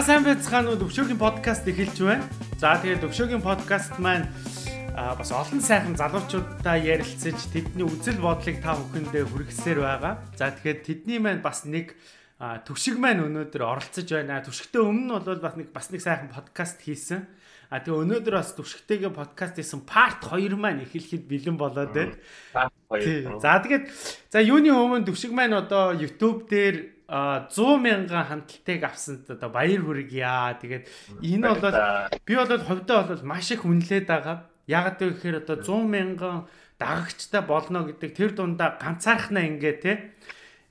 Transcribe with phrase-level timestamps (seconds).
[0.00, 2.24] За сайн байцгаана уу Төвшөөгийн подкаст эхэлж байна.
[2.56, 4.32] За тэгээд Төвшөөгийн подкаст маань
[4.96, 10.24] бас олон сайхан залуучуудаа ярилцаж тэдний үзэл бодлыг та бүхэндээ хүргэсээр байгаа.
[10.40, 12.00] За тэгэхээр тэдний маань бас нэг
[12.40, 14.40] төвшиг маань өнөөдөр оролцож байна.
[14.40, 17.28] Төвшигтэй өмнө нь бол бас нэг бас нэг сайхан подкаст хийсэн.
[17.68, 22.16] А тэгээ өнөөдөр бас төвшигтэйгээ подкаст хийсэн part 2 маань эхлэхэд бэлэн болоод байна.
[23.36, 23.84] За тэгээд
[24.32, 30.54] за юуны өмнө төвшиг маань одоо YouTube дээр 100 мянган хандлтыг авсанд одоо баяр хүргье.
[30.62, 30.84] Тэгээд
[31.26, 31.74] энэ бол
[32.22, 34.46] би бол хувьдаа бол маш их үнэлээд байгаа.
[34.70, 36.46] Яг гэхээр одоо 100 мянган
[36.78, 40.14] дагагчтай болно гэдэг тэр дундаа ганцаархнаа ингээ те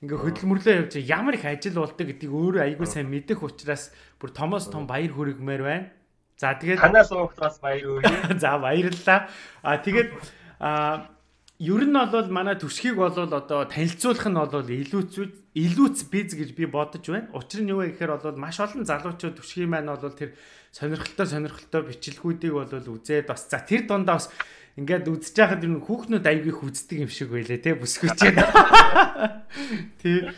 [0.00, 4.72] ингээ хөдөлмөрлөө явж ямар их ажил болдог гэдгийг өөрөө айгүй сайн мэдэх учраас бүр томоос
[4.72, 5.92] том баяр хүргэмээр байна.
[6.40, 8.40] За тэгээд танаас уухтаас баяр хүргэе.
[8.42, 9.28] За баярлалаа.
[9.60, 10.08] А тэгээд
[10.56, 11.12] а
[11.60, 15.02] ер нь бол манай төсхийг бол одоо танилцуулах нь бол илүү
[15.54, 17.30] илүүц биз гэж би бодож байна.
[17.34, 20.38] Учир нь юу вэ гэхээр бол маш олон залуучууд төсхийн маань бол тэр
[20.70, 24.30] сонирхолтой сонирхолтой бичлэгүүдийг бол үзээд бас за тэр дундаа бас
[24.78, 28.20] ингээд үзэж байхад ер нь хүүхнүүд аягүй хүздэг юм шиг байлээ те бүсгүйч.
[30.02, 30.30] Тий.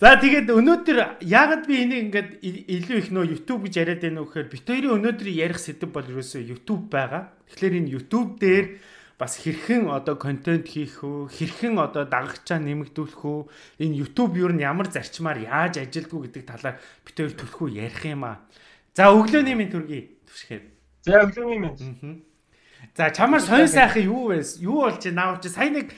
[0.00, 4.28] За тэгээд өнөөдөр яагаад би энийг ингээд илүү их нөө YouTube гэж яриад байна вэ
[4.28, 7.32] гэхээр бит хоёрын өнөөдөр ярих сэдв бол ерөөсөө YouTube байгаа.
[7.52, 8.66] Тэгэхээр энэ YouTube дээр
[9.20, 13.40] бас хэрхэн одоо контент хийх үү, хэрхэн одоо дагагчаа нэмэгдүүлэх үү,
[13.84, 18.24] энэ YouTube юу нь ямар зарчмаар яаж ажилдгүү гэдэг талаар бид хоёр төлхөө ярих юм
[18.24, 18.40] аа.
[18.96, 20.64] За өглөөний минь төргий түшгээр.
[21.04, 22.24] За өглөөний минь.
[22.96, 24.40] За чамаар сонь сайхан юу вэ?
[24.64, 25.92] Юу болж наав чи сайн нэг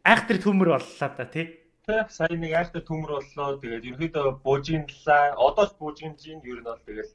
[0.00, 1.60] айхтар төмөр боллоо да тий.
[1.84, 3.60] Тэг сайн нэг айхтар төмөр боллоо.
[3.60, 5.36] Тэгээд ерөөдөө буужинлаа.
[5.36, 7.12] Одоо ч буужинж ийн ер нь бол тэгэл.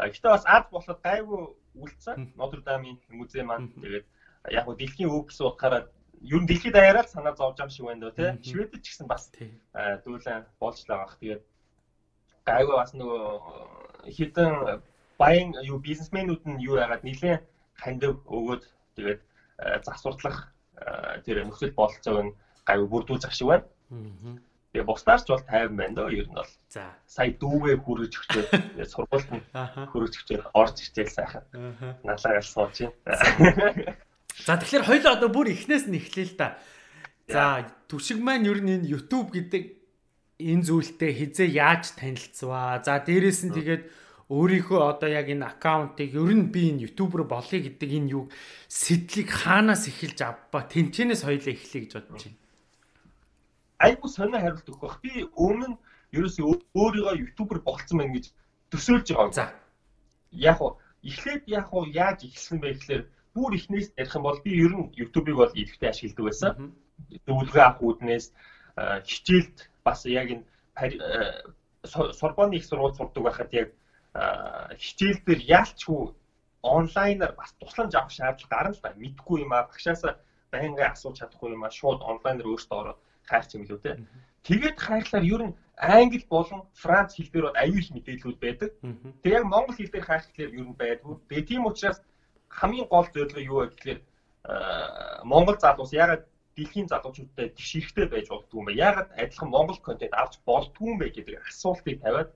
[0.00, 1.42] Гэтэ бас ад болоход гайгүй
[1.76, 2.32] үлдсэн.
[2.40, 4.06] Notre Dame-ийн музей маань тэгээд
[4.50, 5.82] яг гоо дэлхийн өв гэсэн утгаараа
[6.22, 8.52] ер нь дэлхийд даяараа санаа зовж байгаа шиг байна дөө тий.
[8.52, 9.30] Шведэд ч гэсэн бас
[10.04, 11.16] дүүлэн болж л байгаа.
[11.20, 11.42] Тэгээд
[12.48, 13.22] гайгүй бас нөгөө
[14.16, 14.82] хитэн
[15.18, 17.42] баян юу бизнесмэнүүд нь юу яагаад нэлээд
[17.74, 18.64] хандив өгөөд
[18.96, 19.20] тэгээд
[19.86, 20.38] засвартлах
[21.24, 22.36] тэр нөхцөл бололцоог нь
[22.66, 23.66] гайгүй бүрдүүлж ах шиг байна.
[24.72, 26.52] Тэгээ бусдаарч бол тайван байна дөө ер нь бол.
[26.68, 28.48] За сая дүүгээ хүргэж өчөөд
[28.92, 29.42] сургуульд нь
[29.90, 31.44] хүргэж өчөөд орж ирчихэл сайхан.
[32.04, 33.96] Налаагаар сууж байна.
[34.46, 36.58] За тэгэхээр хоёул одоо бүр эхнээс нь эхлэе л да.
[37.26, 39.64] За түшиг маань ер нь энэ YouTube гэдэг
[40.38, 42.78] энэ зүйлтэй хизээ яаж танилцваа.
[42.84, 43.82] За дээрэс нь тэгээд
[44.28, 48.24] өөрийнхөө одоо яг энэ аккаунтыг ер нь би энэ ютубер болъё гэдэг энэ юу
[48.68, 52.38] сэтлийг хаанаас эхэлж авба тэнцэнээс хоёлаа эхлэе гэж бодож байна.
[53.80, 55.00] Айгу сонио хариулт өгөх бах.
[55.00, 55.80] Би өмнө нь
[56.12, 56.44] ерөөсөө
[56.76, 58.26] өөрийгөө ютубер болцсон байна гэж
[58.68, 59.32] төсөөлж байгаа.
[59.32, 59.46] За.
[60.32, 63.02] Яг уу эхлээд яг уу яаж эхэлсэн бэ гэхээр
[63.38, 66.74] бүр ихнээс ярих юм бол би ер нь YouTube-ыг бол идэвхтэй ашигладаг байсан.
[67.26, 68.26] Зөвлөгөө авах үүднээс
[69.06, 69.56] хичээлд
[69.86, 70.44] бас яг энэ
[71.86, 73.68] Сорбоны их сургууль сурдаг байхад яг
[74.74, 76.02] хичээл дээр яалчгүй
[76.62, 78.90] онлайнаар бас тусламж авах шаардлага гарна л да.
[78.98, 80.18] Мэдхгүй юм а багшаасаа
[80.50, 82.98] байнгын асууж чадахгүй юм а шууд онлайнаар өөртөө ороод
[83.30, 84.02] хайрч юм лүү те.
[84.42, 88.70] Тэгээд хайрлаар ер нь англи болон франц хэл дээр бол аюул их мэдээллүүд байдаг.
[89.22, 91.14] Тэг яг монгол хэл дээр хайрх хэлээр ер нь байдгүй.
[91.28, 92.02] Тэгээ тийм учраас
[92.48, 94.00] хамгийн гол зорилго юу вэ гэхээр
[95.24, 96.24] Монгол залуус ягаад
[96.56, 98.72] дэлхийн залуучуудтай тэгш хэрэгтэй байж болдгүй юм бэ?
[98.74, 102.30] Ягаад адилхан Монгол контент авч болдгүй юм бэ гэдэг асуултыг тавиад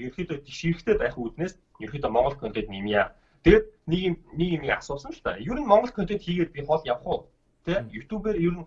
[0.00, 3.12] ерөөхдөө тэгш хэрэгтэй байх үүднээс ерөөхдөө Монгол контент нэмье.
[3.44, 5.36] Тэгээд нэг юм нэг юм асуусан л та.
[5.36, 7.20] Ер нь Монгол контент хийгээд би хол явах уу?
[7.64, 7.84] Тэ?
[7.92, 8.66] YouTube-ээр ер нь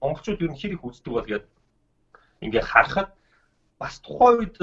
[0.00, 1.44] монголчууд ер нь хэр их үздэг бол гээд
[2.40, 3.12] ингээ харахад
[3.78, 4.56] бас тухайн үед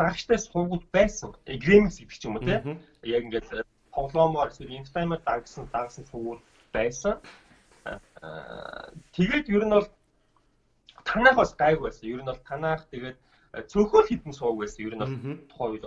[0.00, 1.36] дагагчтай сувгууд байсан.
[1.44, 2.64] Грэмикс гэдэг ч юм уу те.
[3.02, 6.40] Яг ингээд тоглоомоор эсвэл инфтаймер дагсан дагсан сувгууд
[6.72, 7.20] байсан.
[9.16, 9.88] Тэгээд ер нь бол
[11.04, 12.08] танах бас гайг байсан.
[12.08, 13.18] Ер нь бол танах тэгээд
[13.72, 14.84] цөөхөл хідэн сууг байсан.
[14.86, 15.14] Ер нь бол
[15.50, 15.84] тухайн үед.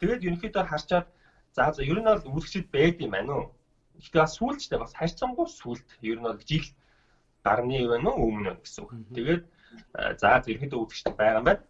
[0.00, 1.06] Тэгээд ерөнхийдөө харчаад
[1.56, 3.46] за за ер нь бол үүрэгчд байд юм байна уу?
[3.98, 6.66] Гэхдээ бас сүүлчтэй бас харьцангуй сүлд ер нь бол жил
[7.44, 8.92] гарны байна уу өмнө гэсэн үг.
[9.16, 9.42] Тэгээд
[10.20, 11.64] за ерөнхийдөө үүрэгчд байгаа юм байна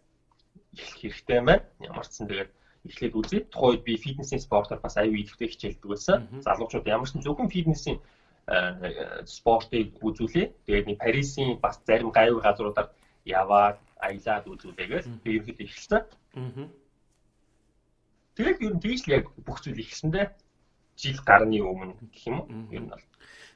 [0.73, 1.65] эхлэх хэрэгтэй юм байна.
[1.79, 2.51] Ямар ч сан тэгээд
[2.85, 3.39] эхлээд үзье.
[3.51, 6.27] Тухайн үед би фитнесийн спортоор бас аюу идэвхтэй хичээлдэг байсан.
[6.45, 7.99] Залуучууд ямар ч зөвхөн фитнесийн
[9.25, 10.47] спортыг үзүүлээ.
[10.65, 12.89] Тэгээд нэг Парисын бас зарим гайвуу газруудаар
[13.25, 16.03] яваад аялаад үзүүлээгээл би ерөөхдөө эхэлсэн.
[18.35, 20.25] Тэгээд ер нь тийш л яг бүх зүйл эхэлсэндээ
[20.97, 22.49] жил гарны өмнө гэх юм уу?
[22.73, 23.05] Ер нь бол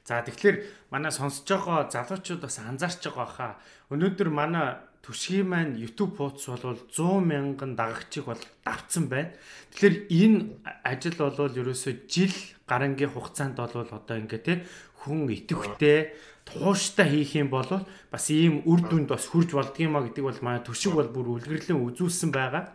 [0.06, 3.54] За тэгэхээр манай сонсож байгаа залуучууд бас анзаарч байгаа хаа.
[3.90, 9.38] Өнөөдөр манай Түшгийн маань YouTube хуудас бол 100 мянган дагагчийг бол давцсан байна.
[9.70, 10.38] Тэгэхээр энэ
[10.82, 12.34] ажил бол ерөөсөө жил
[12.66, 14.54] гарангийн хугацаанд бол одоо ингээ те
[15.06, 16.18] хүн идэвхтэй
[16.50, 17.70] тууштай хийх юм бол
[18.10, 22.34] бас ийм үр дүнд бас хүрж болдгиймаа гэдэг бол манай төшиг бол бүр үлгэрлэн үзүүлсэн
[22.34, 22.74] байгаа.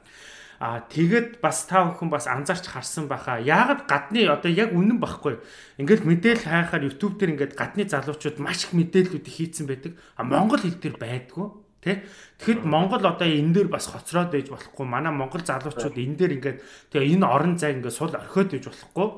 [0.62, 3.42] Аа тэгэд бас та бүхэн бас анзаарч харсан байхаа.
[3.42, 5.40] Яагаад гадны одоо яг үнэн багхгүй.
[5.82, 9.96] Ингээд мэдээлэл хайхаар YouTube дээр ингээд гадны залуучууд маш их мэдээллүүдийг хийцэн байдаг.
[10.14, 11.69] А Монгол хэл дээр байдгүй.
[11.80, 12.04] Тэ?
[12.36, 14.84] Тэгэхэд Монгол одоо энэ дээр бас хоцроод ээж болохгүй.
[14.84, 16.58] Манай Монгол залуучууд энэ дээр ингээд
[16.92, 19.08] тэгээ энэ орон зай ингээд сул орхиод ээж болохгүй.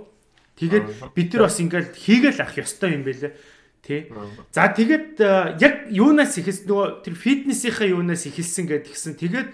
[0.63, 3.35] Тэгээд бид нар бас ингээд хийгээл ах ёстой юм байлээ.
[3.83, 4.07] Тэ.
[4.55, 5.19] За тэгээд
[5.59, 9.19] яг юунаас ихэлс нөгөө тэр фитнесийнхаа юунаас ихэлсэн гэдгсэн.
[9.19, 9.49] Тэгээд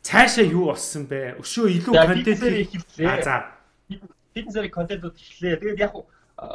[0.00, 1.36] цаашаа юу болсон бэ?
[1.44, 3.12] Өшөө илүү контент хийлээ.
[3.12, 3.36] А за.
[4.32, 5.60] Фитнесээр контентууд эхлэе.
[5.60, 5.92] Тэгээд яг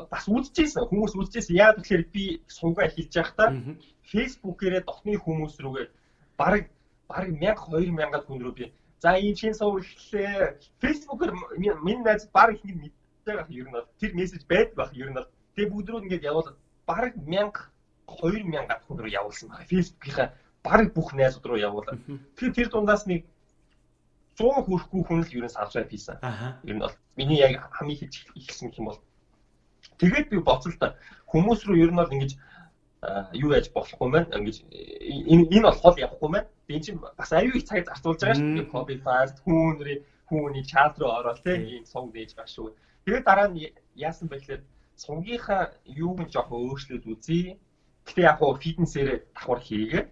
[0.09, 1.53] бас үзчихсэн хүмүүс үзчихсэн.
[1.53, 3.77] Яг тэгэхээр би сувгаа эхэлж байхдаа
[4.09, 5.98] Facebook-ээрээ дотны хүмүүс рүүгээ
[6.39, 6.71] баг
[7.09, 8.65] баг 1000 2000 хүн рүү би
[8.99, 10.59] за ийм шин суур эхлэе.
[10.81, 14.91] Facebook-оор миний найз баг их нэг мэддэг байх ер нь бол тэр мессеж байдаг байх
[14.93, 16.57] ер нь бол тэгээ бүгд рүү ингээд явуулаад
[16.87, 17.51] бараг 1000
[18.07, 19.69] 2000 хүн рүү явуулсан байна.
[19.71, 20.27] Facebook-ийнхаа
[20.63, 21.99] бараг бүх найзууд руу явуулаад.
[22.35, 23.23] Тэгэхээр тэр дундаас нэг
[24.35, 26.17] 100 хүрэхгүй хүн л ер нь сабскрайб хийсэн.
[26.63, 28.99] Ер нь бол миний яг хамгийн хийж ихсэн юм бол
[29.99, 30.91] тэгээд би боцолтой
[31.31, 32.31] хүмүүс рүү ер нь бол ингэж
[33.33, 34.57] юу яаж болохгүй мэн ингэж
[35.31, 36.45] энэ энэ бол хол явахгүй мэн.
[36.67, 38.71] Би чинь бас аюу их цаг зарцуулж байгаа шүү дээ.
[38.73, 42.75] Copy fast хүүнри хүүний чат руу ороод тийм ийм сувг нээж байгаа шүү.
[43.05, 44.61] Тэгээд дараа нь яасан бэ гэхээр
[44.99, 47.55] сунгийнхаа юуг нь жоохон өөрчлөөд үзье.
[48.03, 50.03] Гэтэ яг хуу фитнесээр давхар хийгээ.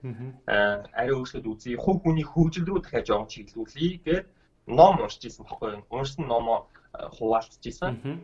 [0.47, 1.75] Аа ари өөрчлөөд үзье.
[1.75, 4.25] Хувь хүний хөгжил рүү дахиад жоохон чиглүүлье гэд
[4.67, 5.83] ном уншиж исэн баггүй.
[5.91, 6.71] Уншсан номоо
[7.19, 8.23] хуваалцчихсан.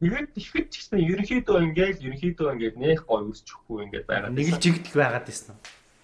[0.00, 4.32] Тэгээд тэгэхэд ч гэсэн ерөнхийдөө ингээд ерөнхийдөө ингээд нэх гой үсчихгүй ингээд байгаа.
[4.32, 5.56] Нэг л жигдэл байгаад байсан.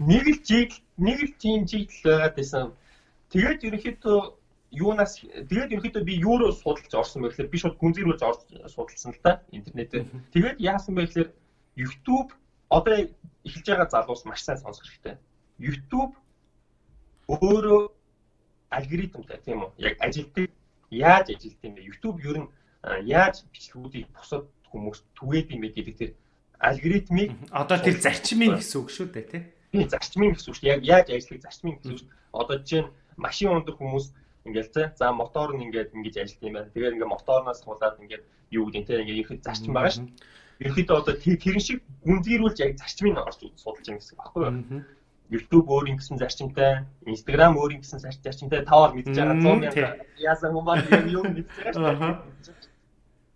[0.05, 2.67] Нэг л жигдэл нэг л тийм жигдэл байгаад байсан.
[3.33, 4.19] Тэгээд ерөнхийдөө
[4.77, 9.17] юунаас тэгээд ерөнхийдөө би юу руу судалж орсон гэхээр би шууд гүнзгий рүү орж судалсан
[9.17, 10.05] л та интернетээр.
[10.29, 11.31] Тэгээд яасан бэ гэхээр
[11.81, 12.37] YouTube
[12.69, 13.09] одоо
[13.49, 15.17] эхэлж байгаа залуус маш сайн сонсох хэрэгтэй.
[15.57, 16.13] YouTube
[17.33, 17.81] өөрөө
[18.77, 19.71] алгоритмтай тийм үү?
[19.81, 20.51] Яг ажилтдаг
[20.91, 21.89] яаж ажилтдаг юм бэ?
[21.89, 22.49] YouTube ер нь
[23.05, 26.11] яаж бичлэгүүдийг бусад хүмүүст түгээд юм бэ гэдэг тэр
[26.61, 29.43] алгоритмыг одоо тэр зарчмын гэсэн үг шүү дээ тий.
[29.73, 30.71] Би зарчмын гэсэн үг шүү.
[30.71, 32.09] Яг яаж ажиллах зарчмын гэсэн үг.
[32.33, 34.07] Одоо жишээ нь машин ундаг хүмүүс
[34.47, 36.71] Ингээл тэ за мотор нь ингээд ингэж ажиллах юм байна.
[36.71, 38.25] Тэгээд ингээд моторноос хулаад ингээд
[38.55, 40.07] юу гэдэг тэ ингээд ихэд зарчим байгаа шүү.
[40.63, 44.87] Ерөнхийдөө одоо тэрэн шиг гүнзгийрүүлж яг зарчмыг орж судалж байгаа гэсэн баггүй юу?
[45.27, 50.63] YouTube өөрийн гэсэн зарчимтай, Instagram өөрийн гэсэн зарчимтай таваар мэдж байгаа 100 мянга яасан юм
[50.63, 52.55] байна юм мэдж байгаа шүү.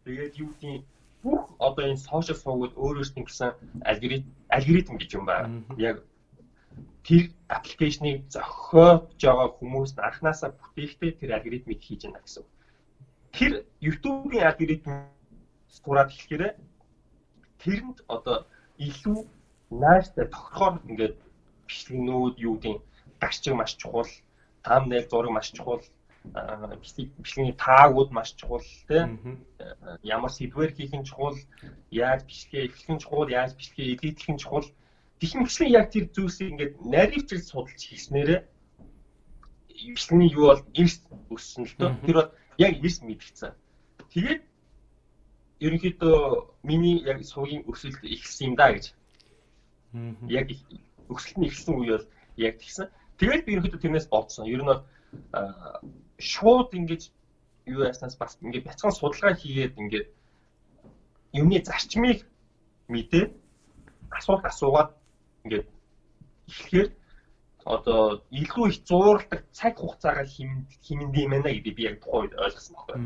[0.05, 0.85] Тэгээд юу гэдэг
[1.23, 3.51] бүх одоо энэ сошиал сувгууд өөрөөсөө гэсэн
[3.91, 5.65] алгоритм алгоритм гэж юм байна.
[5.77, 5.97] Яг
[7.05, 7.23] тэр
[7.57, 12.45] аппликейшнийг зохиож байгаа хүмүүс анханасаа бүтээхдээ тэр алгоритмыг хийж яана гэсэн.
[13.37, 13.53] Тэр
[13.87, 14.91] YouTube-ийн алгоритм
[15.69, 16.57] сураад эхлэхээр
[17.61, 18.37] тэрэнд одоо
[18.89, 19.19] илүү
[19.83, 21.17] нааштай тогтхоор ингээд
[21.69, 22.83] бичлэгнүүд юу гэдэг
[23.21, 24.11] гарчиг маш чухал,
[24.65, 25.85] thumbnail зураг маш чухал,
[27.23, 29.41] бичлэгийн таагууд маш чухал тийм
[30.03, 31.39] ямар сэдвэр хийх нь чухал,
[31.91, 34.69] яаж бичлэгээ эхлэх нь чухал, яаж бичлэгээ эдгэх нь чухал
[35.21, 38.41] Тэгмэгчлэн яг тэр зүйлсийг ингээд наривчл судалж хийснээрээ
[39.93, 41.91] бичлэгийн юу бол эрс өссөн л дөө.
[42.09, 43.53] Тэр бол яг эрс мэдгцэн.
[44.13, 44.43] Тэгээд
[45.61, 46.17] ерөнхийдөө
[46.65, 48.97] миний яг сувгийн өсөлт ихсэн юм да гэж.
[50.25, 50.49] Яг
[51.13, 52.09] өсөлт нь ихсэн үе бол
[52.41, 52.89] яг тэгсэн.
[53.21, 54.49] Тэгээд би ерөнхийдөө тэрнээс бодсон.
[54.49, 54.81] Ер нь бол
[56.21, 57.03] шууд ингэж
[57.67, 60.09] юу яснаас бас ингээд бяцхан судалгаа хийгээд ингээд
[61.33, 62.27] юмны зарчмыг
[62.89, 63.25] мэдээ
[64.11, 64.91] асуулт асуугаад
[65.45, 65.67] ингээд
[66.49, 66.89] эхлэхээр
[67.65, 72.75] одоо илүү их зуурладаг цаг хугацаагаар хэмнэнд юм байна гэдэг би яг тухайн үед ойлгосон
[72.77, 72.99] байхгүй.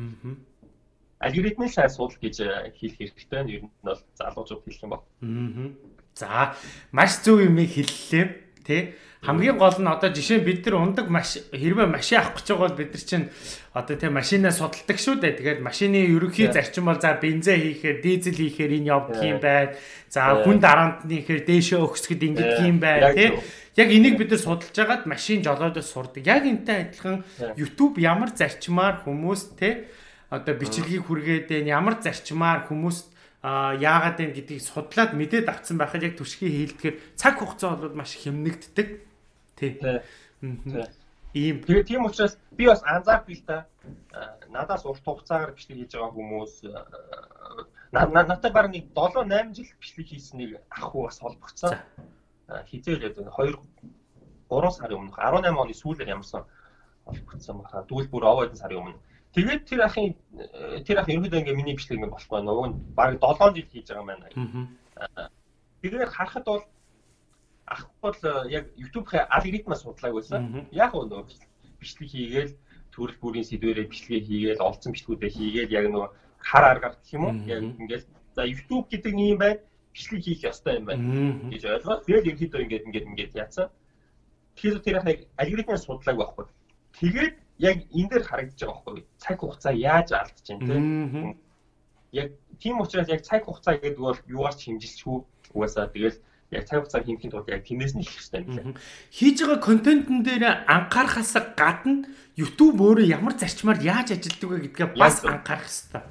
[1.21, 2.37] Алгоритмын сайн судал гэж
[2.78, 5.75] хэлэх хэрэгтэй нь ер нь бол залуучууд хэлэх юм байна.
[6.14, 6.54] За
[6.92, 8.25] маш зөв юм хэллээ.
[8.64, 12.69] Тэ хамгийн гол нь одоо жишээ бид нар ундаг маш хэрвээ машин авах гэж байгаа
[12.69, 13.26] бол бид нар чинь
[13.73, 15.38] одоо тэ машинаа судалдаг шүү дээ.
[15.40, 19.73] Тэгээд машины ерөнхий зарчим бол за бензин хийхээр, дизель хийхээр энэ явдаг юм байна.
[20.12, 23.33] За хүн дараанд нь хийхээр дээшээ өгсгöd ингэдэг юм байна тий.
[23.81, 26.23] Яг энийг бид нар судалж агаад машин жолоодос сурдаг.
[26.23, 27.25] Яг энтэй адилхан
[27.57, 29.88] YouTube ямар зарчмаар хүмүүс тэ
[30.31, 33.14] одоо бичлэгийг хүргээд ямар зарчмаар хүмүүст
[33.45, 39.13] яагаад вэ гэдгийг судлаад мэдээд авсан байхад яг түшгийн хийлдэхээр цаг хугацаа бол маш хэмнэгддэг.
[39.56, 39.80] Тий.
[41.34, 41.62] Ийм.
[41.66, 43.66] Тэгээ тийм учраас би бас анзаардаг л да.
[44.50, 46.52] Надаас урт хугацаагаар бичлэг хийж байгаа хүмүүс
[47.90, 51.75] надад баг нэг 7 8 жил бичлэг хийснийг ах уу бас холбогцсон.
[52.70, 53.58] Хизээ л 2
[54.46, 56.46] 3 сарын өмнө 18 оны сүүлээр ямарсан
[57.02, 57.82] холбогдсон баха.
[57.90, 59.02] Дүүл бүр овоод сарын өмнө
[59.34, 60.14] Тэгээд тэр ахын
[60.87, 64.06] тэр ах ерөнхийдөө ингээ миний бичлэг ингээ болохгүй нөгөө нь баг 7 жил хийж байгаа
[64.06, 64.30] юм байна.
[65.82, 66.62] Тэгээд харахад бол
[67.66, 68.16] ах бол
[68.50, 70.68] яг YouTube-ийн алгоритмаа судлааг байсан.
[70.73, 71.25] Яг нөгөө
[71.80, 72.52] бичлэг хийгээл
[72.92, 77.35] төрөл бүрийн сэдвэрээ бичлэгээ хийгээл олцсон бичлгүүдээ хийгээл яг нөгөө хар аргаар гэх юм уу
[77.49, 78.04] яг ингээд
[78.37, 79.61] за YouTube гэдэг юм байна
[79.94, 81.02] бичлэг хийх ёстой юм байна
[81.50, 83.66] гэж ойлгоод тэгээд ерөнхийдөө ингээд ингээд ингээд яатсан.
[84.54, 86.44] Тэгэхээр тэр яг алгоритмыг судлааг байхгүй.
[87.00, 89.04] Тэгээд яг энэ дээр харагдаж байгаа байхгүй.
[89.18, 90.76] Цаг хугацаа яаж алдаж байна те.
[92.12, 92.28] Яг
[92.61, 95.18] тийм учраас яг цаг хугацаа гэдэг бол юугаар ч хэмжилчихгүй
[95.54, 96.18] угаасаа тэгэл
[96.50, 98.80] яг цаг хугацаа хэмхийн тулд яг тэнээс нь их хэрэгтэй юм лээ.
[99.14, 105.24] Хийж байгаа контентын дээр анхаарахаас гадна YouTube өөрөө ямар зарчмаар яаж ажилладаг вэ гэдгээ бас
[105.24, 106.02] анхаарах хэрэгтэй.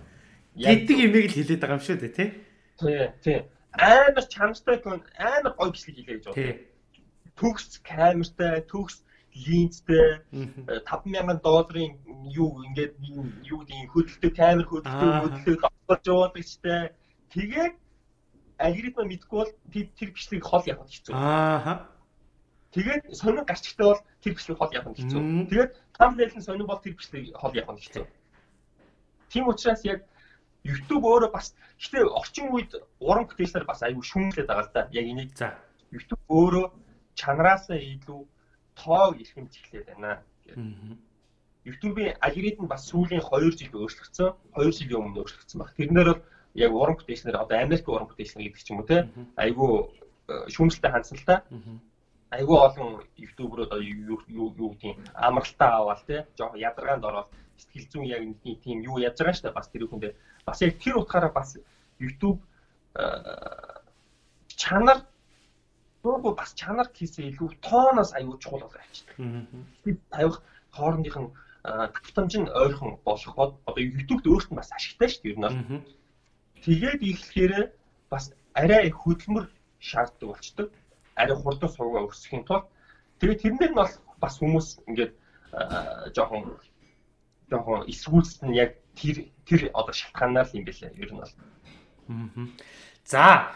[0.58, 2.30] Гэдэг имийг л хэлээд байгаа юм шүү дээ тий.
[2.80, 3.40] Тий, тий.
[3.74, 6.56] Амар чанартай амар гоё бичлэг хийлээ гэж бодлоо.
[7.34, 9.02] Төгс камертай, төгс
[9.34, 10.22] линзтэй
[10.86, 11.98] 5000 долларын
[12.30, 16.94] юу ингээд юу гэдэг хөдөлтөй камер хөдөлтөй хөдөлтөй давтарч явуудагчтай
[17.34, 17.74] тэгээд
[18.58, 21.14] алгоритм мэдгүй бол тэр бичлэгийг хол явах хэцүү.
[21.16, 21.90] Аа.
[22.74, 25.22] Тэгээд сонин гарчтай бол тэр бичлэгийг хол явах хэцүү.
[25.50, 28.06] Тэгээд thumbnail нь сонин бол тэр бичлэгийг хол явах хэцүү.
[29.30, 30.06] Тийм учраас яг
[30.64, 32.72] YouTube өөрөө бас гэтээ орчин үед
[33.04, 34.88] уран бүтээлээр бас аюу шүүмлээд байгаа л да.
[34.96, 35.58] Яг энийг за
[35.92, 36.66] YouTube өөрөө
[37.20, 38.22] чанараасаа илүү
[38.80, 40.24] тоог илхэм чиглээд байна.
[41.64, 44.36] YouTube-ийн алгоритм бас сүүлийн 2 жил өөрчлөгдсөн.
[44.56, 45.72] 2 жилийн өмнө өөрчлөгдсөн баг.
[45.80, 46.22] Тэрнээр бол
[46.54, 49.72] яг уран бүтээлчнэр одоо Америк уран бүтээлчнэр гэдэг ч юм уу те айгүй
[50.30, 51.44] э, шүүмжлэлтэй хандсан л та.
[52.34, 53.02] Айгүй олон
[53.66, 58.82] одоо юу юу гэдэг амралтаа аваад те жоохон ядаргаанд ороод сэтгэл зүйн яг нэг тийм
[58.86, 60.14] юу яаж байгаа штэ бас тэр хүндээ
[60.46, 61.58] бас яг тэр утгаараа бас
[62.00, 62.42] YouTube
[62.96, 63.82] э,
[64.50, 65.06] чанар
[66.04, 69.16] дуугүй бас чанар хийсээ илүү тооноос аюул чухал болоо авчдаг.
[69.84, 70.42] Бид тавих
[70.76, 71.30] хоорондынх нь
[71.64, 75.40] э, тавтамж нь ойрхон болох бод одоо YouTube-д өөрт нь бас ашигтай шүү дээ ер
[75.40, 75.82] нь
[76.64, 77.54] Тэгээд ихлэхээр
[78.10, 80.70] бас арай хөдөлмөр шаарддаг болчдөг.
[81.16, 82.66] Арай хурдан сувгаа өсөхийн тулд
[83.20, 83.94] тэгээд тэрнээр нь бол
[84.24, 85.14] бас хүмүүс ингээд
[86.16, 86.58] жоохон
[87.52, 91.34] жоохон эсвүүлсэн яг тэр тэр одоо шалтгаанаар юм бэлээ ер нь бол.
[93.06, 93.52] За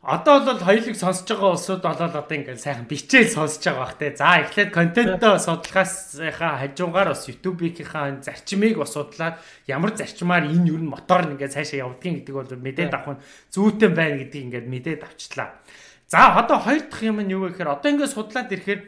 [0.00, 4.16] Одоо бол хоёулыг сонсож байгаа улсууд бол одоо ингээд сайхан бичээл сонсож байгаа бах те.
[4.16, 9.36] За эхлээд контентоо судлахаасынхаа хажуугаар бас YouTube-ийнхаа зарчмыг бас судлаад
[9.68, 13.90] ямар зарчмаар энэ юу н мотор ингээд цаашаа явдгийг гэдэг бол мэдээд авах нь зүйтэй
[13.92, 15.60] байна гэдгийг ингээд мэдээд авчлаа.
[16.08, 18.80] За одоо хоёр дахь юм нь юу вэ гэхээр одоо ингээд судлаад ирэхээр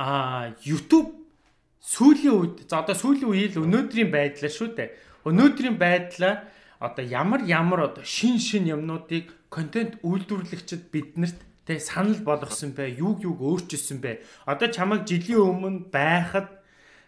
[0.00, 1.12] а YouTube
[1.84, 4.96] сүүлийн үед за одоо сүүлийн үеийн өнөөдрийн байдлаар шүү дээ.
[5.28, 12.72] Өнөөдрийн байдлаар одоо ямар ямар одоо шин шин юмнуудыг контент үйлдвэрлэгчид биднэрт тэг санал болгосон
[12.76, 14.20] бай, юуг юуг өөрчилсөн бай.
[14.44, 16.50] Одоо чамайг жилийн өмнө байхад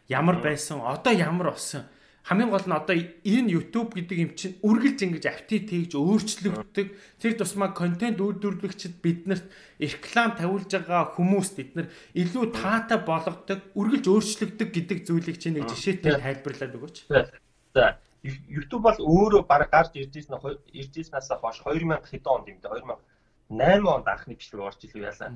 [0.08, 1.84] ямар байсан, одоо ямар болсон.
[2.26, 6.86] Хамгийн гол нь одоо энэ YouTube гэдэг юм чинь үргэлж ингэж апдейт хийж өөрчлөгддөг.
[7.22, 9.46] Тэр тусмаа контент үйлдвэрлэгчид биднэрт
[9.78, 11.86] реклам тавиулж байгаа хүмүүст эднэр
[12.18, 16.96] илүү таатай болгодог, үргэлж өөрчлөгдөг гэдэг зүйлийг чинь нэг жишээтэй тайлбарлаад өгөөч.
[17.78, 17.94] За
[18.24, 20.36] YouTube бол өөрөө баг гарч иржсэн
[20.72, 22.72] иржсэнээс хойш 2000 хэдэн онд юм дээ
[23.50, 25.30] 2008 онд анхны бичлэг орж илүү яалаа.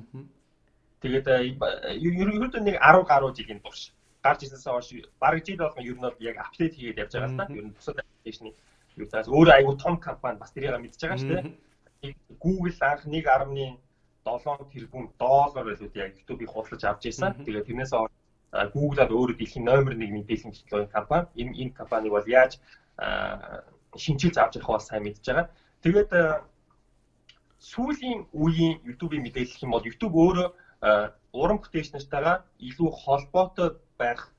[1.01, 4.87] Тэгээд ерөнхийдөө нэг 10 гаруй жилийн турш гарч ирсэнээс хойш
[5.19, 7.53] баг жил болгон ер нь бол яг апдейт хийгээд явж байгаа л та.
[7.53, 8.51] Ер нь бусад аппликейшны
[8.99, 12.15] юу цаас өөрөө аягүй том компани бас тэрийг мэдж байгаа шүү дээ.
[12.43, 17.45] Google анх 1.7 тэрбум доллар байлууд яг YouTube-ийг худалдаж авч ирсэн.
[17.45, 18.13] Тэгээд тэрнээс хойш
[18.51, 21.27] Google-аар өөрөө дэлхийн номер 1 мэдээллийн технологийн компани.
[21.39, 22.59] Энэ энэ компаниг бол яаж
[23.95, 25.47] шинжилж авч явах бол сайн мэдж байгаа.
[25.83, 26.11] Тэгээд
[27.59, 30.47] сүүлийн үеийн YouTube-ийн мэдээлэл юм бол YouTube өөрөө
[31.31, 34.33] уран бүтээлч нартайгаа илүү холбоотой байх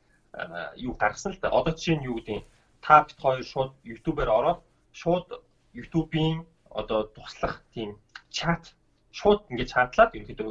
[0.76, 1.48] юу гаргасан л да.
[1.48, 2.44] Одоо жишээ нь юу гэдэг
[2.84, 4.60] та бит хоёр шууд YouTube-аар ороод
[4.92, 5.26] шууд
[5.72, 7.96] YouTube-ийн одоо туслах тийм
[8.28, 8.74] чат
[9.12, 10.50] шууд ингэж чатлаад ерөнхийдөө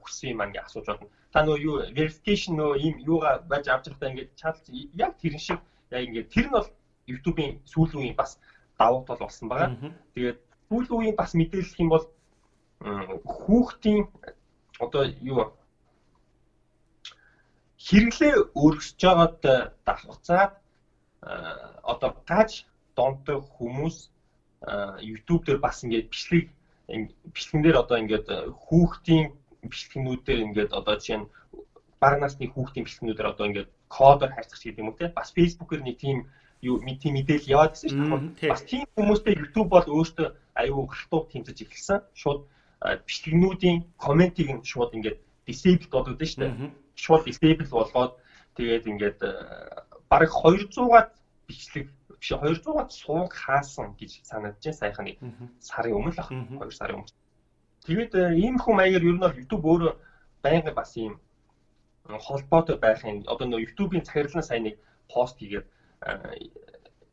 [0.00, 1.08] хүссэн юм аа асууж болно.
[1.34, 5.60] Та нөө юу verification нөө ийм юугаа байж авч байхдаа ингэж чатлж яг тэр шиг
[5.90, 6.68] яг ингэ тэр нь бол
[7.10, 8.38] YouTube-ийн сүүлийн үеийн бас
[8.78, 9.74] давуу тал болсон байгаа.
[10.14, 10.38] Тэгээд
[10.70, 12.06] сүүлийн үеийн бас мэдээлэх юм бол
[13.26, 14.06] хүүхдийн
[14.78, 15.50] одоо юу
[17.82, 19.42] хэрэглээ өргөсөж байгаад
[19.86, 20.52] давхцаад
[21.82, 22.50] одоо гаж
[22.96, 23.96] донтой хүмүүс
[25.10, 26.46] YouTube дээр бас ингээд бичлэг
[27.34, 28.28] бичлэгэн дээр одоо ингээд
[28.64, 29.32] хүүхдийн
[29.72, 31.30] бичлэгнүүдээр ингээд одоо жишээ нь
[32.02, 35.96] бага насны хүүхдийн бичлэгнүүдээр одоо ингээд кодоор хайрцах гэдэг юм уу те бас Facebook-ээр нэг
[35.98, 36.18] тийм
[36.64, 38.50] юу тийм мэдээлэл яваад гэсэн дээ.
[38.50, 42.00] Бас тийм хүмүүстэй YouTube бол өөртөө аюу хатуу тэмцэж эхэлсэн.
[42.16, 42.40] Шууд
[43.06, 46.72] бичлэгнүүдийн комментиг нь шууд ингээд disable болгоод шүү дээ.
[46.96, 48.12] Шууд disable болгоод
[48.56, 49.18] тэгээд ингээд
[50.08, 51.10] бараг 200-аад
[51.48, 51.86] бичлэг
[52.20, 55.16] биш 200-аад сууг хаасан гэж санагдаж байна сайхан нэг
[55.60, 57.12] сарын өмнө л ах 2 сарын өмнө.
[57.84, 59.92] Тэгээд ийм хүн маягаар ер нь бол YouTube өөрөө
[60.44, 61.20] байнга бас ийм
[62.08, 64.76] холбоотой байхын одоо нөө YouTube-ийн захирлын сайн нэг
[65.12, 65.66] пост хийгээд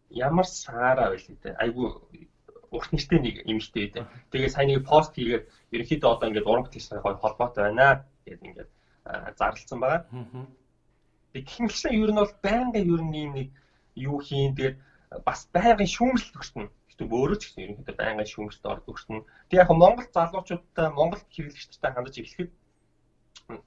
[0.10, 1.56] ямар саараа байл гэдэг.
[1.64, 1.84] Айгу
[2.72, 4.06] урт нэртэй нэг эмэгтэй байдаг.
[4.32, 8.70] Тэгээ сайн нэг пост хийгээд ерөнхийдөө одоо ингээд уран бүтээлчтэй холбоотой байна гэдэг ингээд
[9.40, 10.08] зарлцсан байгаа.
[11.34, 13.50] Тэг гихмэлсэн ер нь бол байнгын ер нь нэг
[13.96, 14.78] юу хийн тэгээд
[15.28, 16.68] бас байнгын шүүмжлэлт өгсөн.
[17.02, 19.26] Гэтэ өөрөө ч гэсэн ерөнхийдөө байнгын шүүмжлэлт орд өгсөн.
[19.50, 22.52] Тэг яг Монгол залуучуудтай Монгол хэрэглэгчтэй хандаж эхлэхэд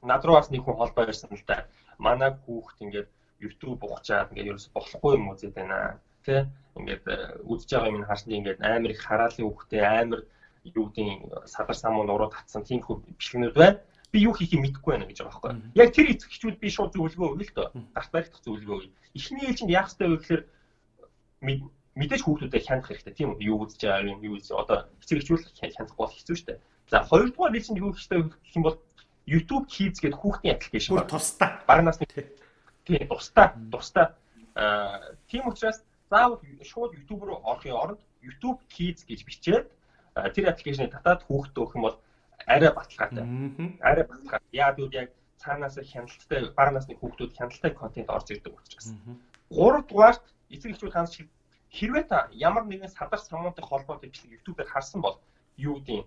[0.06, 1.66] над руу бас нэг хүн холбоо ирсэн л да.
[1.98, 3.10] Манай хүүхд ингээд
[3.42, 5.98] YouTube ухчаад ингээд ерөөс болохгүй юм үзээд байна.
[6.22, 6.46] Тэ
[6.78, 7.04] ингээд
[7.42, 10.22] үдж байгаа юм харсны ингээд амар их хараалын хүүхдээ амар
[10.62, 13.82] юу гэдэг садар самуун уруу татсан тийм хөө бичлэгнүүд байна
[14.14, 15.74] би юу хийхийг мэдэхгүй байна гэж байгаа байхгүй.
[15.74, 17.68] Яг тэр эцэгчүүд би шууд зөвлөгөө өгнө л доо.
[17.98, 18.94] Гарт баригдах зөвлөгөө өгье.
[19.18, 20.42] Эхний ээлжинд яах ёстой вэ гэхээр
[21.94, 23.46] мэдээж хүүхдүүдэд хянах хэрэгтэй тийм үү?
[23.50, 26.58] Юу үзэж байгаа юм, юу үзэж одоо эцэг эхчүүл хянах бол хэцүү шүү дээ.
[26.90, 28.76] За хоёрдугаар ээлжинд юу хэрэгтэй гэх юм бол
[29.24, 31.08] YouTube Kids гэдэг хүүхдийн аппликейшн байна.
[31.08, 31.50] Тусдаа.
[31.66, 32.04] Бага насны
[32.84, 34.06] тийм тусдаа, тусдаа.
[34.54, 39.66] Аа тийм учраас заавал шууд YouTube руу орохын оронд YouTube Kids гэж бичээд
[40.34, 41.96] тэр аппликейшнийг татаад хүүхдэд өгөх юм бол
[42.46, 43.24] арай баталгаатай.
[43.80, 44.48] Арай баталгаатай.
[44.52, 45.10] Яа гэвэл яг
[45.40, 48.92] цаанаас хяналттай бага насны хүүхдүүд хяналттай контент орж ирдэг учраас.
[49.48, 51.16] Гурав дугаарт эцэг эхчүүд ханаас
[51.76, 55.16] хэрвээ та ямар нэгэн садар самуунтай холбоотой бичлэг YouTube-ээр харсан бол
[55.57, 56.07] юу гэдэг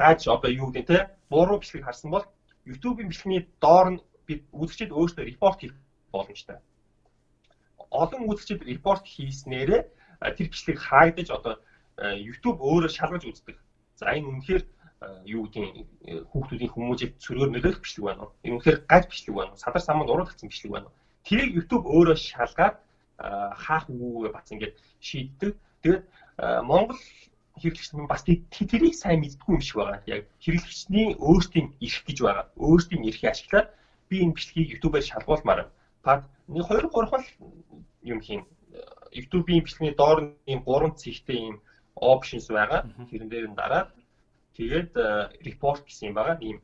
[0.00, 0.98] гаж одоо юу гэдэг те
[1.30, 2.24] буруу бичлэг харсан бол
[2.64, 5.74] YouTube-ийн бичлэгний доор нь бид үзэгчид өөрсдөө репорт хийх
[6.12, 6.58] боломжтой.
[7.90, 9.82] Олон үзэгчид репорт хийснээрээ
[10.36, 11.54] тэр бичлэг хаагдаж одоо
[12.00, 13.56] YouTube өөрөө шалгаж үздэг
[14.00, 14.64] За энэ үнэхээр
[15.28, 15.84] юу гэдгийг
[16.32, 18.32] хүүхдүүдийн хүмүүжийг цөрөөр нөлөөлөх бичлэг байна уу?
[18.48, 19.60] Энэ үнэхээр гаж бичлэг байна уу?
[19.60, 20.96] Садар саманд уруу татсан бичлэг байна уу?
[21.20, 22.80] Тэрийг YouTube өөрөө шалгаад
[23.20, 25.52] хаах үгүйгээ бац ингээд шийддэг.
[25.82, 26.04] Тэгээд
[26.64, 27.00] Монгол
[27.60, 30.00] хэрэглэгч нь бас тэрийг сайн мэддэггүй юм шиг байгаа.
[30.08, 32.44] Яг хэрэглэгчний өөртөө ирэх гэж байгаа.
[32.56, 33.68] Өөртөө ирэхийг ашиглаад
[34.08, 35.60] би энэ бичлэгийг YouTube-аар шалгуулмаар.
[36.02, 37.28] Пад нэг 2 3
[38.12, 38.42] юм хийн.
[39.12, 41.56] YouTube-ийн бичлэгийн доор ийм 3 цэгтэй ийм
[42.00, 42.88] options байгаа.
[43.10, 43.92] Тэрэн дээр нь дараад
[44.56, 44.92] тэгээд
[45.44, 46.36] report гэсэн юм байгаа.
[46.40, 46.58] Ийм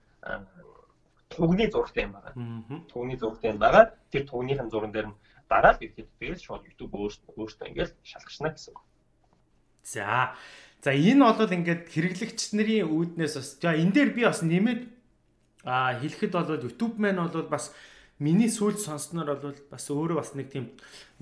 [1.29, 2.33] тугны зурагтай юм байгаа.
[2.88, 3.85] Тугны зурагтай юм байгаа.
[4.11, 5.16] Тэр тугныхын зуран дээр нь
[5.48, 8.74] дараад ирэхэд тэгээд шууд YouTube өөртөө өөртөө ингээд шалгачна гэсэн.
[9.87, 10.35] За.
[10.82, 14.82] За энэ бол ингээд хэрэглэгч нарын үүднээс бас за энэ дээр би бас нэмээд
[15.66, 17.74] а хэлэхэд бол YouTube маань бол бас
[18.18, 20.72] миний сүйд сонссноор бол бас өөрөө бас нэг тийм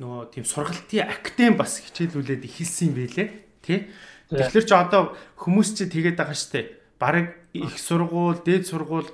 [0.01, 3.29] нөгөө тийм сургалтын актем бас хичээлүүлээд ихэлсэн юм байлээ
[3.65, 3.89] тий.
[4.31, 6.81] Тэгэхээр ч одоо хүмүүс чи тэгээд байгаа штэ.
[7.01, 9.11] Бараг их сургууль, дээд сургууль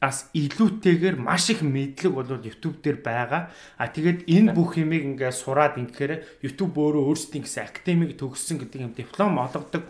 [0.00, 3.48] ас илүүтэйгээр маш их мэдлэг бол YouTube дээр байгаа.
[3.80, 8.80] А тэгээд энэ бүх юмыг ингээ сураад ингэхээр YouTube өөрөө өөрсдийн гэсэн академик төгссөн гэдэг
[8.84, 9.88] юм диплом олгодог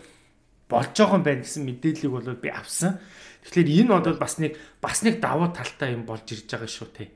[0.71, 3.03] болж байгаа юм байна гэсэн мэдээллийг бол би авсан.
[3.51, 7.11] Тэгэхээр энэ бол бас нэг бас нэг давуу талтай юм болж ирж байгаа шүү те.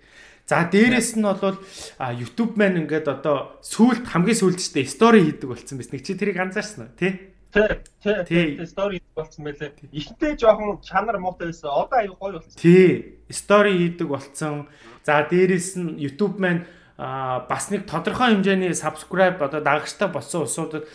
[0.51, 1.59] За дээрэс нь бол
[1.99, 5.95] YouTube маань ингээд одоо сүүлд хамгийн сүүлд ч дээ стори хийдэг болсон байсан.
[5.95, 7.31] Нэг чи тэрийг анзаарсан уу тий?
[7.51, 9.75] Тий, тий, стори болсон байлээ.
[9.91, 11.69] Ихтэй жоохон чанар муутай байсан.
[11.71, 12.55] Одоо аюу гоё болсон.
[12.55, 14.67] Тий, стори хийдэг болсон.
[15.03, 16.65] За дээрэс нь YouTube маань
[16.97, 20.87] бас нэг тодорхой хэмжээний subscribe одоо дагагчтай болсон усуудад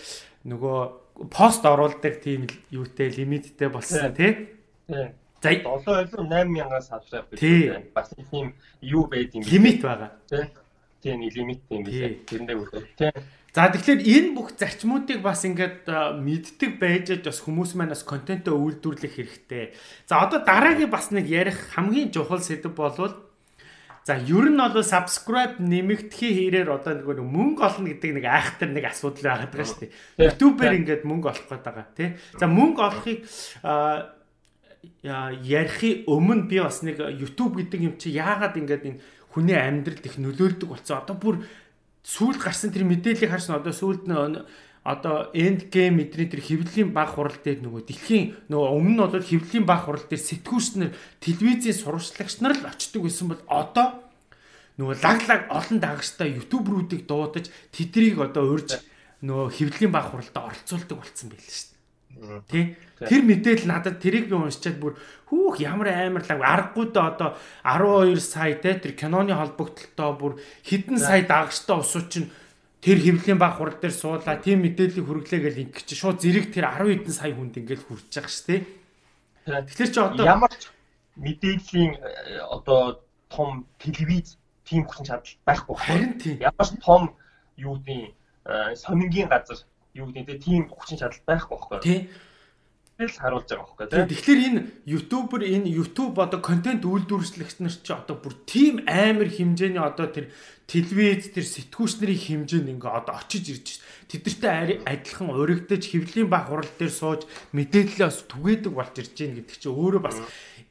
[0.48, 4.56] нөгөө пост оруулдаг тийм юутэй лимиттэй болсон тий.
[4.88, 5.12] Тий.
[5.42, 10.16] За 7.8 мянган сабскрайб гэдэг бас тийм юу байд юм лимит байгаа.
[11.06, 12.26] Тийм лимит юм билээ.
[12.26, 12.84] Тэрэндээ үлээ.
[12.98, 13.14] Тийм.
[13.54, 15.86] За тэгэхээр энэ бүх зарчмуудыг бас ингээд
[16.18, 19.70] мэддэг байж бас хүмүүс маань бас контентоо үйлдвэрлэх хэрэгтэй.
[20.10, 23.14] За одоо дараагийн бас нэг ярих хамгийн чухал сэдв болвол
[24.06, 28.86] За ер нь бол subscribe нэмэгдэхин хэрээр одоо нэг мөнгө олно гэдэг нэг айхтар нэг
[28.86, 30.30] асуудал байгаад байгаа шүү дээ.
[30.30, 32.08] YouTube-ээр ингээд мөнгө олох гээд байгаа тий.
[32.38, 33.18] За мөнгө олохыг
[35.02, 39.02] ярихын өмнө би бас нэг YouTube гэдэг юм чи яагаад ингээд энэ
[39.36, 40.96] хүний амьдралд их нөлөөлдөг болсон.
[40.96, 41.36] Одоо бүр
[42.08, 44.16] сүүлд гарсан тэр мэдээллийг харсан одоо сүүлд нь
[44.86, 49.18] одоо end game эдний тэр хөвлийн баг хурал дээр нөгөө дэлхийн нөгөө өмнө нь бол
[49.18, 54.06] хөвлийн баг хурал дээр сэтгүүлч нар телевизийн сурвалжлагч нар л очдөг байсан бол одоо
[54.78, 58.78] нөгөө лаг лаг олон дагагчтай ютуберуудыг дуудаж тэдрийг одоо урьж
[59.26, 62.46] нөгөө хөвлийн баг хуралдаа оролцуулдаг болсон байл шүү дээ.
[62.46, 62.64] Тий.
[62.96, 64.96] Тэр мэдээлэл надад тэрийг би уншичаад бүр
[65.28, 67.30] хүүх ямар амар лаг аргагүй да одоо
[67.60, 70.32] 12 сая те тэр киноны холбогдлолтоо бүр
[70.64, 72.32] хэдэн сая дагагчтай усуу чинь
[72.80, 77.04] тэр хөвлийн баг хурал дээр суулаа тийм мэдээллийг хүргэлээгээл ингэ чи шууд зэрэг тэр 10
[77.04, 78.60] хэдэн сая хүнд ингээл хүрч байгаа ш тий.
[79.44, 80.72] Тэгэхээр чи одоо ямар ч
[81.20, 85.76] мэдээллийн э, одоо том телевиз тийм хүчин чадал байхгүй.
[85.76, 86.36] Харин тийм.
[86.40, 87.02] Ямар ч том
[87.56, 88.14] юу гэдэг
[88.76, 89.58] сонингийн газар
[89.94, 91.80] юу гэдэг тийм хүчин чадал байхгүй байхгүй.
[91.82, 92.00] Тий.
[92.96, 94.08] Мэдээлэл харуулж байгаа байхгүй тийм.
[94.08, 99.84] Тэгэхээр энэ ютубер энэ YouTube одоо контент үйлдвэрлэгч нар чи одоо бүр тийм амар хэмжээний
[99.84, 100.32] одоо тэр
[100.64, 103.68] телевиз тэр сэтгүүчнэрийн хэмжээнд ингээ одоо очиж ирж
[104.08, 109.56] тэдэртэй адилхан урагдаж хөвлийн баг хурал дээр сууж мэдээлэлээ бас түгээдэг болж ирж гин гэдэг
[109.60, 110.16] чи өөрөө бас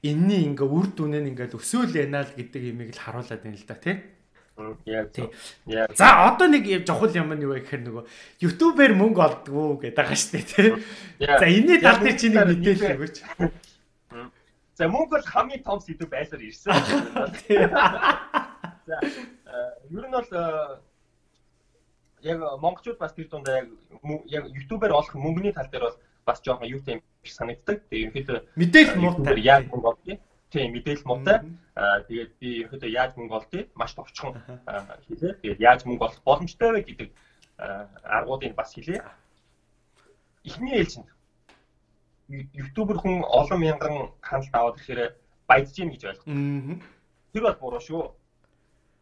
[0.02, 3.78] энэний ингээ үр дүнээ ингээ өсөөл яана л гэдэг имийг л харуулад байна л да
[3.78, 4.15] тийм.
[4.56, 8.04] За одоо нэг жохол юм нь юу вэ гэхээр нөгөө
[8.40, 10.74] ютубер мөнгө олдгоо гэдэг байгаа шүү дээ тийм.
[11.20, 13.18] За энэний тал дээр чи нэг мэдээлэл өгөөч.
[14.80, 16.72] За мөнгө бол хамгийн том сэдв байсаар ирсэн.
[18.88, 18.96] За
[19.92, 20.32] ер нь бол
[22.24, 23.68] яг монголчууд бас тэр дундаа яг
[24.32, 27.84] яг ютубер олох мөнгөний тал дээр бол бас жоохон юу юм санагддаг.
[27.92, 29.36] Тэгээ ерөнхийдөө мэдээлэл муутай.
[29.44, 30.16] Яг мөнгө олдгоо
[30.56, 31.38] тийм мэдээлэл муутай.
[31.76, 33.68] Аа тэгээд би ерөөдөө яаж мөнгө олдъё?
[33.76, 34.40] Маш товчхон
[35.08, 35.34] хэлээ.
[35.44, 37.10] Тэгээд яаж мөнгө олох боломжтой вэ гэдэг
[37.60, 39.04] аргуудыг бас хэлээ.
[40.48, 41.12] Эхний ээлжинд
[42.56, 45.12] ютубер хүн олон мянган ханалт аваад ирэхээр
[45.48, 46.82] баяжж гин гэж ойлгосон.
[47.36, 48.04] Тэр бол буруу шүү.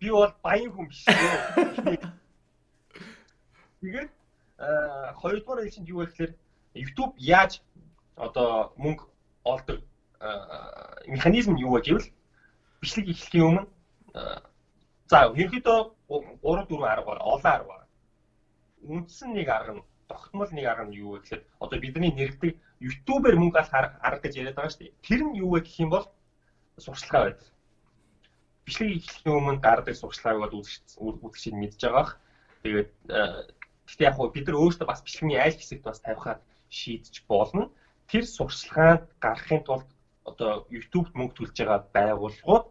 [0.01, 1.05] Би бол баян хүн биш.
[3.81, 4.09] Тэгээд
[5.21, 6.33] хоёрдугаар ээлжинд юу вэ гэхээр
[6.73, 7.61] YouTube яаж
[8.17, 9.05] одоо мөнгө
[9.45, 9.79] олдог
[11.07, 12.07] механизм юу вэ гэвэл
[12.81, 13.63] бичлэг эхлэхийн өмнө
[15.11, 17.23] за ерөнхийдөө 3 4 арга байна.
[17.23, 17.87] Олон арга байна.
[18.83, 23.35] Үндсэн нэг арга нь тогтмол нэг арга нь юу вэ гэхээр одоо бидний нэрдэг ютубер
[23.35, 24.99] мөнгө алах арга гэж яриад байгаа шүү дээ.
[25.07, 26.05] Тэр нь юу вэ гэх юм бол
[26.79, 27.49] сурчлагаа байдаг.
[28.65, 32.11] Бичлэг эхлэхийн өмнө гардаг сурчлагааг бол үзэгчид мэдж байгаах.
[32.63, 32.91] Тэгээд
[33.87, 36.39] гэхдээ яг бид нар өөрсдөө бас бичлэгийн айл хэсэгт бас тавихад
[36.71, 37.71] шийдэж болно.
[38.07, 39.89] Тэр сурчлагаа гаргахын тулд
[40.29, 42.65] одоо YouTube-д мөнгө төлж байгаа байгууллагууд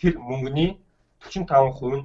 [0.00, 0.70] тэр мөнгөний
[1.20, 2.04] 45% нь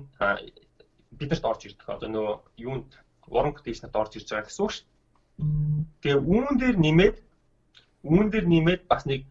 [1.19, 1.88] бидэрт орж ирдэг.
[1.89, 2.89] Одоо нөгөө юунд
[3.28, 4.86] уран бүтээчнэрт орж ирж байгаа гэсэн үг шүү.
[6.02, 7.17] Тэгээ үүн дээр нэмээд
[8.04, 9.28] үүн дээр нэмээд бас нэг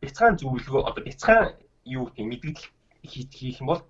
[0.00, 2.66] бяцхан зөвлөгөө одоо бяцхан юу гэдэг мэдгэл
[3.04, 3.82] хийх юм бол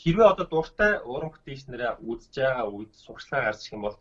[0.00, 3.96] хэрвээ одоо дуртай уран бүтээчнэрээ үзэж байгаа үед сурчлага гарч ирэх юм бол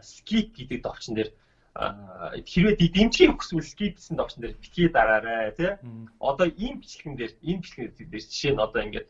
[0.00, 1.30] skip гэдэг товчон дээр
[1.74, 5.74] хэрвээ дэмжих хүсвэл скипсэн опшн дээр битгий дараарай тий.
[6.22, 9.08] Одоо ийм бичлэгэн дээр ийм бичлэгэн дээр жишээ нь одоо ингээд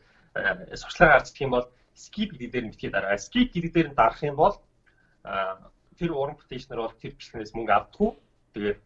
[0.73, 3.21] сурчлага ирэх юм бол skip гэдэг дээр битгий дараарай.
[3.21, 4.57] Skip гэдэг дээр нь дарах юм бол
[5.99, 8.11] тэр уран бүтээчнэр бол тэр бичлэгнээс мөнгө авдаггүй.
[8.57, 8.79] Тэгээд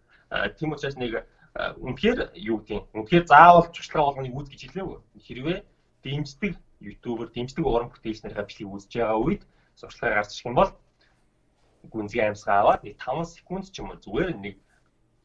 [0.60, 1.24] тийм учраас нэг
[1.56, 2.86] үнэхээр юу гэдэг юм.
[3.00, 4.98] Үнэхээр заавал туршлага болгоныг үз гэж хэлээгүй.
[5.24, 5.60] Хэрвээ
[6.04, 9.44] дэмждэг ютубер, дэмждэг уран бүтээчнэрийн бичлэгийг үзэж байгаа үед
[9.80, 10.72] сурчлага гарч ирэх юм бол
[11.88, 14.56] гүнзгий амьсгаа аваад нэг 5 секунд ч юм уу зүгээр нэг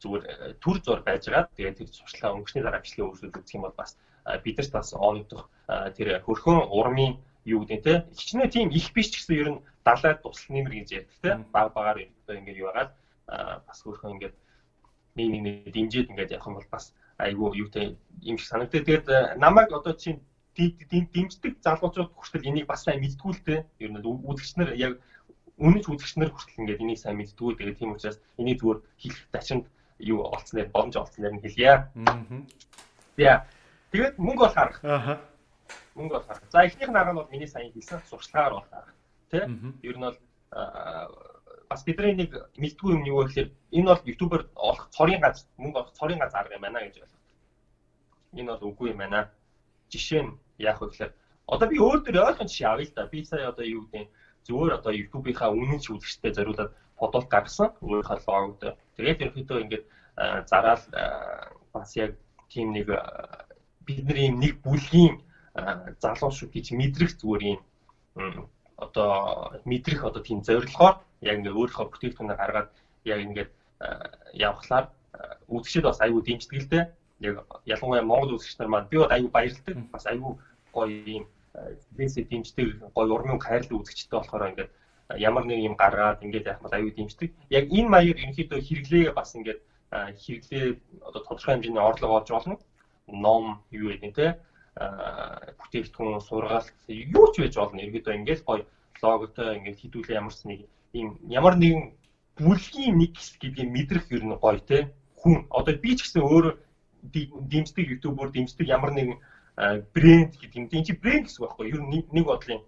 [0.01, 3.77] зүгээр э, төр зур байжгаад тэгээд тэр сурчлага өнгөчний дараа бичлэгээ өөрчлөлт үзэх юм бол
[3.77, 3.91] бас
[4.27, 7.13] э, бидэрт бас оногдох э, тэр хөрхөн урмын
[7.45, 10.89] юу гэдэг те хичнээн тийм их биш ч гэсэн ер нь далайд тусал нэмэр гэж
[10.99, 12.91] ярьдаг те баг багаар ингээд юу байгаад
[13.67, 14.35] бас хөрхөн ингээд
[15.15, 18.83] нэг нэг нэг дэмжиж ингээд явах юм бол бас айгүй юутай юм шиг санагдав.
[18.83, 19.07] Тэгээд
[19.39, 20.19] намайг одоо чинь
[20.55, 23.65] дэмждэг залуучууд хүртэл энийг бас сайн мэдтгүү л те.
[23.79, 24.99] Ер нь үзэгчнэр яг
[25.57, 27.55] үнэж үзэгчнэр хүртэл ингээд энийг сайн мэддгүү.
[27.55, 29.65] Тэгээд тийм учраас энийг зүгээр хэлэх дачинд
[29.99, 31.87] юу олцснээр боломж олцснээр нь хэлье.
[31.95, 32.19] Аа.
[33.15, 33.47] За.
[33.91, 34.79] Тэгээд мөнгө бол харах.
[34.83, 35.23] Аа.
[35.95, 36.43] Мөнгө бол харах.
[36.51, 38.93] За эхнийх нь арга нь бол миний сайн хэлсэн сурчлагаар бол харах.
[39.31, 39.47] Тэ?
[39.87, 40.17] Ер нь бол
[41.69, 45.93] бас бидний нэг мэддгүй юм юу гэхээр энэ бол ютубер олох цорын гац мөнгө олох
[45.95, 47.23] цорын гац арга юм байна гэж ойлгох.
[48.35, 49.31] Энэ бол үгүй юм байна.
[49.89, 51.11] Жишээ нь яах вэ гэхээр
[51.47, 53.07] одоо би өөр дөр ойлгох жишээ авъя л да.
[53.07, 54.09] Би сая одоо юу гэдэг
[54.47, 58.77] зүгээр одоо YouTube-ийнхаа үнэн ч үзэгчтэй зориулаад фотог гаргасан өөрийнхөө логод.
[58.95, 59.85] Тэгээд ерөнхийдөө ингээд
[60.47, 60.83] зараал
[61.73, 62.15] бас яг
[62.49, 62.87] тийм нэг
[63.85, 65.19] бидний нэг бүлгийн
[65.99, 67.59] залуу шүү гэж мэдрэх зүгээр юм
[68.77, 69.11] одоо
[69.65, 72.69] мэдрэх одоо тийм зорилгоор яг ингээд өөрийнхөө бүтээгдэхүүнээ гаргаад
[73.03, 73.51] яг ингээд
[74.33, 74.85] явхлаар
[75.47, 76.85] үзэгчд бас аюу дэмждэг л дээ.
[77.19, 79.75] Яг ялангуяа Монгол үзэгч нар маань би бол аюу баярлдаг.
[79.91, 80.39] Бас аюу
[80.75, 81.25] гоё юм
[81.97, 84.71] бизнесээ дэмждэг гоё урмын хайрлаг үзэгчтэй болохоор ингээд
[85.17, 87.29] ямар нэг юм гаргаад ингээд яах мал аюу дэмждэг.
[87.49, 90.65] Яг энэ маягаар ерөнхийдөө хэрэглээ бас ингээд хэрэглээ
[91.07, 92.57] одоо тодорхой хэмжээний орлого олж болно.
[93.07, 94.27] Ном юу гэдэг те
[94.75, 97.79] бүтээгдэхүүн сургаалт юу ч байж болно.
[97.79, 98.65] Ерөнхийдөө ингээд гоё
[99.01, 100.59] логотой ингээд хідүүлээ ямарч нэг
[100.97, 101.93] ийм ямар нэгэн
[102.37, 104.91] бүлгийн нэг гэдгийг мэдрэх ер нь гоё те
[105.21, 106.53] хүн одоо би ч гэсэн өөрөө
[107.51, 109.19] дэмждэг ютубер дэмждэг ямар нэгэн
[109.55, 110.67] брэнд гэдэг юм.
[110.71, 111.79] Энд чи брэнд гэсэн үг байхгүй юу?
[111.79, 112.61] Ер нь нэг бодлын.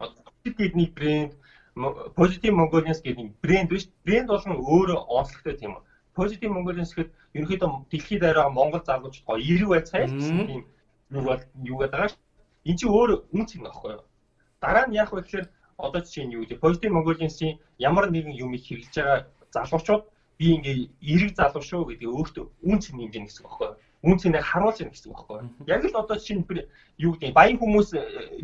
[0.00, 0.08] Аа.
[0.44, 1.32] Нэг брэнд,
[2.16, 3.88] Positive Mongolians гэдэг нэг брэнд биш.
[4.04, 5.84] Брэнд болгон өөрөө онцлогтой тийм үү.
[6.16, 10.62] Positive Mongolians гэхэд ерөнхийдөө дэлхийд аваа Монгол залуучууд гоё эрэг байцгаая гэсэн тийм
[11.12, 12.16] юу бол юу гэдэг байгаа ш.
[12.64, 14.04] Энд чи өөр үнц юм аахгүй юу?
[14.60, 18.64] Дараа нь яах вэ гэхээр одоо жишээ нь юу гэдэг Positive Mongolians-ийн ямар нэгэн юмыг
[18.64, 19.18] хэрэглэж байгаа
[19.52, 20.04] залуучууд
[20.40, 20.76] би ингээ
[21.12, 23.89] эрэг залуу шүү гэдэг өөртөө үн цэн нэмж гэсэн үг байхгүй үн
[24.20, 26.44] цэнээ харуулж яах гэсэн үг байхгүй яг л одоо чинь
[26.96, 27.88] юу гэдэг баян хүмүүс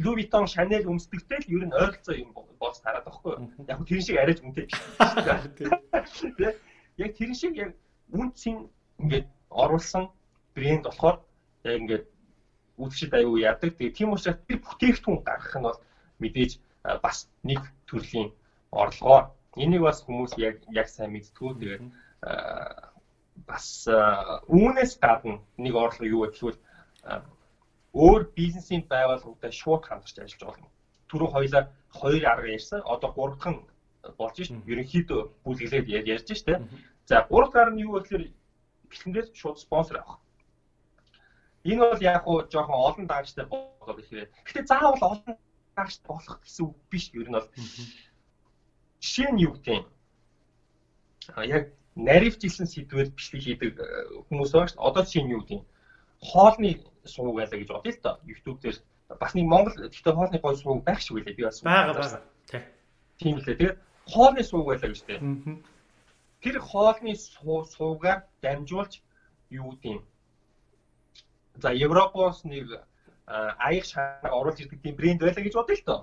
[0.03, 3.33] Louis Vuitton Chanel өмсдөгтэй л ер нь ойролцоо юм болж тараад байхгүй
[3.69, 4.77] яг тэр шиг арайж үнэтэй биш
[7.01, 7.71] яг тэр шиг яг
[8.13, 8.69] үн цэн
[9.01, 10.13] ингээд оруулсан
[10.55, 11.21] брэнд болохоор
[11.65, 12.05] яг ингээд
[12.77, 13.77] үзэгчд аюу яадаг.
[13.77, 15.81] Тэгээ тийм учраас тэр бүтээгдэхүүн гаргах нь бол
[16.21, 16.53] мэдээж
[17.03, 18.31] бас нэг төрлийн
[18.71, 19.33] орлогоо.
[19.57, 21.51] Энийг бас хүмүүс яг яг сайн мэдтгүү.
[21.61, 21.83] Тэгээд
[23.47, 23.87] бас
[24.49, 26.59] үүнээс гадна нэг орлого юу гэвэл
[27.97, 30.69] өөр бизнесийн байгууллагуудад шууд хамтарч ажиллаж болно.
[31.09, 32.81] Түрүү хоёлаа хоёр арга ярьсан.
[32.85, 33.65] Одоо гурав дахь нь
[34.19, 34.63] болж шин.
[34.67, 36.69] Ерөнхийдөө бүлэглээд ярьж шин.
[37.09, 38.33] За гурав дахь нь юу гэхээр
[38.91, 40.21] бэлтгэндээс шууд спонсор авах.
[41.65, 44.29] Энэ бол яг хуу жоохон олон даагчтай болоод ихээр.
[44.45, 45.37] Гэтэ заавал олон
[45.77, 47.11] даагч болох гэсэн үг биш.
[47.15, 47.49] Ер нь бол
[49.01, 49.87] жишээ нь юу гэдэг юм.
[51.43, 51.65] Яг
[51.97, 53.87] наривчилсан сэдвээр бичлэг хийдэг э,
[54.29, 54.85] хүмүүс байгаа шүү.
[54.85, 55.61] Одоо жишээ нь юу гэдэг.
[56.21, 56.71] Хоолны
[57.05, 58.17] сувг байлаа гэж бодъё л доо.
[58.29, 58.77] YouTube дээр
[59.21, 61.37] бас нэг Монгол гэхдээ хоолны гой сувг байх шиг үлээ.
[61.37, 62.21] Би бас байгаа байгаа.
[63.19, 63.57] Тийм лээ.
[63.57, 63.79] Тэгээд
[64.13, 65.21] хоолны сувг байлаа гэж дээ.
[66.45, 69.01] Тэр хоолны сувгаар дамжуулж
[69.51, 70.05] юу гэдэг
[71.63, 72.69] За Европоос нэг
[73.27, 76.01] аяг шарга оруулж ирдэг тийм брэнд байлаа гэж бодъё л доо.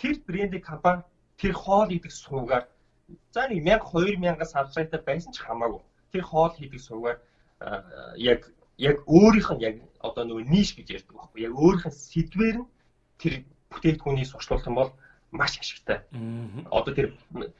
[0.00, 1.02] Тэр брендийн компани
[1.36, 2.64] тэр хоол идэх сувгаар
[3.32, 5.82] за нэг 1000 2000 сабскрайбер байсан ч хамаагүй.
[6.12, 7.18] Тэр хоол хийдэг сувгаар
[8.16, 12.56] яг яг өөрийнх нь яг одоо нөгөө ниш гэж ярьдаг байхгүй яг өөрийнх нь сэдвэр
[12.60, 12.68] нь
[13.20, 13.34] тэр
[13.70, 14.92] бүтээгдэхүүнийг сурчлуулах юм бол
[15.30, 15.98] маш ашигтай.
[16.70, 17.06] Одоо тэр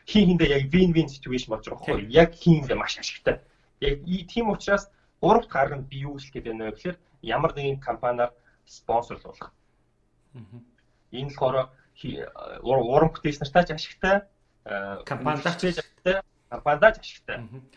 [0.07, 3.41] хин хиндэ яг win win situation болж байгаа байхгүй яг хин хиндэ маш ашигтай.
[3.81, 7.81] Яг тийм учраас гуравт гарга нь би юу хэлэх гээд байна вэ гэхээр ямар нэгэн
[7.81, 8.31] компаниар
[8.67, 9.53] спонсорлуулах.
[11.13, 11.69] Энэ болохоор
[12.63, 14.17] уран бүтээч нартай ч ашигтай,
[15.07, 17.37] компанидаач ашигтай, компанидаач ашигтай.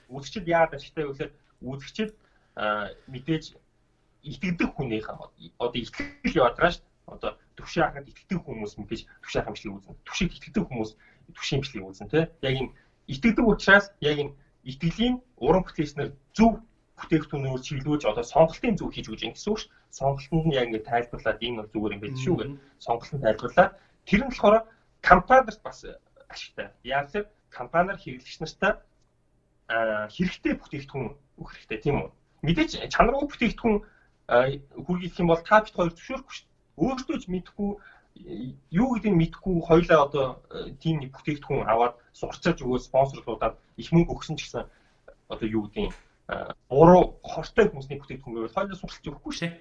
[0.10, 2.12] Үзэгчд яагаад ашигтай вэ гэхээр үзэгчд
[3.08, 3.44] мэдээж
[4.24, 6.86] итгэдэг хүнийх одоо итгэл яваад байгаа шүү.
[7.10, 9.96] Одоо төвшин хахад итгэдэг хүмүүс мэдээж төвшин хамшлыг үүснэ.
[10.06, 10.92] Төвшин итгэдэг хүмүүс
[11.34, 12.26] төвшин хамшлыг үүснэ тий.
[12.46, 12.74] Яг энэ
[13.08, 14.34] итгэдэг учраас яг энэ
[14.66, 16.62] итгэлийн уран бүтээчнэр зөв
[17.00, 19.72] бүтээгдэхүүнөөр чиглүүлж одоо сонголтын зөв хийж өгч гэсэн үг ш.
[19.90, 22.52] Сонголтод нь яг ингэ тайлбарлаад энэ бол зүгээр юм байл шүү гэх.
[22.84, 23.72] Сонголтын тайлбарлаад
[24.06, 24.56] тэр нь болохоор
[25.02, 25.80] компаниарт бас
[26.30, 26.68] ашигтай.
[26.84, 28.74] Яг л компаниар хэрэглэгч нартай
[29.70, 32.10] хэрэгтэй бүтээгдэхүүн өгөх хэрэгтэй тийм үү?
[32.46, 33.78] Мэдээж чанаргүй бүтээгдэхүүн
[34.86, 36.46] хүргэх юм бол та бит хоёр зөвшөөрөхгүй ш.
[36.80, 37.70] Өөртөө ч мэдэхгүй
[38.72, 40.26] юу гэдгийг мэдэхгүй хоёлаа одоо
[40.82, 44.66] тийм нэг бүтээгдэхүүн аваад сурчилж өгөө спонсорлуудад их мөнгө өгсөн ч гэсэн
[45.34, 45.94] одоо юу гэдгийг
[46.70, 49.52] буруу хортой хүмүүсний бүтээгдэхүүн гэвэл хоёулаа суралцж өгөхгүй шээ.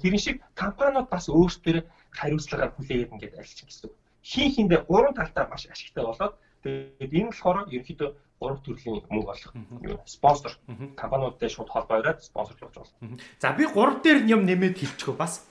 [0.00, 1.84] Тэрэн шиг компаниуд бас өөрсдөө
[2.16, 3.90] хариуцлагаар хүлээгээд ингээд арилчих гэсэн
[4.24, 4.30] үг.
[4.30, 6.34] Хин хиндэ гурван талтай маш ашигтай болоод
[6.64, 8.10] тэгээд энэ болохоор ерөнхийдөө
[8.40, 9.52] гурав төрлийн мөнгө олох
[10.06, 10.52] спонсор
[10.96, 13.18] компаниудтай шууд холбоо өрөөд спонсорлуулж болно.
[13.40, 15.46] За би гурав дээр юм нэмээд хэлчихв бас.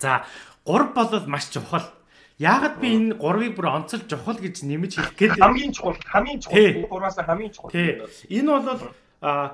[0.00, 0.24] За
[0.64, 1.84] гурав бол маш чухал.
[2.38, 6.88] Яагаад би энэ гурвыг бүр онцол чухал гэж нэмэж хэлэх гээд хамгийн чухал хамгийн чухал
[6.88, 7.72] гурваас хамгийн чухал.
[7.74, 8.80] Энэ бол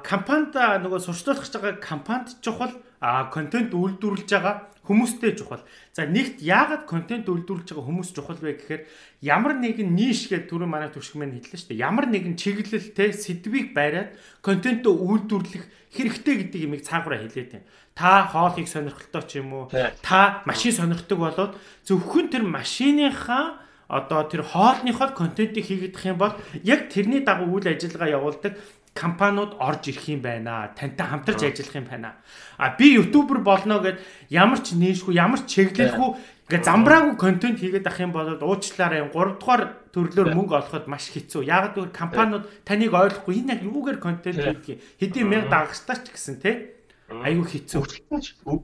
[0.04, 2.72] компанид нөгөө сурчлуулах гэж байгаа компанид чухал
[3.04, 5.60] а контент үйлдвэрлэж байгаа хүмүүстэй чухал.
[5.92, 8.82] За нэгт яагаад контент үйлдвэрлэж байгаа хүмүүс чухал вэ гэхээр
[9.20, 11.84] ямар нэгэн ниш гэдэг түрүү манай төвшг мэн хэллээ шүү дээ.
[11.84, 17.68] Ямар нэгэн чиглэлтэй сэдвийг бариад контентоо үйлдвэрлэх хэрэгтэй гэдэг юмыг цаагаараа хэлээд байна.
[17.92, 19.64] Та хоолыг сонирхолтой ч юм уу,
[20.00, 21.52] та машин сонирхдаг болоод
[21.84, 26.32] зөвхөн тэр машиныхаа одоо тэр хоолныхоо контентийг хийгдэх юм бол
[26.64, 28.56] яг тэрний дагуу үйл ажиллагаа явуулдаг
[28.94, 30.70] компаниуд орж ирэх юм байна.
[30.78, 32.14] Тантай хамтарч ажиллах юм байна.
[32.56, 33.98] А би ютубер болно гэд
[34.30, 39.02] ямар ч нээшгүй, ямар ч чиглэлгүй ингээ замбраагүй контент хийгээд ах юм бол уучлаарай.
[39.10, 41.42] 3 дугаар төрлөөр мөнгө олоход маш хэцүү.
[41.42, 44.78] Яг л компаниуд таныг ойлгохгүй энэ яг юугээр контент хийдэг.
[45.00, 46.76] Хэдийн мянга дагагчтай ч гэсэн те.
[47.10, 47.82] Айгүй хэцүү.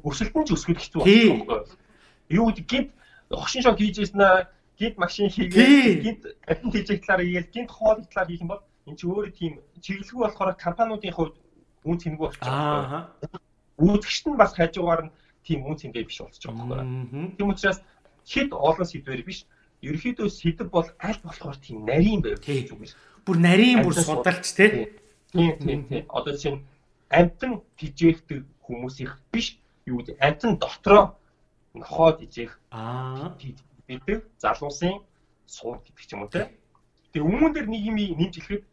[0.05, 1.65] Өсөлтөн ч өсгөх хэцүү байна.
[2.31, 2.91] Юу гэдэг гинт
[3.33, 4.47] хошин шог хийж ийсэн
[4.79, 8.99] гинт машин хийгээд гинт контент хийж талаар хийгээл гинт хоол талаар хийх юм бол Энд
[8.99, 11.35] чи өөрөө тийм чиглэлгүй болохоор компаниудын хувьд
[11.85, 12.49] үн цэнэгүй болчих.
[12.49, 13.13] Аа.
[13.81, 15.13] Үүсгэгчт нь бас хажуугаар нь
[15.45, 16.85] тийм үн цэнтэй биш болчих жоохоо.
[17.37, 17.81] Тийм учраас
[18.25, 19.47] хэд олон сэдвэр биш.
[19.81, 22.93] Ерөнхийдөө сэдв бол аль болохоор тийм нарийн байв зүгээр.
[23.25, 24.93] Бүр нарийн бүр судалж тий.
[25.33, 26.05] Тийм тийм тийм.
[26.13, 26.61] Одоо чинь
[27.09, 29.57] амтан тижээгдэг хүмүүсийнх биш
[29.89, 31.17] юу гэдэг амтан дотроо
[31.75, 33.37] нохоод ижээх аа
[33.89, 35.01] гэдэг залуусын
[35.47, 36.45] сууд гэдэг ч юм уу тий.
[37.13, 38.65] Тэгээ өмнө дээр нэг юм нэмж хэлэхэд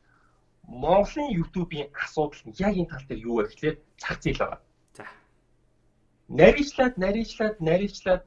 [0.67, 4.60] Монголын YouTube-ийн асуудал нь яг энэ тал дээр юу вэ гэхлээр зах зээл байна.
[4.93, 5.03] За.
[6.27, 8.23] Нарийчлаад, нарийчлаад, нарийчлаад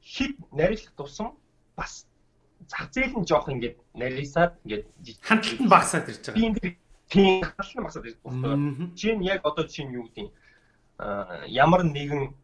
[0.00, 1.28] хэд нарийчлах тусам
[1.76, 2.06] бас
[2.70, 4.86] зах зээл нь жоох ингээд нарийсаад ингээд
[5.20, 6.40] хандлт нь багасаад ирж байгаа.
[6.40, 6.78] Тийм
[7.14, 8.94] Тийм хаална масаад ирдэг байхгүй.
[8.96, 10.28] Чинь яг одоо чинь юу гэдэг
[10.98, 12.34] а ямар нэгэн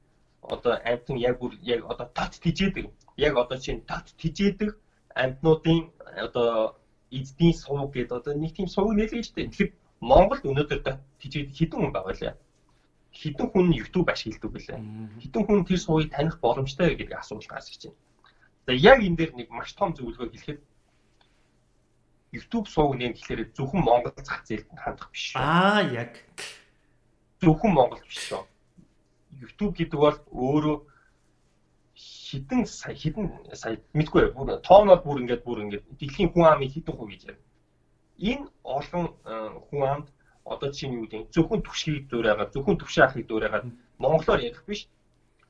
[0.42, 2.86] одоо амтан яг бүр яг одоо тат тижээдэг.
[3.16, 4.70] Яг одоо чинь тат тижээдэг
[5.14, 5.90] амтнуудын
[6.26, 6.76] одоо
[7.10, 9.50] эзний сувг гэдэг одоо нэг тийм сувг нэлээд штэ.
[9.50, 9.70] Тэгэхээр
[10.00, 10.80] Монголд өнөөдөр
[11.20, 12.34] тижээд хідэн хүн байгаа лээ.
[13.10, 14.78] Хідэн хүн YouTube ашигладаг билээ.
[15.20, 17.98] Хідэн хүн тэр сувгийг таних боломжтой гэдэг асуулт гарч ирж байна.
[18.66, 20.60] За яг энэ дээр нэг маш том зөвлөгөө хэлэхэд
[22.30, 25.34] YouTube сууг нэм гэхлээр зөвхөн Монгол зах зээлд хандах биш.
[25.34, 26.22] Аа яг
[27.42, 28.46] зөвхөн Монгол биш шүү.
[29.42, 30.76] YouTube гэдэг бол өөрөө
[32.30, 36.94] хідэн сая хідэн сая мэдгүй бүр тооноор бүр ингээд бүр ингээд дэлхийн хүн амын хідэн
[36.94, 37.42] хувь гэж байна.
[38.30, 39.34] Энэ олон э,
[39.66, 40.06] хүн амд
[40.44, 43.66] одоо чинь юу гэдэг зөвхөн түвшгийг дуурайгаад зөвхөн түвшээ ахыг дуурайгаад
[43.98, 44.86] монголоор ярих биш.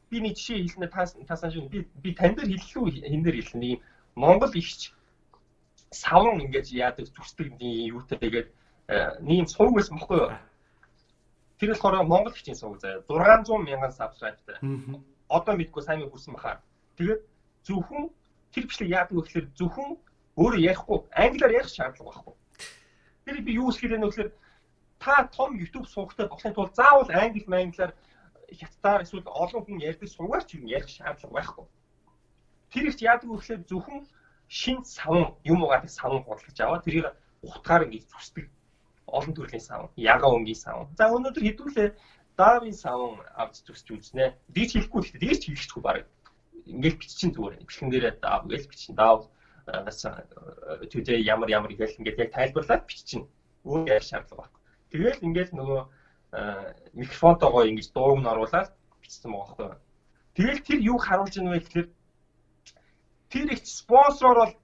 [0.09, 3.61] Би нэг жишээ хэлнэ тас тасаа шиг би би тань дээр хэллүү хин дээр хэлнэ.
[3.61, 3.81] Нэг
[4.17, 4.93] монгол ихч
[5.91, 8.49] савн ингэж яадаг зүсдэг юутай тэгээд
[9.21, 10.33] нэм сууг байсан бохгүй юу?
[11.59, 14.57] Тэр болохоор Монгол хичээн сууг заяа 600 мянган сабскрайбтай.
[15.29, 16.63] Одоо мэдгүй сайн хүрсэн бахаа.
[17.01, 17.23] Тэгээд
[17.65, 18.13] зөвхөн
[18.53, 19.97] тэр бичлэг яадаг вэ гэхээр зөвхөн
[20.37, 22.35] өөрөө ярихгүй англиар ярих шаардлага байхгүй.
[23.25, 24.31] Тэр би юу хэлэх вэ гэхээр
[25.01, 27.97] та том YouTube суугтай болохын тулд заавал англи манглиар
[28.53, 31.65] хятадаар эсвэл олон хүн ярьдаг суугаар ч юм ярих шаардлага байхгүй.
[32.69, 34.05] Тэр их яадаг вэ гэхээр зөвхөн
[34.53, 37.09] шин савн юм угаадаг савн худалдаж аваад тэрийг
[37.41, 38.45] утгаар ингэж зүсдэг
[39.09, 40.93] олон төрлийн савн, яга өнгийн савн.
[41.01, 41.89] За өнөөдөр хэдүүлээ
[42.37, 44.37] давын савн авч зүсч үзнэ.
[44.53, 46.05] Дийч хэлэхгүй гэхдээ дийч хэлчихгүй баг.
[46.67, 47.65] Ингээл биччин зүгээр.
[47.65, 49.25] Бичлэгэн дээрээ даа гэж бичин даа
[50.91, 53.29] төдөө ямар ямар гэл ингээд яг тайлбарлаад биччин.
[53.65, 54.61] Өөр яа шаардлага байхгүй.
[54.91, 55.81] Тэгэл ингээд нөгөө
[56.95, 58.71] микрофонтойгоо ингэж дууг нь оруулаад
[59.03, 59.79] бичсэн байгаа байхгүй.
[60.35, 61.89] Тэгэл тэр юу харуулж байгаа вэ гэхээр
[63.31, 64.55] тэр их спонсороор бол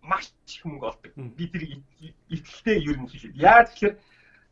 [0.00, 1.12] маш их мөнгө олдог.
[1.36, 1.62] Би тэр
[2.28, 3.40] итгэлтэй ер нь хэлээ.
[3.40, 3.94] Яа тэгэхээр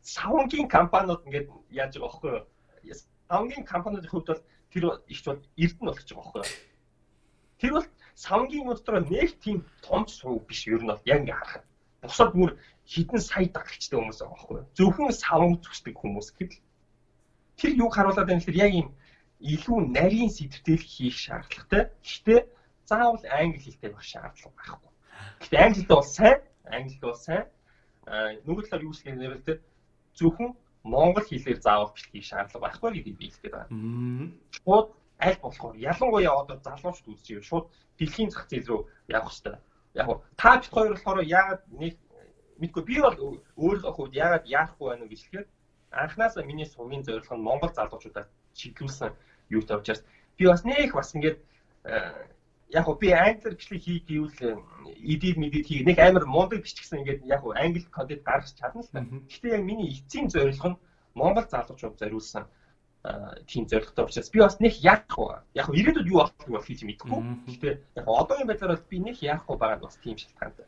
[0.01, 2.97] савнгийн компаниуд ингээд яаж байгаа байхгүй юу?
[3.29, 6.72] Савнгийн компаниудын хувьд бол тэр ихч бол эрдэнэ болгож байгаа байхгүй юу?
[7.63, 7.87] Тэр бол
[8.19, 11.65] савнгийн дотор нэг тийм том сувг биш ер нь бол яг ингээд харахад.
[12.03, 14.67] Бусад бүр хідэн сая дагагчтай хүмүүс байгаа байхгүй юу?
[14.75, 16.59] Зөвхөн савнг зүсдэг хүмүүс гэвэл
[17.55, 18.89] тэр юу харуулад байна гэхээр яг юм
[19.39, 21.83] илүү нарийн сэдвтэл хийх шаардлагатай.
[22.03, 22.39] Гэхдээ
[22.83, 24.91] заавал англи хэлтэй байх шаардлага байхгүй.
[25.39, 27.45] Гэхдээ англид бол сайн, англид бол сайн.
[28.11, 29.59] Аа нөгөө талаар юу хэлэх нэрэл тэр
[30.19, 30.51] зөвхөн
[30.83, 33.71] монгол хэлээр заавал бэлтгэх шаардлага байхгүй гэдгийг би хэлдэг байна.
[34.51, 34.87] Шууд
[35.25, 37.65] аль болохоор ялангуяа одоо залуучууд үзчихвэл шууд
[37.97, 38.81] дэлхийн зах зээл рүү
[39.17, 39.57] явах хэрэгтэй.
[39.99, 40.07] Яг
[40.37, 41.93] та бит хоёр болохоор яагаад нэг
[42.61, 43.17] мэдгүй би бол
[43.63, 45.49] өөрийнхөө хувьд яагаад яахгүй байна гэж хэлэхэд
[45.91, 49.11] анхнаасаа миний сувгийн зорилго нь монгол залуучуудад чиглүүлсэн
[49.55, 50.03] юу тавьж учраас
[50.37, 51.37] би бас нэг бас ингээд
[52.79, 54.63] яг уу би англиар бичлэг хий гэвэл
[55.13, 58.89] эдид мэдид хий нэг амар мундаг биччихсэн ингээд яг уу англи контент гаргаж чадна л
[58.93, 59.05] та.
[59.29, 60.81] Гэхдээ яг миний эцсийн зорилго нь
[61.13, 62.45] Монгол залуучууд зориулсан
[63.47, 65.35] тийм зорилготой учраас би бас нэг яахгүй.
[65.59, 67.19] Яг нь ирээдүйд юу болох вэ гэж мэдэхгүй.
[67.51, 70.65] Гэхдээ яг одоогийн байдлаар бол би нэг яахгүй байгаа нь бас тийм шалтгаантай.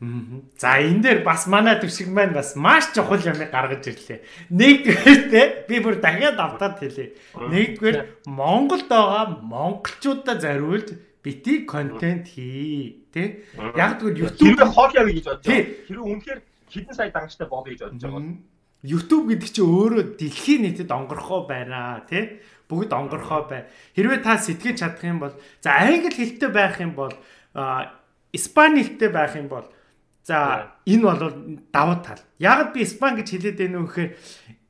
[0.60, 4.20] За энэ дээр бас манай төвшиг маань бас маш чухал юм гаргаж ирлээ.
[4.52, 7.16] Нэгдүгээр те би бүр дахиад автаад хэлье.
[7.40, 10.92] Нэгдүгээр Монголд байгаа монголчуудаа зориулж
[11.24, 15.88] бити контент хий тий яг тэгвэл YouTube хол яв гэж бодож байгаа.
[15.88, 18.22] Тэр үнэхээр хэдэн сая дагагчтай болё гэж бодож байгаа.
[18.86, 22.38] YouTube гэдэг чинь өөрөө дэлхийн нийтэд онгорхоо байна тий
[22.70, 23.66] бүгд онгорхоо бай.
[23.98, 27.14] Хэрвээ та сэтгэж чадах юм бол за англи хэлтэй байх юм бол
[28.30, 29.66] испани хэлтэй байх юм бол
[30.22, 31.20] за энэ бол
[31.74, 32.22] давуу тал.
[32.38, 34.14] Яг би испан гэж хэлээд байна уу гэхээр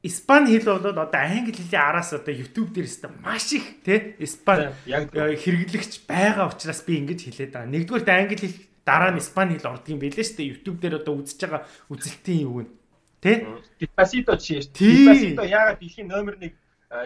[0.06, 4.70] Испани хэл бол одоо англи хэлний араас одоо YouTube дээр өстө маш их тий Испани
[4.86, 7.72] хэрэглэгч байгаа учраас би ингэж хэлээд байгаа.
[7.74, 10.50] Нэгдүгээр англи хэл дараа нь Испани хэл ордог юм билээ шүү дээ.
[10.54, 12.64] YouTube дээр одоо үзэж байгаа үзэлтийн юу вэ?
[13.20, 13.46] Тий?
[13.80, 16.52] Despacito чи Despacito яагаад дэлхийн номер 1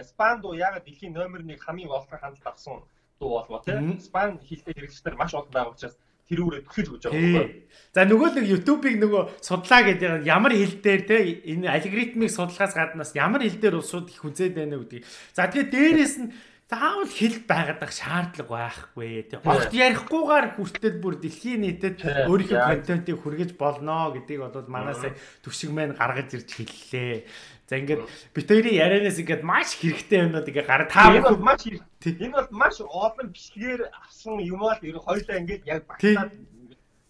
[0.01, 2.83] Испан дуу яагаад дэлхийн номер 1 хамгийн олон хандлт авсан
[3.19, 3.75] дуу болов тий?
[3.97, 5.97] Испани хэлтэй хэрэглэгчдэр маш олон байгаа учраас
[6.31, 7.47] тэрүүрээ түхэж өгч байгаа байхгүй.
[7.91, 11.17] За нөгөө нэг YouTube-ыг нөгөө судлаа гэдэг ямар хэл дээр те
[11.51, 15.03] энэ алгоритмыг судлахаас гаднаас ямар хэл дээр улсууд их үзээд байна гэдгийг.
[15.35, 16.31] За тэгээ дээрэс нь
[16.71, 19.27] заавал хэл байгаад ах шаардлага байхгүй.
[19.27, 19.39] Тий.
[19.43, 21.99] Огт ярихгүйгээр хүртэл бүр дэлхийн нийтэд
[22.31, 25.03] өөрийнхөө контентыг хүргэж болно гэдгийг бол манаас
[25.43, 27.27] төвшиг маань гаргаж ирж хэллээ.
[27.67, 31.67] За ингээд бит хоёрын ярианаас ингээд маш хэрэгтэй юмнууд ингээд гараа та энэ бол маш
[31.67, 34.79] энэ бол маш олон бичлэгээр авсан юм аа.
[34.79, 36.31] Ер нь хоёулаа ингээд яг багтаад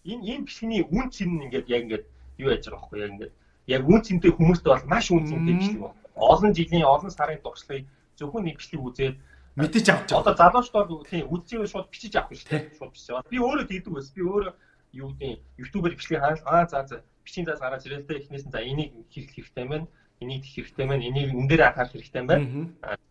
[0.09, 2.05] энэ энэ бичлэгийн үн цэн ингээд яг ингээд
[2.41, 3.33] юу яаж байгаа байхгүй яг ингээд
[3.69, 6.01] яг үн цэнтэй хүмүүст бол маш үн цэнтэй бичлэг байна.
[6.17, 7.85] Олон жилийн олон сарын туршлагыг
[8.17, 9.15] зөвхөн нэг бичлэг үзээд
[9.55, 10.21] мэдэж авч байгаа.
[10.21, 12.61] Одоо залуучууд тийм үзчихвэл шууд бичиж авах шүү дээ.
[12.79, 13.27] Шууд бичиж аваа.
[13.27, 14.13] Би өөрөө тэгдэг байсан.
[14.15, 14.53] Би өөрөө
[14.91, 18.53] юу гэдэг YouTube-ээр бичлэг хаал аа за за бичгийн заас гараад ирэл тэ эхнээс нь
[18.53, 19.87] за энийг хийх хэрэгтэй байна.
[20.19, 21.03] Энийг хийх хэрэгтэй байна.
[21.03, 22.45] Энийг энэ дээр анхаарах хэрэгтэй байна.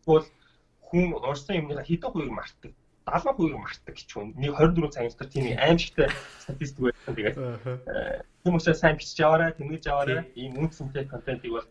[0.05, 0.29] Тэгвэл
[0.89, 2.73] хүн уурсан юмныхаа хэдэн хувийг мартдаг.
[3.07, 4.29] 70% мартдаг гэж хүн.
[4.37, 6.09] Нэг 24 цагийн дотор тийм аимшигтай
[6.41, 7.15] статистик байсан.
[7.17, 7.37] Тэгээд
[8.45, 10.29] тийм учраас сайн бичиж яваарай, тэмнэж яваарай.
[10.37, 11.69] Ийм үнцэнтэй контентыг бол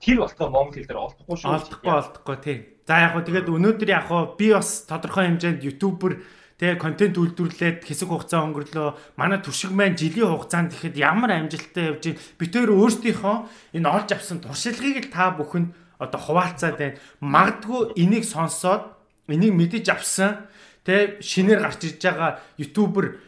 [0.00, 1.52] тэр болтгоо монгол хэл дээр олдохгүй шүү.
[1.52, 2.58] Олдохгүй олдохгүй тий.
[2.88, 6.24] За яг хөө тэгээд өнөөдөр яг хөө би бас тодорхой хэмжээнд ютубер
[6.58, 8.88] тэгээ контент үйлдвэрлээд хэсэг хугацаа өнгөрлөө.
[9.20, 12.20] Манай түшиг маань жилийн хугацаанд ихэд ямар амжилттай явж байна.
[12.40, 13.36] Би тэр өөрсдийнхөө
[13.76, 15.68] энэ олж авсан туршлагыг л та бүхэнд
[16.00, 16.98] одоо хуваалцаад байна.
[17.20, 18.96] Магдгүй энийг сонсоод
[19.28, 20.48] энийг мэдэж авсан
[20.84, 23.20] тэ шинээр гарч ирж байгаа ютубер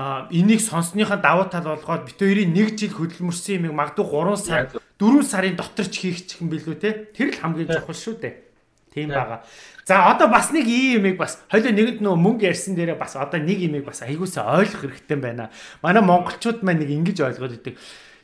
[0.00, 4.62] а энийг сонссныхаа давуу тал болгоод бит хоёрын нэг жил хөдөлмөрсөн юм магадгүй 3 сар
[4.96, 8.34] 4 сарын дотор ч хийх ч юм билүү те тэр л хамгийн чухал шүү дээ
[8.96, 9.44] тийм байгаа
[9.90, 13.42] За одоо бас нэг ийм юмыг бас хоёул нэгэнд нөө мөнгө ярьсан дээрээ бас одоо
[13.42, 15.50] нэг юмыг бас айгуусаа ойлгох хэрэгтэй байна.
[15.82, 17.74] Манай монголчууд маань нэг ингэж ойлгоод идэг.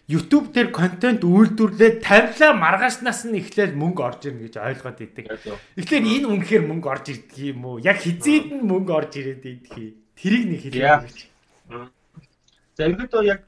[0.06, 5.26] YouTube дээр контент үйлдвэрлээд тавилаа маргааснаас нь эхлээл мөнгө орж ирнэ гэж ойлгоод идэг.
[5.74, 7.82] Тэгэхээр энэ үнэхээр мөнгө орж ирдэг юм уу?
[7.82, 9.74] Яг хизээд нь мөнгө орж ирээд идэх.
[10.14, 11.34] Тэрийг нэг хэлээ
[11.68, 13.40] За ерөнхийдөө яг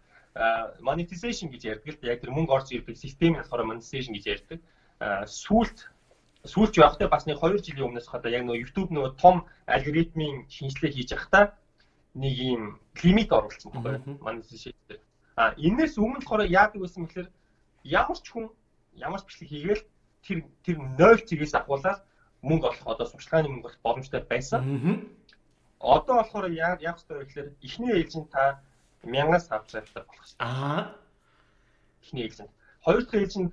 [0.81, 4.59] monetization гэж ярьдаг л яг тэр мөнгө орж ирдэг системийн болохоор monetization гэж ярьдаг.
[5.27, 5.79] Сүүлд
[6.47, 10.95] сүүлч явахдаа бас нэг 2 жилийн өмнөөс хадаа яг нөгөө YouTube нөгөө том алгоритмын шинжилгээ
[10.95, 11.45] хийж явахдаа
[12.15, 12.63] нэг юм
[13.03, 14.75] лимит оруулсан байхгүй monetization.
[15.35, 17.29] А энэс өмнө болохоор яадаг байсан гэхээр
[17.85, 18.47] ямар ч хүн
[18.95, 19.83] ямар ч бичлэг хийгээл
[20.23, 22.03] тэр тэр 0 цэгээс ахуулаад
[22.43, 24.61] мөнгө олох одоо сурчлагын мөнгө олох боломжтой байсан.
[25.81, 28.61] Одоо болохоор яг яг хэвээр гэхээр эхний ээлжинд та
[29.03, 30.39] 1000 сабскрайбтай болох шээ.
[30.39, 30.95] Аа.
[32.03, 32.51] Эхний ээлжинд.
[32.83, 33.53] Хоёр дахь ээлжинд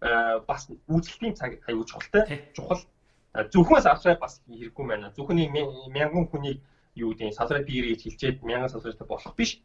[0.00, 2.48] Э, бас үйлчлэлийн цаг аюул чухалтай.
[2.56, 2.80] Чухал.
[3.34, 5.12] Э, зөвхөн савсрай бас хэрэггүй байна.
[5.12, 5.44] Зөвхөн
[5.92, 6.62] мянган хүний
[6.96, 9.60] юу гэдэг савсрай биер гэж хэлчихэд мянган савсрайтай болох биш.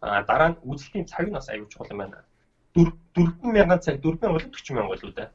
[0.00, 2.20] Дараа нь үйлчлэлийн цаг нь бас аюул чухал юм байна.
[2.76, 2.92] 4
[3.48, 5.32] мянган цаг 4 мянган бол 40 мянган болоо да.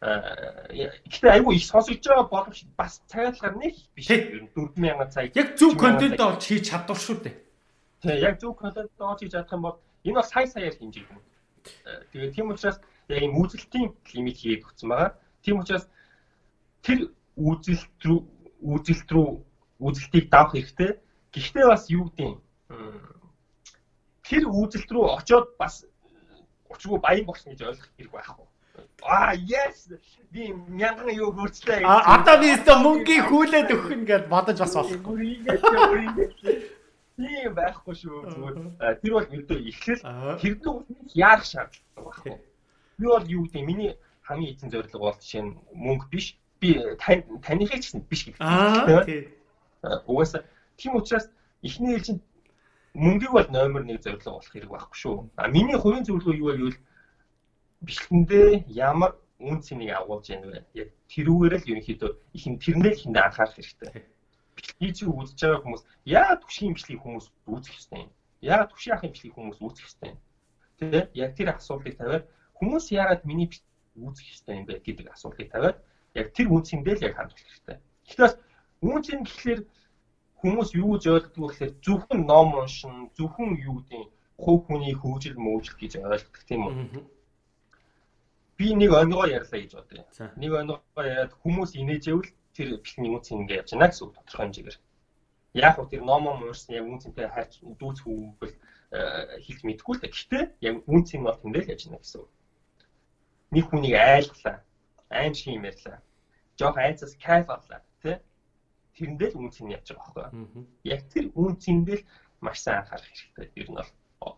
[0.00, 4.08] Гэхдээ айгүй их сонсогдож байгаа боловч бас цагаатлахаар нэг биш.
[4.12, 5.32] 4 мянган цаг.
[5.32, 7.36] Яг зөв контент олж хийж чадвар шүү дээ.
[8.04, 11.20] Тэг яг зөв контент олж хийж чадах юм бол энэ бол сая саяар хэмжээ юм.
[12.12, 12.78] Тэгээд тийм учраас
[13.08, 15.16] яг ийм үзэлтийн лимит хийгээд өгсөн байгаа.
[15.40, 15.88] Тийм учраас
[16.84, 17.08] тэр
[17.40, 18.20] үзэлт рүү
[18.60, 19.28] үзэлт рүү
[19.80, 21.00] үзэлтийг давах хэрэгтэй.
[21.32, 22.36] Гэхдээ бас юу гэдэг
[24.28, 25.88] тэр үзэлт рүү очиод бас
[26.68, 28.46] учиргүй баян болсон гэж ойлгох хэрэг байхгүй.
[29.02, 29.88] Аа yes
[30.32, 31.80] би мянган юу хурцлаа.
[32.14, 35.40] Одоо би өстө мөнгөний хүлээд өгөх нь гэж бодож бас болохгүй.
[37.16, 38.56] Тийм байхгүй шүү зүгээр.
[39.00, 40.02] Тэр бол эхлэл
[40.42, 40.74] тэр дүү
[41.16, 42.34] яарах шаардлага байхгүй.
[42.98, 43.92] Би бол юу гэдэг миний
[44.28, 46.36] хамгийн эзэн зорилго бол жишээ нь мөнгө биш.
[46.60, 48.36] Би таныхыг ч биш гэх.
[48.40, 49.32] Аа тий.
[50.04, 50.44] Угаасаа
[50.76, 51.30] тийм учраас
[51.62, 52.20] эхний ээлжинд
[52.92, 55.16] мөнгийг бол номер 1 зорилго болох хэрэг байхгүй шүү.
[55.40, 56.78] А миний хувийн зөвлөгөө юу вэ гэвэл
[57.86, 60.60] бичлэгэндээ ямар үн цэнийг агуулж яах вэ?
[60.74, 63.90] Яг тэрүүгээр л ерөнхийдөө их нь тэрнээ л хинэ анхаарах хэрэгтэй.
[64.56, 68.10] Бичлэгийг үзэж байгаа хүмүүс яа түвшгийн бичлэгийг хүмүүс үзэх ёстой юм.
[68.40, 70.18] Яа түвшийн ахын бичлэгийг хүмүүс үзэх ёстой юм.
[70.80, 72.24] Тэ яг тэр асуултыг тавиад
[72.58, 73.48] хүмүүс яагаад миний
[73.96, 75.78] үүсэх ёстой юм бэ гэдэг асуултыг тавиад
[76.16, 77.76] яг тэр үнцэндээ л яг хандах хэрэгтэй.
[78.08, 78.30] Гэхдээ
[78.80, 79.60] үнцэн гэхлээр
[80.40, 84.04] хүмүүс юу ойлгодог вэ гэхээр зөвхөн ном уншин, зөвхөн юу гэдэг
[84.36, 86.74] хувь хүний хөгжил мөөжл гэж ойлгодог тийм үү?
[88.56, 90.04] Би нэг онгоо ярьлаа гэж бодъё.
[90.40, 94.78] Нэг онгоо яриад хүмүүс инээжэвэл тэр бэлтний үнц ингэ явж байна гэсэн үг тодорхой хэмжээгээр.
[95.66, 98.54] Яг уу тэр номоо уншсан яг үнцэнтэй хайч дүүцэх үг бол
[98.96, 100.08] э, хэлж мэдэхгүй л та.
[100.08, 102.30] Гэхдээ яг үнц юм бол тэндээ л яж байна гэсэн үг
[103.50, 104.62] нэг хүнийг айлглаа.
[105.10, 106.02] Аим шиг юм ярьлаа.
[106.58, 108.16] Жохо айцаас кайф авлаа, тий?
[108.96, 110.64] Тэрэндээ л үнц нь явж байгаа байхгүй.
[110.84, 112.06] Яг тэр үнцэндээ л
[112.40, 113.48] маш сайн анхаарах хэрэгтэй.
[113.54, 113.90] Ер нь бол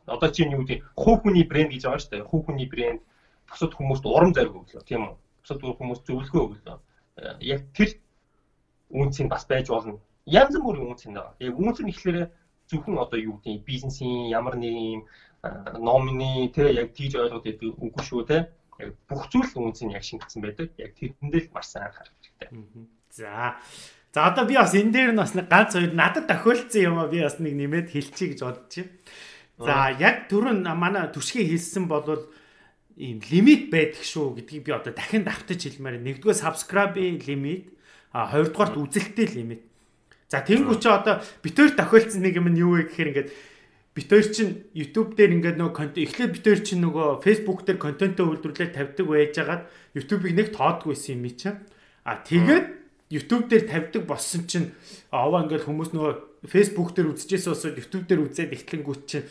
[0.07, 2.29] одоо чинь юу гэдэг хувь хүний брэнд гэж байгаа шүү дээ.
[2.29, 3.01] Хувь хүний брэнд
[3.49, 5.17] бусад хүмүүст урам зориг өглөө, тийм үү?
[5.43, 6.79] Бусад хүмүүст зөвлөгөө өглөө.
[7.19, 7.97] Э, яг тэр
[8.91, 9.99] үнц нь бас байж болно.
[10.27, 11.35] Янз бүрийн үнц нь байгаа.
[11.41, 12.29] Яг үнц нь ихлээрээ
[12.69, 15.03] зөвхөн одоо юу гэдэг бизнесийн ямар нэг юм
[15.43, 15.49] э,
[15.81, 18.43] номны тий яг тийж ойлгоод байдаг үгүй шүү тий
[18.79, 20.69] яг бүх зүйл үнцийг яг шингэсэн байдаг.
[20.79, 22.49] Яг тэрэндээ л маш сайн анхаарах хэрэгтэй.
[23.11, 23.57] За.
[24.15, 27.11] За одоо би бас энэ дээр нь бас нэг ганц хоёр надад тохиолдсон юм а
[27.11, 28.93] би бас нэг нэмээд хэлчихье гэж байна.
[29.59, 32.31] За яг түрүүн манай түшгийн хэлсэн бол
[32.99, 36.03] ийм лимит байдаг шүү гэдгийг би одоо дахин давтаж хэлмээр.
[36.03, 37.71] Нэгдүгээр subscribe-ийн лимит,
[38.11, 39.63] а хоёрдугаарт үзэлттэй лимит.
[40.27, 43.31] За тэнгуү чи одоо битээр тохиолдсон нэг юм нь юу вэ гэхээр ингээд
[43.97, 47.79] бит хоёр чинь YouTube дээр ингээд нөгөө контент эхлээд бит хоёр чинь нөгөө Facebook дээр
[47.79, 49.63] контентоо үйлдвэрлээд тавьдаг байжгаад
[49.97, 51.59] YouTube-ыг нэг тоодгүй байсан юм чинь.
[52.05, 52.67] А тэгээд
[53.09, 54.77] YouTube дээр тавьдаг болсон чинь
[55.09, 56.13] аваа ингээд хүмүүс нөгөө
[56.45, 59.27] Facebook дээр үзчихсэн усод YouTube дээр үзээд ихтлэнгүүт чинь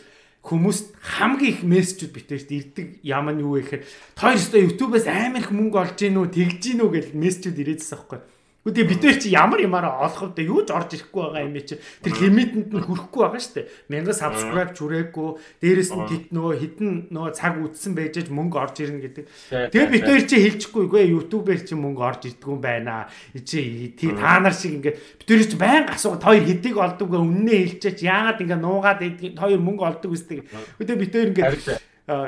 [0.45, 3.83] хүмүүст хамгийн их мессежүүд битэрт ирдэг юм нь юу вэ гэхээр
[4.15, 7.97] тоо ёстой YouTube-аас амар их мөнгө олж гин үү тэгж гин үү гэж мессежүүд ирээдсэн
[7.97, 8.19] байхгүй.
[8.68, 10.43] Үгүй бид нар чи ямар ямаараа олох вэ?
[10.43, 11.80] Юу ч орж ирэхгүй байгаа юм чи.
[12.03, 13.68] Тэр лимитэнд нь хүрэхгүй байгаа шүү дээ.
[13.88, 15.30] Мянга subscribe чүрээгүй,
[15.63, 19.26] дээрэс нь тэт нөгөө хідэн нөгөө цаг үтсэн байжээж мөнгө орж ирнэ гэдэг.
[19.72, 23.07] Тэгээ бид нар чи хэлчихгүй үгүй YouTube-ээр чи мөнгө орж ирдэг юм байна.
[23.32, 27.80] Чи тий та нар шиг ингээд бид нар чи байнга асуу хоёр хэдийг олдог үннээ
[27.80, 28.99] хэлчихэж яагаад ингээд нуугаад
[29.39, 30.43] хоёр мөнгө олдог үстэй.
[30.76, 31.55] Үгүй бид нар ингээд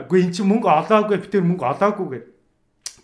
[0.08, 2.32] үгүй эн чи мөнгө олоогүй бид нар мөнгө олоогүй гэдэг.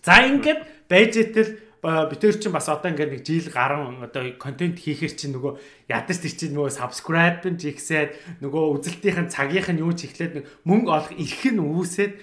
[0.08, 5.14] За ингээд байж итэл битэр чинь бас одоо ингээд нэг жил гарan одоо контент хийхэр
[5.14, 5.54] чинь нөгөө
[5.94, 10.46] ядаж тэр чинь нөгөө subscribe нь жигсээд нөгөө үзэлтийн цагийнх нь юу ч ихлээд нэг
[10.66, 12.14] мөнгө олох эрх нь үүсээд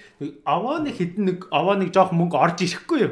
[0.43, 3.11] овоо нэг хідэн нэг овоо нэг жоох мөнгө орж ирэхгүй юу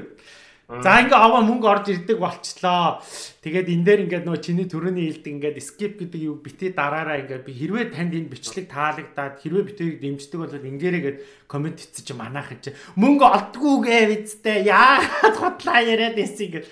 [0.79, 3.03] За ингээ аваа мөнгө орж ирдэг болчлоо.
[3.43, 7.43] Тэгээд энэ дээр ингээд нөө чиний төрөний хэлдэг ингээд skip гэдэг юу бити дараараа ингээд
[7.43, 11.17] би хэрвээ танд энэ бичлэг таалагдаад хэрвээ битэрийг дэмждэг бол ингээрээгээд
[11.51, 16.63] комент хийчих чи манайх чи мөнгө олдгүйгээ бидтэй яагаад хотлаа яриад эсийг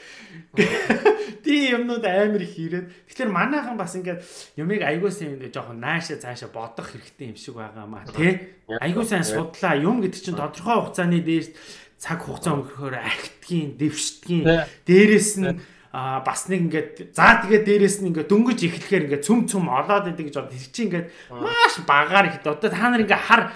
[1.43, 2.89] Тий юмнууд амар их ирээд.
[3.09, 4.21] Тэгэхээр манайхан бас ингээд
[4.57, 8.57] юмыг сайн ингээд жоохон нааша цаашаа бодох хэрэгтэй юм шиг байгаа маа тий.
[8.81, 9.77] Айгуу сайн судлаа.
[9.77, 11.53] Юм гэдэг чинь тодорхой хугацааны дээрс
[11.99, 14.43] цаг хугацаа өнгөрөхөөр ахтгийн, дэвшдгийн
[14.87, 15.59] дээрэс нь
[15.91, 20.13] а бас нэг ингээд за тэгээ дээрэс нь ингээд дөнгөж эхлэхээр ингээд цөм цөм олоод
[20.13, 23.51] идэг гэж бод тэр чинь ингээд маш багаар их одоо та нар ингээд хар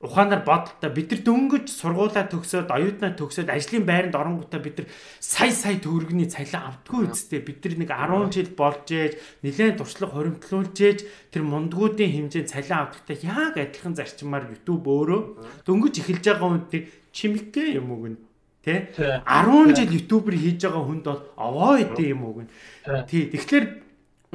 [0.00, 4.88] ухаанаар бодолтой бид нар дөнгөж сургуулаа төгсөөд оюутнаа төгсөөд ажлын байранд оронгуудаа бид нар
[5.20, 9.12] сая сая төгрөгний цалин автгүй үсттэй бид нар нэг 10 жил болж ээж
[9.44, 10.98] нэлээд туршлага хоримтлуулж ээж
[11.36, 15.20] тэр мундгуудын хэмжээнд цалин авдагтай яг адилхан зарчмаар YouTube өөрөө
[15.68, 16.82] дөнгөж эхэлж байгаа үедээ
[17.12, 18.16] чимэгтэй юм уу гэн
[18.60, 18.92] Тэ
[19.24, 22.48] 10 жил ютубер хийж байгаа хүнд бол овоо идэв юм уу гэн.
[23.08, 23.32] Тий.
[23.32, 23.64] Тэгэхээр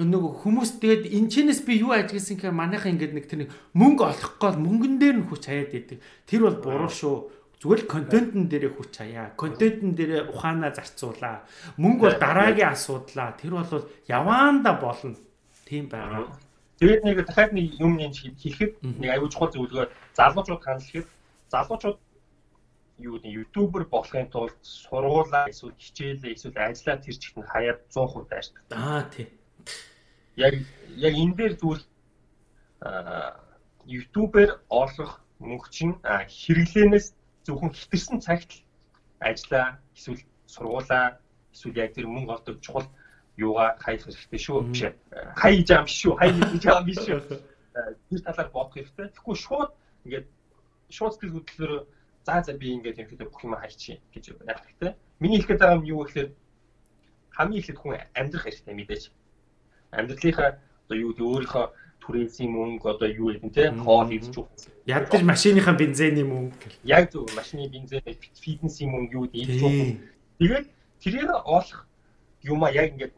[0.02, 4.02] нөгөө хүмүүс тэгээд энэ чинээс би юу ажигласан гэхээр манайхан ингээд нэг тэр нэг мөнгө
[4.02, 6.02] олох гол мөнгөн дээр нь хүч хаяад идэг.
[6.26, 7.16] Тэр бол буруу шүү.
[7.62, 9.38] Зүгээр л контентн дээрээ хүч хаяа.
[9.38, 11.46] Контентн дээрээ ухаанаа зарцуулаа.
[11.78, 13.38] Мөнгө бол дараагийн асуудлаа.
[13.38, 15.14] Тэр бол яваанда болно.
[15.70, 16.34] Тийм байна.
[16.82, 19.86] Тэгээд нэг дахиад нэг юм нэг хийхэд нэг аюул чухал зөвлөгөө
[20.18, 21.08] залуучууд хандах гэхэд
[21.54, 21.98] залуучууд
[23.00, 28.30] юу нэг ютубер болохын тулд сургуулаа эсвэл хичээлээ эсвэл ажиллаа тэр чигт нь хаяад 100%
[28.32, 28.64] дайрдаг.
[28.72, 29.28] Аа тий.
[30.36, 30.54] Яг
[30.96, 31.84] яг энэ дээр зүйл
[32.82, 33.36] аа
[33.86, 37.14] ютубер олох мөнгө чинь хэрэглэнээс
[37.46, 38.64] зөвхөн хитэрсэн цагт
[39.20, 41.20] ажиллаа эсвэл сургуулаа
[41.54, 42.88] эсвэл яг тэр мөнгө олдог чухал
[43.38, 44.93] юугаа хаях хэрэгтэй шүү биш ээ.
[45.36, 46.14] Хаяж байгаа юм шүү.
[46.16, 47.20] Хаяж байгаа юм биш шүү.
[48.08, 49.08] Тэр талаар бодох хэрэгтэй.
[49.12, 49.72] Тэгэхгүй шууд
[50.08, 50.28] ингээд
[50.96, 51.84] шууд сэтгэл хөдлөлөөр
[52.26, 54.92] за за би ингээд ерөөхдөө бүх юм хайчих гэж яг хэрэгтэй.
[55.22, 56.30] Миний хэлэх гээд байгаа юм юу гэхээр
[57.38, 59.04] хамгийн ихэд хүн амьдрах хэрэгтэй мэдээж.
[59.94, 60.50] Амьдралынхаа
[60.86, 61.66] одоо юу өөрийнхөө
[62.02, 64.36] түрээсийн мөнгө одоо юу гэдэг те хоол идэж.
[64.86, 66.70] Яг тэр машиныхаа бензиний мөнгө.
[66.86, 68.02] Яг зөв машины бензин
[68.42, 70.02] фитнесийн мөнгө юу идэж ухсан.
[70.42, 70.66] Тэгээд
[71.02, 71.86] тэрээр олох
[72.42, 73.14] юма яг ингээд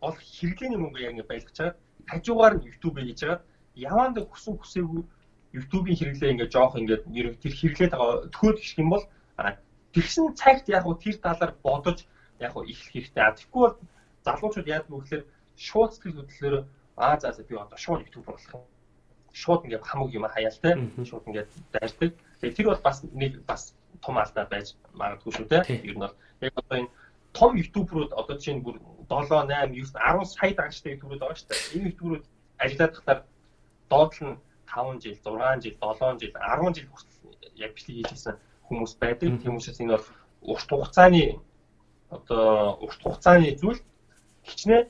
[0.00, 1.76] олох хэрэглээний мөнгө яг ингээд байлгаж чагаад
[2.10, 3.42] хажуугаар нь YouTube хийж чагаад
[3.74, 5.02] яваанд хүсэн хүсээгүй
[5.54, 7.06] YouTube-ийн хэрэглээ ингээд жоох ингээд
[7.38, 9.04] тэр хэрэглээд байгаа төхөөд гэх юм бол
[9.94, 11.98] тэгсэн цагт яг уу тэр талаар бодож
[12.42, 13.22] яг уу их хэрэгтэй.
[13.22, 13.78] Тэгэхгүй бол
[14.26, 15.22] залуучууд вэ гэхээр
[15.54, 16.56] шууд сэтгэл хөдлөлөөр
[16.98, 18.66] аа за за би одоо шууд YouTube болох юм.
[19.32, 20.74] Шууд ингээд хамаг юм хаяалтай.
[21.06, 22.12] Шууд ингээд дайрдаг.
[22.42, 23.62] Тэгээ тэр бол бас нэг бас
[24.02, 25.86] том алдаа байж магадгүй шүү дээ.
[25.86, 26.90] Ер нь бол яг одоо энэ
[27.32, 31.62] том ютуберүүд одоо чинь бүр 7 8 9 10 сая дагагчтай ютуберүүд байгаа шүү дээ.
[31.78, 32.24] Энэ ютуберүүд
[32.58, 33.20] ажиллаад тахтаар
[33.90, 34.38] доотлол нь
[34.74, 37.14] 5 жил, 6 жил, 7 жил, 10 жил хүртэл
[37.56, 39.30] яг бичлэг хийж ирсэн хүмүүс байдаг.
[39.42, 40.06] Хүмүүсээс энэ бол
[40.52, 41.38] урт хугацааны
[42.10, 43.80] одоо урт хугацааны зүйл
[44.42, 44.88] хичнээн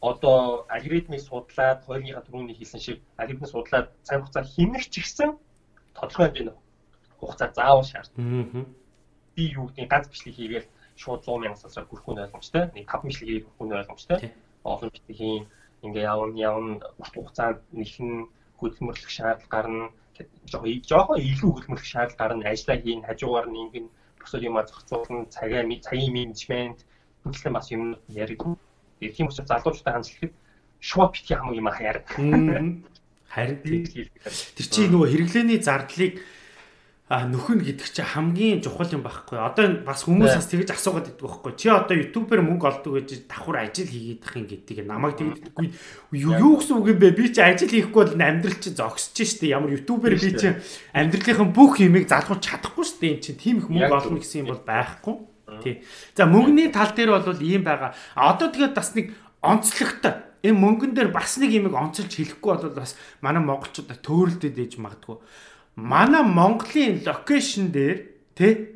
[0.00, 5.30] одоо алгоритмыг судлаад хоёрынхаа түрүүний хийсэн шиг алгоритмыг судлаад цаг хугацаа хэмнэх ч ихсэн
[5.94, 6.56] тодорхой хэмжээний
[7.20, 8.20] хугацаа заавал шаарддаг.
[9.34, 12.64] Би юу гэдгийг ганц бичлэг хийгээл шууд 100 мянган сансаар хүрэх нь ойлгомжтой.
[12.74, 14.18] Нэг 5 бичлэг хийх нь ойлгомжтой.
[14.64, 15.44] Олон бичлэгийн
[15.84, 18.28] ингээ явна явна урт хугацаанд нэхэн
[18.60, 19.86] хөдөлмөрлөх шаардлага гарна.
[20.50, 22.50] Жоохон жоохон илүү хөдөлмөрлөх шаардлага гарна.
[22.50, 23.86] Ажиллаа хийн хажуугаар нь ингэн
[24.20, 26.80] бусад юмаа зохицуулна цагаа цагийн менежмент
[27.22, 28.56] бүтлэн бас юм яригдана.
[29.00, 30.34] Тийм учраас залуучуудаа хандлагад
[30.80, 31.98] шууд битгий хамаг юм хаяар.
[32.10, 32.84] Харин.
[34.56, 36.22] Тэр чинь нөгөө хэрэглээний зардлыг
[37.06, 39.38] нөхөн гэдэг чи хамгийн чухал юм байхгүй.
[39.38, 41.54] Одоо бас хүмүүс бас тэгж асуугаад идэх байхгүй.
[41.54, 45.70] Чи одоо ютубер мөнгө олдог гэж давхар ажил хийгээд ах юм гэдэг намайг тэгдэггүй.
[46.18, 47.14] Юу гэсэн үг юм бэ?
[47.14, 49.54] Би чи ажил хийхгүй бол амьдрал чи зогсож штэ.
[49.54, 50.58] Ямар ютубер би чи
[50.90, 53.06] амьдралынхаа бүх юмыг залгуулж чадахгүй штэ.
[53.06, 55.14] Энд чи тийм их мөнгө олно гэсэн юм бол байхгүй.
[55.62, 55.86] Тий.
[56.18, 57.94] За мөнгөний тал дээр бол ийм байгаа.
[58.18, 59.14] А одоо тэгээд бас нэг
[59.46, 64.78] онцлогтой энэ мөнгөн дээр бас нэг юмыг онцолж хэлэхгүй бол бас манай монголчуудаа төөрөлдөд ээж
[64.82, 65.22] магадгүй.
[65.76, 67.98] Манай Монголын локейшн дээр
[68.34, 68.72] тий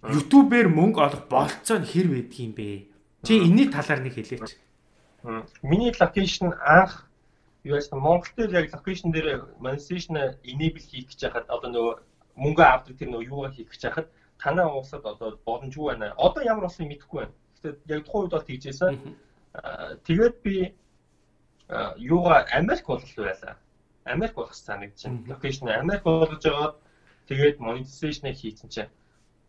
[0.00, 2.88] YouTube-ээр мөнгө олох болцоо нь хэр байдгийм бэ?
[3.28, 4.56] Чи энэний талаар нэг хэлээч.
[5.60, 7.04] Миний локейшн анх
[7.64, 11.94] юу яасан Монгол дээр яг локейшн дээр monetization enable хийх гэж хахад одоо нөгөө
[12.40, 14.08] мөнгө авдаг тэр нөгөө юугаа хийх гэж хахад
[14.40, 16.16] танай улсад одоо боломжгүй байна.
[16.16, 17.36] Одоо ямар болсон мэдэхгүй байна.
[17.60, 18.96] Гэхдээ яг тухайн үед бол тэгжсэн.
[20.08, 20.72] Тэгээд би
[22.00, 23.60] юугаа Америк болох байлаа.
[24.04, 25.24] Америк болох санагдаж байна.
[25.28, 26.74] Локейшн Америк болгож байгаа.
[27.28, 28.90] Тэгээд monetization хийсэн чинь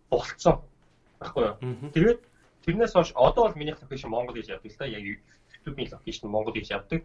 [0.10, 0.62] болцсон.
[1.20, 1.56] Баггүй юу?
[1.94, 2.20] Тэгээд
[2.66, 4.86] тэрнээс хойш одоо бол минийх локейшн Монгол гэж явдаг л да.
[4.86, 7.02] Яг YouTube-ийн локейшн Монгол гэж явдаг.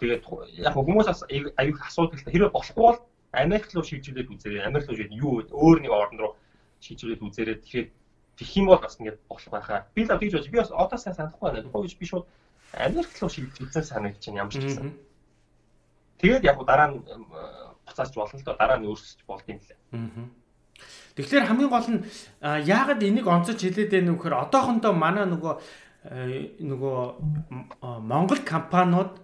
[0.00, 0.24] Тэгээд
[0.60, 1.08] яг хүмүүс
[1.56, 2.98] аюух асуудал та хэрэг болохгүй бол
[3.32, 4.64] Америк руу шийдвэрлээд үзээрэй.
[4.64, 6.32] Америк руу шийдэн юу өөр нэг орн руу
[6.80, 7.56] шийдвэрлээд үзээрэй.
[7.60, 7.88] Тэгэхээр
[8.36, 9.86] тэгэх юм бол бас ингээд болох байхаа.
[9.94, 11.64] Би л тэгж бодож би бас одоо сайн санахгүй байна.
[11.64, 12.26] Тухайн үед би шууд
[12.72, 14.88] Америк руу шийдвэрлсэн санагдаж байна ямар ч гэсэн.
[16.26, 16.98] Тэгээд яг дараа нь
[17.86, 19.78] буцаач болно л доо дараа нь өөрсөж болд юм лээ.
[21.14, 22.02] Тэгэхээр хамгийн гол нь
[22.42, 25.54] яагаад энийг онцож хэлээд байна вэ гэхээр одоохондоо манай нөгөө
[26.66, 26.98] нөгөө
[28.02, 29.22] Монгол компаниуд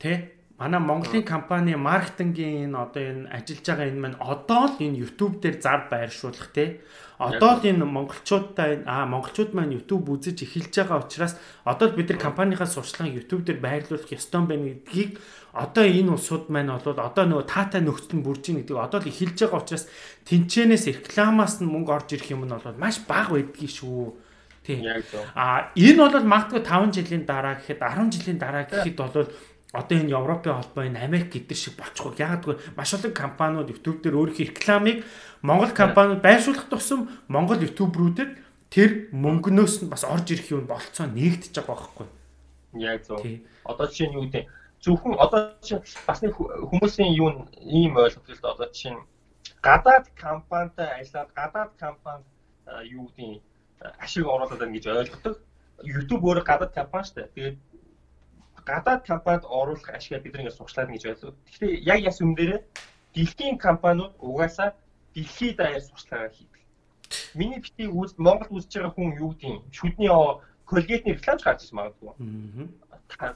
[0.00, 0.39] Тэ?
[0.60, 5.40] Манай Монголын компани маркетингийн энэ одоо энэ ажиллаж байгаа энэ маань одоо л энэ YouTube
[5.40, 6.84] дээр зар байршуулах те.
[7.16, 12.12] Одоо л энэ монголчуудаа аа монголчууд маань YouTube үзэж эхэлж байгаа учраас одоо л бид
[12.12, 15.16] нар компанийнхаа сурчлагыг YouTube дээр байрлуулах ёстой байна гэдгийг
[15.56, 19.08] одоо энэ улсууд маань бол одоо нөгөө таатай нөхцөл нь бүрж ийн гэдэг одоо л
[19.08, 19.88] эхэлж байгаа учраас
[20.28, 24.12] тэнцэнээс рекламаас нь мөнгө орж ирэх юм нь бол маш бага байдгийг шүү.
[24.60, 24.84] Тийм.
[25.34, 29.28] А энэ бол магадгүй 5 жилийн дараа гэхэд 10 жилийн дараа гэхэд бол
[29.72, 32.18] одоо энэ Европын холбоо энэ Америк гэдэр шиг болчихгүй.
[32.18, 35.06] Яг гэвэл маш олон компаниуд YouTube дээр өөрийнхөө рекламыг
[35.42, 38.30] Монгол компаниуд байршуулах тусам Монгол YouTube-рүүдэд
[38.70, 42.08] тэр мөнгнөөс нь бас орж ирэх юм болцоо нэгдэж байгаа байхгүй.
[42.82, 43.22] Яг зөв.
[43.62, 44.46] Одоо жишээ нь юу гэдэг
[44.82, 48.98] зөвхөн одоо чинь бас нэг хүмүүсийн юу ийм ойлголт одоо чинь
[49.62, 52.24] гадаад компанитай ажиллаад гадаад компани
[52.90, 53.42] юу гэдэг
[54.02, 55.36] ашиг оруулаад байна гэж ойлгодог.
[55.82, 57.34] YouTube өөрөө гадаад компани шүү дээ.
[57.34, 57.56] Тэгээд
[58.64, 61.34] гадаад компанид оруулах ашигаа бид нэгээ сурчлаа гэж байлуу.
[61.46, 62.62] Гэхдээ яг яс юм дээр
[63.14, 64.74] дэлхийн компаниуд угаасаа
[65.14, 66.62] дэлхийд даяар сурчлагаа хийдэг.
[67.34, 70.10] Миний битийг үз Монгол үзэж байгаа хүн юу гэдэг шүдний
[70.70, 72.12] колгейтний рекламч гарч ирсэн магадгүй.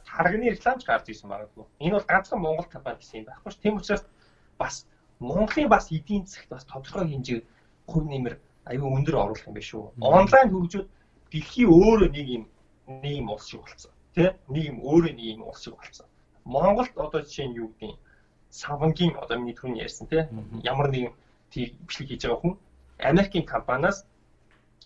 [0.06, 1.64] Тарганы рекламч гарч ирсэн магадгүй.
[1.82, 3.58] Энэ бол ганцхан Монгол компани гэсэн юм байхгүй ш.
[3.62, 4.04] Тийм учраас
[4.58, 4.86] бас
[5.18, 7.40] Монголын бас эдийн засагт бас тодорхой хэмжээ
[7.90, 8.38] хувь нэмэр
[8.70, 9.98] аюу өндөр оруулах юм биш үү.
[9.98, 10.86] Онлайн хөгжүүд
[11.32, 12.44] дэлхийн өөрөө нэг юм
[12.86, 16.06] нэг юм улс шиг болцсон нэг юм өөрөө нэг юм улс шиг болсон.
[16.44, 17.98] Монголд одоо жишээ нь юу гэдэг
[18.50, 20.22] савангийн одоо миний түрүүний ярьсан тий
[20.62, 21.12] ямар нэгэн
[21.50, 22.54] тийм бичлэг хийж байгаа хүн
[22.98, 24.06] Америкийн компаниас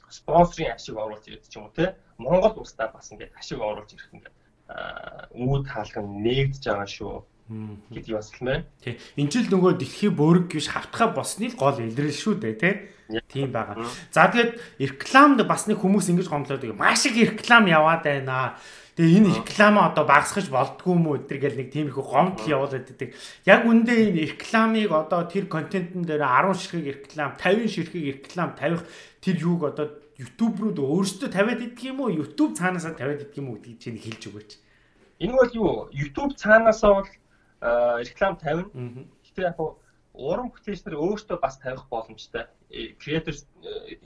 [0.08, 4.08] спонсорын ашиг оруулж ирээд ч юм уу тий Монгол улстай бас ингээд ашиг оруулж ирэх
[4.14, 4.36] ингээд
[5.36, 7.14] үүд хаалган нэгдэж байгаа шүү
[7.48, 8.64] гэдэг бас л мэн.
[8.84, 9.00] Тий.
[9.16, 12.74] Энд жил нөгөө дэлхийн бөөрг гэж хавтгаа болсны гол илрэл шүү дээ тий.
[13.32, 13.88] Тийм байгаа.
[14.12, 18.60] За тэгээд рекламд бас нэг хүмүүс ингэж гомдлоод маш их реклам яваад байна
[18.98, 22.82] Тэгээ энэ рекламаа одоо багасгах болдгоо юм уу гэдэр гэл нэг тийм их гомдол явуулаад
[22.82, 23.14] байдаг.
[23.46, 28.82] Яг үндэ энэ рекламыг одоо тэр контентын дээр 10 ширхэг реклам, 50 ширхэг реклам тавих
[29.22, 29.86] тэр юуг одоо
[30.18, 32.10] YouTube руу өөрсдөө тавиад идэх юм уу?
[32.10, 34.50] YouTube цаанаасаа тавиад идэх юм уу гэдгийг чинь хэлж өгөөч.
[35.22, 35.70] Энэ бол юу?
[35.94, 37.10] YouTube цаанаасаа бол
[38.02, 38.66] реклам тавина.
[39.22, 39.62] Гэхдээ яг
[40.10, 42.50] уран бүтээлчнэр өөрсдөө бас тавих боломжтой.
[42.98, 43.34] Creator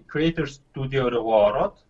[0.05, 1.80] Creator Studio руу ороод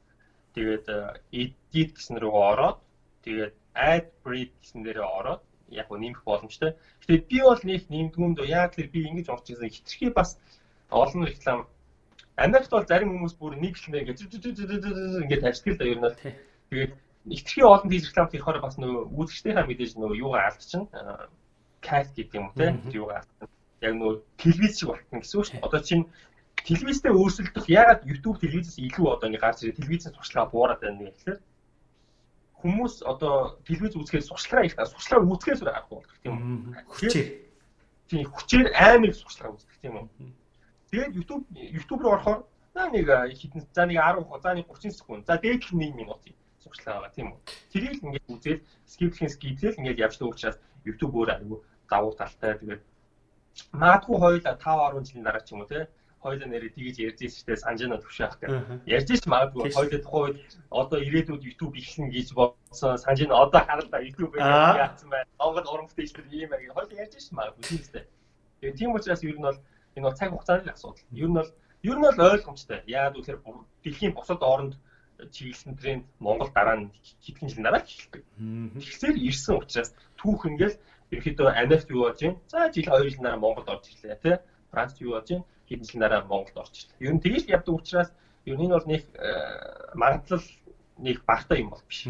[0.54, 0.86] тэгээд
[1.34, 2.78] edit гэсэн рүү ороод
[3.24, 5.42] Тэгээд ad breed гэсэн дээрээ ороод
[5.72, 6.76] яг гоо нэмэх боломжтой.
[7.00, 10.36] Гэтэ би бол нэг нэмдгүүнд яг тэр би ингэж орж ирсэн хитрхи бас
[10.90, 11.66] олон реклам
[12.36, 16.16] Америкт бол зарим хүмүүс бүр нэг л нэг ингэж ажигддаг л да ер нь.
[16.70, 16.92] Тэгээд
[17.28, 21.28] хитрхи олон тийш реклам хийхээр бас нөгөө үзэгчдийнхаа мэдээж нөгөө юугаа алдчихна.
[21.80, 23.48] Кайт гэдэг юм те юугаа алдчихна.
[23.84, 25.60] Яг нөгөө телевиз шиг болтно гэсэн үг шүү.
[25.60, 26.04] Одоо чинь
[26.64, 31.38] телевизтэй өөрсөлдөх ягаад YouTube телевизээс илүү одоо ингэ гарч ирээ телевизээс туршлага буураад байна гэхээр
[32.62, 36.86] хүмүүс одоо телевиз үзэхээс сурчлагаа их сурчлагаа үзэхээс өөр харахгүй болдог тийм үү.
[36.94, 37.28] Хүчээр.
[38.08, 40.06] Тийм хүчээр амар их сурчлагаа үздэг тийм үү.
[40.90, 42.40] Тэгээд YouTube YouTube руу орохоор
[42.74, 46.22] за нэг хитэн за нэг 10 за нэг 30 секунд за дээдлэх 1 минут
[46.62, 47.40] сурчлага байгаа тийм үү.
[47.72, 51.58] Тэрийг л ингээд үзээд скиплхэн скиплэл ингээд явж дуучраас YouTube өөр аягүй
[51.90, 52.82] давуу талтай тэгээд
[53.76, 55.88] магадгүй хоёул 5 10 жилийн дараа ч юм уу тийм
[56.22, 58.50] хоёулаа нэрээ тгийж ярьж ирсэжтэй санжаана төвшөөх гэх.
[58.86, 60.38] Ярьж ш магадгүй хоёулаа тухайн үед
[60.70, 65.26] одоо ирээдүйд YouTube ихсэн гэж бодсон санжаана одоо харалта YouTube яатсан байна.
[65.42, 66.70] Монгол уран бүтээлчдэр ийм байг.
[66.70, 68.04] Хоёулаа ярьж ш магадгүй тийм үстэй.
[68.62, 69.58] Тэгээ тийм учраас ер нь бол
[69.98, 71.02] энэ бол цаг хугацааны асуудал.
[71.10, 71.50] Ер нь бол
[71.82, 72.80] ер нь бол ойлгомжтой.
[72.86, 74.78] Яагаад гэвэл дэлхийн бусад оронд
[75.30, 76.90] чиглэсэн тренд Монгол дараа нь
[77.22, 78.22] хэдхэн жил дараа эхэлдэг.
[78.78, 80.78] Тэгэхээр ирсэн учраас түүх ингээл
[81.12, 82.38] ерөөхдөө Америкт юу болж байна?
[82.48, 84.36] За жил 2 жил дараа Монголд орж ирлээ тий.
[84.72, 85.44] Францд юу болж байна?
[85.72, 87.08] Хэдэн жил дараа Монголд орж ирлээ.
[87.08, 88.10] Ер нь тэгж явдаг учраас
[88.44, 90.44] ер нь энэ бол нэг э, магадлал
[91.00, 92.04] нэг багтаа юм бол биш.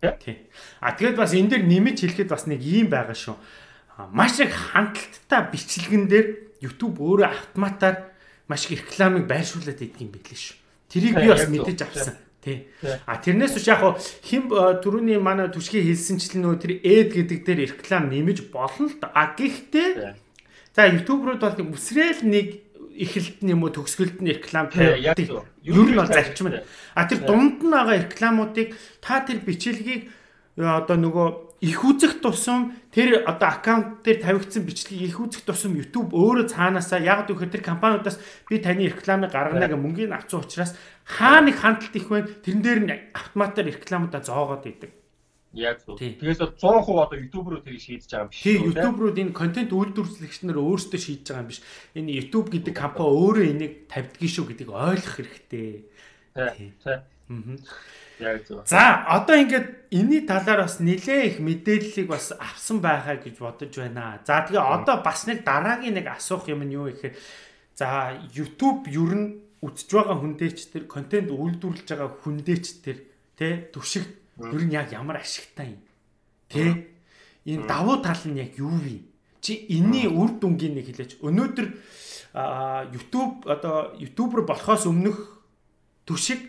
[0.00, 0.48] Тий.
[0.80, 3.36] А тэгээд бас энэ дээр нэмэж хэлэхэд бас нэг юм байгаа шүү.
[4.16, 6.26] Маш их хандлттай бичлэгэн дээр
[6.64, 8.16] YouTube өөрөө автоматар
[8.48, 10.56] маш их рекламыг байршуулад идэг юм билээ шүү.
[10.88, 12.16] Тэрийг би бас мэдэж авсан.
[12.40, 12.72] Тий.
[13.04, 13.84] А тэрнээс үш яг
[14.24, 18.96] хим э, түрүүний манай түшгийн хэлсэнчлэн нөө тэр эд гэдэг дээр реклам нэмэж болно л
[18.96, 19.12] да.
[19.12, 20.16] А гэхдээ
[20.72, 22.64] за YouTube руу бол үсрээл нэг
[22.96, 25.18] эхэлт нь юм уу төгсгөлд нь реклам тавьдаг.
[25.62, 26.62] Ер нь бол зарчим нь.
[26.94, 30.10] А тэр дунд нь байгаа рекламуудыг та тэр бичлэгийг
[30.58, 31.26] э, одоо нөгөө
[31.60, 37.00] их үзэх тусам тэр одоо аккаунт дээр тавигдсан бичлэгийг их үзэх тусам YouTube өөрөө цаанаасаа
[37.04, 38.16] яг гэхээр тэр компаниудаас
[38.48, 40.72] би таны рекламыг гаргана гэх мөнгөний авсан учраас
[41.04, 44.99] хаа нэг хандлт их байна тэрэн дээр нь автоматар рекламуудаа зоогоод идэг.
[45.52, 45.98] Яг зөв.
[45.98, 48.42] Тэгээс бол 100% одоо YouTube руу тэрийг шийдэж байгаа юм биш?
[48.46, 51.60] Тийм YouTube руу энэ контент үйлдвэрлэгч нар өөрсдөө шийдэж байгаа юм биш.
[51.98, 55.70] Энэ YouTube гэдэг компани өөрөө энийг тавьдгийг шүү гэдгийг ойлгох хэрэгтэй.
[56.38, 56.70] Тийм.
[56.86, 57.58] Тийм.
[58.22, 58.62] Яг зөв.
[58.62, 64.22] За одоо ингээд энэний талаар бас нэлээ их мэдээллийг бас авсан байхаа гэж бодож байна.
[64.22, 67.18] За тэгээ одоо бас нэг дараагийн нэг асуух юм нь юу гэхээр
[67.74, 69.26] за YouTube ер нь
[69.66, 72.98] үзэж байгаа хүндээч тэр контент үйлдвэрлэж байгаа хүндээч тэр
[73.34, 75.82] тэ түшиг ер нь яг ямар ашигтай юм.
[76.48, 76.88] Тэ
[77.44, 79.04] энэ давуу тал нь яг юу вэ?
[79.40, 81.20] Чи энэний үр дүнгийн нэг хэлээч.
[81.20, 81.66] Өнөөдөр
[82.94, 85.40] YouTube одоо YouTuber болохоос өмнөх
[86.06, 86.40] түшиг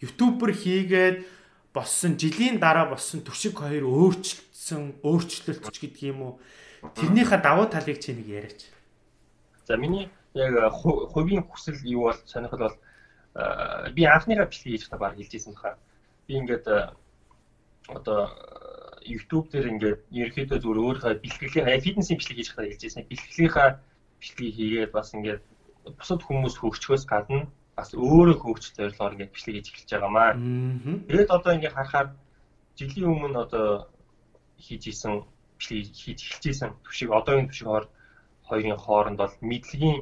[0.00, 1.26] ютубер хийгээд
[1.74, 6.32] болсон жилийн дараа болсон төшиг хоёр өөрчлөлтсөн өөрчлөлтч гэдэг юм уу
[6.96, 8.60] тэрнийхээ давуу талыг чи нэг яриач.
[9.68, 12.76] За миний яг хувийн хүсэл юу бол сонирхол бол
[13.92, 15.76] би анхныхаа бичлэг хийж та баг хэлжсэн баха.
[16.26, 16.64] Би ингээд
[17.98, 18.30] одоо
[19.06, 23.08] YouTube дээр ингээд ерөөхдөө зүгээр өөрийнхөө бэлтгэлийн фитнесийн бичлэг хийж та хэлжсэн.
[23.10, 23.68] Бэлтгэлийнхаа
[24.20, 25.42] бичлэгийг хийгээд бас ингээд
[25.98, 30.30] бусад хүмүүс хөгжөхөөс гадна бас өөрөө хөгжих зорилгоор ингээд бичлэг хийж эхэлж байгаамаа.
[31.08, 32.08] Тэгээд одоо ингээд харахаар
[32.78, 33.66] жилийн өмнө одоо
[34.60, 35.24] хийж исэн
[35.58, 37.88] бичлэг хийж эхэлж исэн түвшиг одоогийн түвшиг
[38.48, 39.98] хоёрын хооронд бол мэдлэгийн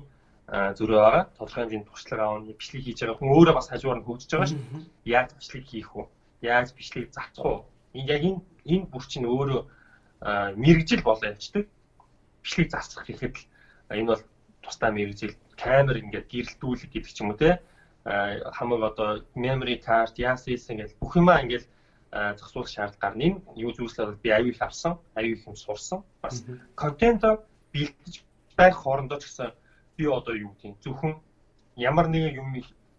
[0.48, 1.24] зөрөө байгаа.
[1.36, 4.60] Тодорхой хэмжээнд туршлага аавны бичлэг хийж байгаа хүн өөрөө бас хажуугаар нь хөгжиж байгаа шүү.
[5.04, 6.02] Яаж бичлэг хийх вэ?
[6.40, 7.77] Яаж бичлэг зарцах вэ?
[7.96, 9.60] Энэ яг энэ энэ бүр чинь өөрөө
[10.56, 11.64] мэрэгжил болоо явцдаг.
[12.42, 13.44] Бичлэг зарцах гэхэд л
[13.94, 14.22] энэ бол
[14.62, 17.60] тусдаа мэрэгжил камер ингээд гэрэлтүүлэх гэдэг ч юм уу те
[18.04, 21.66] хамаг одоо memory card яасээс ингээд бүх юмаа ингээд
[22.38, 23.24] зохицуулах шаардлага гарна.
[23.28, 26.00] Энэ юу зүйлсээр би аюул авсан, аюул юм сурсан.
[26.22, 27.22] Бас контент
[27.72, 28.14] бэлтгэж
[28.56, 29.52] байх хоорондоо ч гэсэн
[29.96, 31.20] би одоо юу гэдэг зөвхөн
[31.76, 32.48] ямар нэгэн юм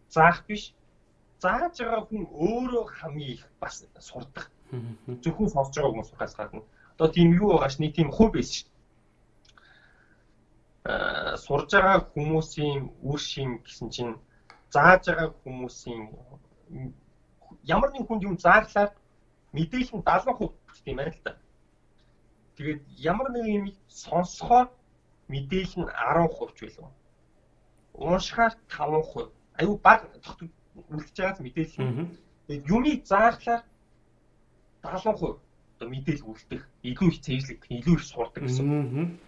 [0.10, 0.74] заах биш
[1.42, 4.52] зааж байгаа хүн өөрөө хамгийн их бас сурдаг.
[5.24, 6.62] Зөвхөн сонсож байгаа сурахаас гадна.
[6.94, 8.58] Одоо тийм юу байгаа ш нэг тийм хувь биш ш.
[10.86, 14.14] Э, сурж байгаа хүмүүсийн үр шим гэсэн чинь
[14.74, 16.02] зааж байгаа хүмүүсийн
[17.66, 18.94] ямар нэгэн хүнд юм зааглаад
[19.54, 21.34] мэдээлэл нь 70% гэж тийм байна л да.
[22.56, 24.68] Тэгээд ямар нэгэн юм сонсохоор
[25.34, 26.90] мэдээлэл нь 10% ч байлгүй.
[27.94, 29.34] Уушхаар 5%.
[29.60, 30.00] Аюу баг
[30.94, 32.08] үлдэж байгаас мэдээлэл.
[32.48, 33.62] Тэгээд юмыг зааглаар
[34.84, 35.40] 70%
[35.80, 39.20] одоо мэдээлэл үлдэх, илүү их цэвэрлэх, илүү их сурдаг гэсэн.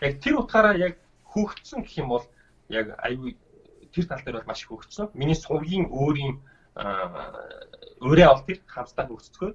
[0.00, 0.94] Яг тэр утгаараа яг
[1.28, 2.24] хөгжсөн гэх юм бол
[2.72, 3.36] яг аюу
[3.92, 5.12] тэр тал дээр бол маш хөгжсөн.
[5.12, 6.40] Миний сувгийн өөрийн
[8.00, 9.50] өөрөө бол тэр хамстаа хөгжцгөө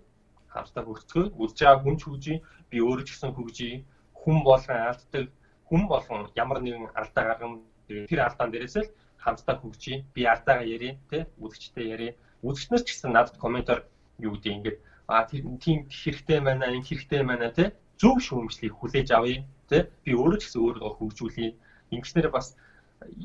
[0.54, 2.38] хамстаа хөгжцгөө үлж байгаа хүн ч хөгжий
[2.70, 3.74] би өөрөө ч гэсэн хөгжий
[4.14, 5.26] хүн болгон алддаг
[5.68, 8.94] хүн болгон ямар нэгэн алдаа гаргана тэр алдаан дээрээс л
[9.24, 12.12] хамтдаа хөгжий би алдаагаа ярий тэ үзэгчтэй ярий
[12.46, 13.82] үзэгчнэр ч гэсэн надад комментоор
[14.22, 14.78] юу гэдэг ингээд
[15.08, 17.74] а тийм хэрэгтэй байна энэ хэрэгтэй байна тэ?
[18.02, 21.56] Зөв шүүмжлийг хүлээж авъя тий би өөрөө ч гэсэн өөрийгөө хөгжүүлье.
[21.96, 22.56] Ингэснээр бас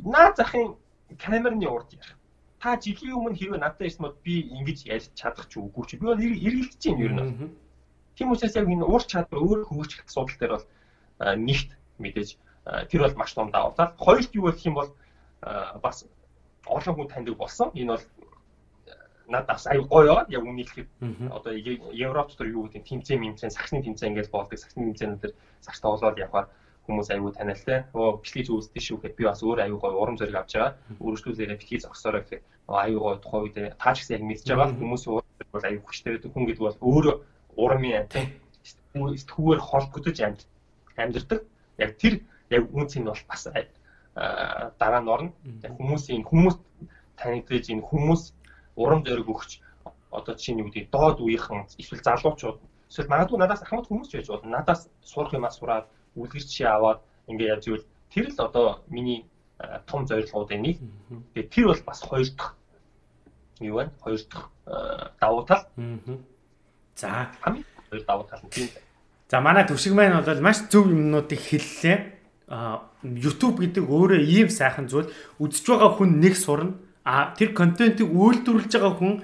[0.04, 0.76] наад захын
[1.18, 2.16] камерны урд ярих.
[2.60, 6.04] Та жилийн өмнө хэрвээ надад ирсэн бол би ингэж ярьж чадах ч үгүй чи би
[6.06, 7.50] бол эргэлдэж байна ер нь
[8.20, 10.66] тийм учраас яг энэ ур чадвар өөрөө хөгжих асуудал дээр бол
[11.40, 12.30] нэгт мэдээж
[12.92, 13.96] тэр бол маш том давуу тал.
[13.96, 14.90] Хоёрт юу гэх юм бол
[15.80, 16.04] бас
[16.68, 17.72] олон хүн таньдаг болсон.
[17.72, 18.04] Энэ бол
[19.30, 20.90] надаас аюу гоё яваад яг үнийг хэлэхэд
[21.30, 24.58] одоо Европ дотор юу гэдэг тэмцээн мэмцэн сагсны тэмцээн гэж болдог.
[24.58, 26.46] Сагсны тэмцээнүүд төр сагс тоглоод явхаар
[26.86, 30.34] хүмүүс аюу танилтай өө бичлэг үздэг шүү гэхэд би бас өөр аюу гоё урам зориг
[30.34, 30.74] авч байгаа.
[30.98, 34.74] Өөрчлөлөөрөө битгий зогсоорой гэхэд аюу гоё тухай үед таа ч гэсэн яг мэдж байгаа.
[34.74, 37.14] Зориг бол аюу хүчтэй байдаг хүн гэдэг бол өөрөө
[37.54, 38.26] урамын тийм
[38.66, 40.40] сэтгүүгээр холбогдож амьд
[40.98, 41.40] амьдэрдэг.
[41.78, 42.14] Яг тэр
[42.50, 43.46] яг үнц нь бол бас
[44.80, 45.30] дараа нь орно.
[45.78, 46.56] Хүмүүсийн хүмүүс
[47.20, 48.22] танигдж энэ хүмүүс
[48.76, 49.60] урам зориг өгч
[50.10, 52.58] одоо чинь юу гэдэг доод үеийнхэн эсвэл залуучууд
[52.90, 54.58] эсвэл магадгүй надаас ахмад хүмүүс ч байж болно.
[54.58, 55.86] Надаас сурах юмаа сураад
[56.18, 57.00] үлгэр жишээ аваад
[57.30, 59.26] ингээ яаж ивэл тэр л одоо миний
[59.86, 60.76] том зорилгоудын нэг.
[61.34, 62.54] Тэгээ тэр бол бас хоёр дахь
[63.60, 63.90] юу вэ?
[64.02, 64.48] Хоёр дахь
[65.20, 65.62] давуу тал.
[66.96, 68.68] За хамгийн хоёр давуу тал нь тийм.
[69.30, 72.18] За манай төвшиг маань бол маш зөв юмнуудыг хэллээ
[73.06, 75.06] YouTube гэдэг өөрөө ийм сайхан зүйл
[75.38, 76.74] үзэж байгаа хүн нэг сурна
[77.04, 79.14] а тэр контентыг үйлдвэрлэж байгаа хүн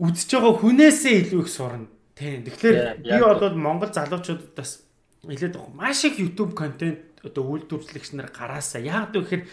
[0.00, 1.88] үзэж байгаа хүнээсээ илүү их сурна.
[2.16, 4.84] Тийм тэгэхээр би бол Монгол залуучуудад бас
[5.24, 8.80] хэлээд байгаа маш их YouTube контент одоо үйлдвэрлэгч нар гараасаа.
[8.80, 9.44] Яг гэхээр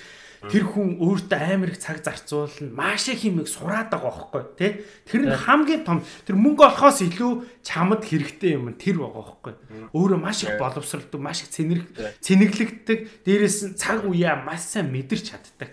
[0.47, 2.71] тэр хүн өөртөө амар их цаг зарцуулна.
[2.71, 4.71] Маш их юм сураад байгаа байхгүй тий
[5.03, 5.99] тэр нь хамгийн том.
[6.23, 9.53] Тэр мөнгө олохоос илүү чамд хэрэгтэй юм тэр байгаа байхгүй.
[9.91, 11.83] Өөрөө маш их боловсралдаг маш их цэнэг
[12.23, 15.71] цэнэглэгдэг дээрээс нь цаг үеэ маш сайн мэдэрч чаддаг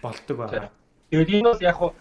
[0.00, 0.79] болдог байгаа
[1.10, 1.92] тэгээд энэ бол яг хуу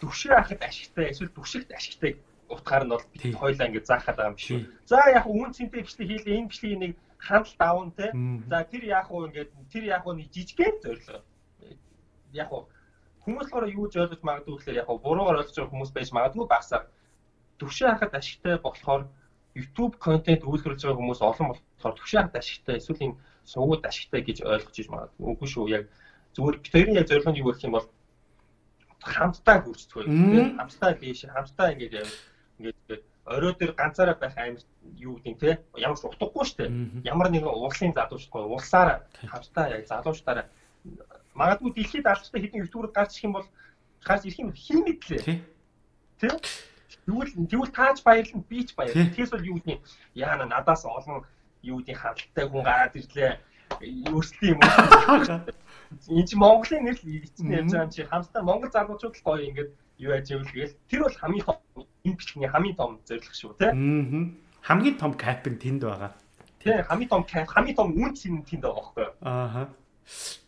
[0.00, 2.12] төвшөр ахад ашигтай эсвэл төвшөлт ашигтай
[2.48, 3.04] утгаар нь бол
[3.40, 6.38] хоёлаа ингэ заахад байгаа юм биш үү за яг үн цэнтэй бичлэг хийлээ.
[6.38, 8.12] Энэ бичлэгийг нэг хандлт даван те.
[8.50, 11.22] За тэр яг уу ингээд тэр яг уу нэг жижигхэн зорилго.
[12.32, 12.68] Яг уу
[13.26, 16.46] хүмүүс болохоор юу ч ойлгож магадгүй гэхээр яг уу буруугаар ойлгож байгаа хүмүүс байж магадгүй
[16.46, 16.86] багсаа
[17.58, 19.02] төвшин хахад ашигтай болохоор
[19.58, 23.18] YouTube контент үйлдвэрлэж байгаа хүмүүс олон болохоор төвшин хахад ашигтай эсвэл энэ
[23.50, 25.26] сувгууд ашигтай гэж ойлгож иж магадгүй.
[25.26, 25.66] Үгүй шүү.
[25.74, 25.84] Яг
[26.38, 27.88] зүгээр хоёрын яг зорилго нь юу гэх юм бол
[29.14, 30.06] хамтдаа хурцдаг.
[30.58, 32.10] Хамтдаа биш хамтдаа ингээд
[32.58, 34.62] ингээд орой дээр ганцаараа байх амар
[34.98, 35.50] юу гэдэг те
[35.86, 36.70] ямар ч утгагүй шүү дээ.
[37.12, 40.46] Ямар нэгэн уулын залуучгүй уулсаар хамтдаа яг залуучтаараа
[41.34, 43.48] магадгүй дэлхийд алчтай хэдэн ютубер гарч ирэх юм бол
[44.06, 45.22] гарч ирэх юм хин мэдлээ.
[46.20, 46.28] Тэ?
[47.06, 49.12] Тэгвэл тэгвэл тааж баярлан би ч баярлан.
[49.12, 49.78] Тэгээс бол юу гэдэг
[50.14, 51.26] яана надаас олон
[51.62, 53.32] юу гэдэг хадалтай хүн гараад ирлээ.
[54.10, 55.40] Өөрсдийн юм уу?
[56.08, 59.70] Энд чинь Монголын нэр л эцэн ярьж байгаа чи хамтдаа Монгол залуучууд л гоё ингээд
[59.98, 61.44] юу яаж ивэл гээл тэр бол хамгийн
[62.04, 63.72] энэ бичгийн хамгийн том зорилго шүү те.
[63.72, 64.30] Аа.
[64.62, 66.12] Хамгийн том кап нь тэнд байгаа.
[66.60, 69.14] Тий, хамгийн том кап, хамгийн том үнц нь тэнд байгаа байхгүй юу?
[69.22, 69.68] Аа.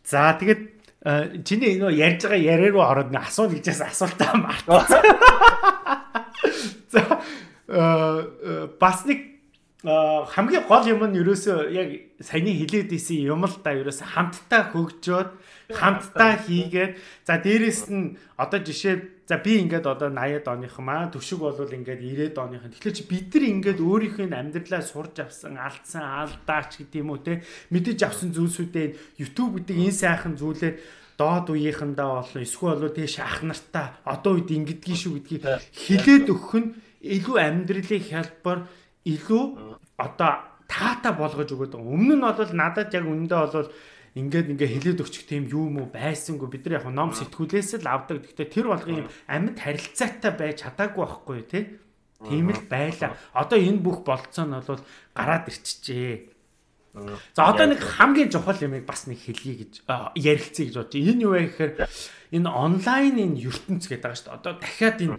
[0.05, 0.62] За тэгээд
[1.05, 5.03] э, чиний нөө ярьж байгаа яриа руу ороод нэг асуул гэжээс асуултаа мартсан.
[6.92, 7.01] За
[7.68, 9.38] э, э, бас нэг
[9.85, 15.31] хамгийн гол юм нь ерөөсөө яг саяны хилээд исэн юм л да ерөөсөө хамтдаа хөгжөөд
[15.70, 21.39] хамтдаа хийгээд за дээрэс нь одоо жишээ за би ингээд одоо 80-ад оных маа төшөг
[21.47, 26.03] бол ингээд 90-ад оных нь тэгэхээр чи бид нар ингээд өөрийнхөө амьдралаа сурж авсан алдсан
[26.03, 27.47] алдаач гэдэг юм уу те?
[27.70, 30.74] Мэдэж авсан зүйлсүүдээ YouTube гэдэг энэ сайхан зүйлээр
[31.14, 36.68] доод үеийнхэндээ болон эсвэл тийш ах нартаа одоо үед ингэдгийг шүү гэдгийг хилээд өгөх нь
[36.99, 38.59] илүү амьдралын хялбар
[39.09, 39.44] илүү
[39.96, 40.32] одоо
[40.68, 41.94] таата болгож өгöd байгаа.
[41.96, 43.72] Өмнө нь бол надад яг үнэндээ бол
[44.18, 47.88] ингээд ингээ хилээд өччих тийм юу юм уу байсангүй бид нар яг ном сэтгүүлээс л
[47.88, 48.20] авдаг.
[48.24, 51.64] Гэхдээ тэр болгын амьд харилцаатай байж чадаагүй байхгүй тий.
[52.20, 53.16] Тийм л байла.
[53.32, 54.82] Одоо энэ бүх болцоо нь бол
[55.14, 56.36] гараад ирчихжээ.
[57.36, 59.86] За одоо нэг хамгийн чухал юмыг бас нэг хэлье гэж
[60.18, 60.98] ярилцъя гэж бодож.
[60.98, 61.72] Энэ юу вэ гэхээр
[62.34, 64.38] энэ онлайн энэ ертөнц гэдэг байгаа шүү дээ.
[64.40, 65.16] Одоо дахиад энэ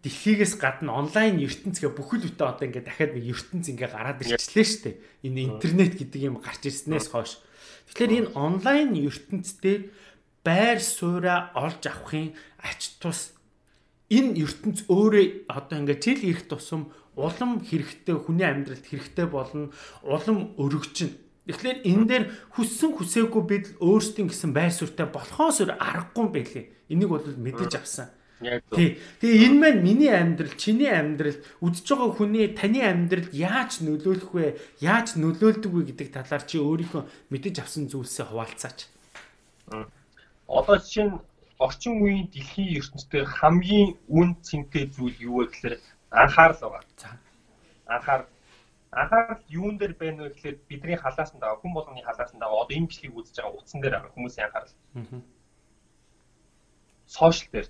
[0.00, 4.80] дэлхийгээс гадна онлайн ертөнцгээ бүхэл бүтэн одоо ингээд дахиад нэг ертөнц ингээ гараад ирчлээ шүү
[4.88, 4.96] дээ.
[5.28, 7.44] Энэ интернет гэдэг юм гарч ирснээс хойш.
[7.92, 9.92] Тэгэхээр энэ онлайн ертөнцтэй
[10.40, 12.32] байр сууриа олж авахын
[12.64, 13.36] ач тус
[14.08, 19.68] энэ ертөнц өөрөө одоо ингээд жил ирэх тусам улам хэрэгтэй хүний амьдралд хэрэгтэй болно
[20.00, 21.12] улам өргөжин.
[21.44, 22.24] Тэгэхээр энэ дээр
[22.56, 26.64] хүссэн хүсээгүй бид өөрсдийн гэсэн байр суурьтай болохоос өөр аргагүй юм байлээ.
[26.88, 28.08] Энийг бол мэдэж авсан.
[28.40, 28.96] Тий.
[29.20, 34.56] Тэгээ энэ маань миний амьдрал, чиний амьдрал, үдж байгаа хүний таны амьдралд яаж нөлөөлөх вэ?
[34.80, 38.88] Яаж нөлөөлдөг вэ гэдэг талаар чи өөрийнхөө мэдэж авсан зүйлсээ хуваалцаач.
[40.48, 41.20] Одоо чинь
[41.60, 45.76] орчин үеийн дэлхийн ертөнцийн хамгийн үн цэнтэй зүйл юу вэ гэхээр
[46.08, 46.84] анхаарал байгаа.
[46.96, 47.20] За.
[47.84, 48.22] Анхаар
[48.90, 52.64] анхаарал юун дээр байна вэ гэхээр бидний халаас нь байгаа, хүн болгоны халаас нь байгаа.
[52.64, 54.74] Одоо энэ бичлэгийг үзэж байгаа утсан дээр байгаа хүмүүсийн анхаарал.
[54.96, 55.20] Аа.
[57.04, 57.68] Сошиал дээр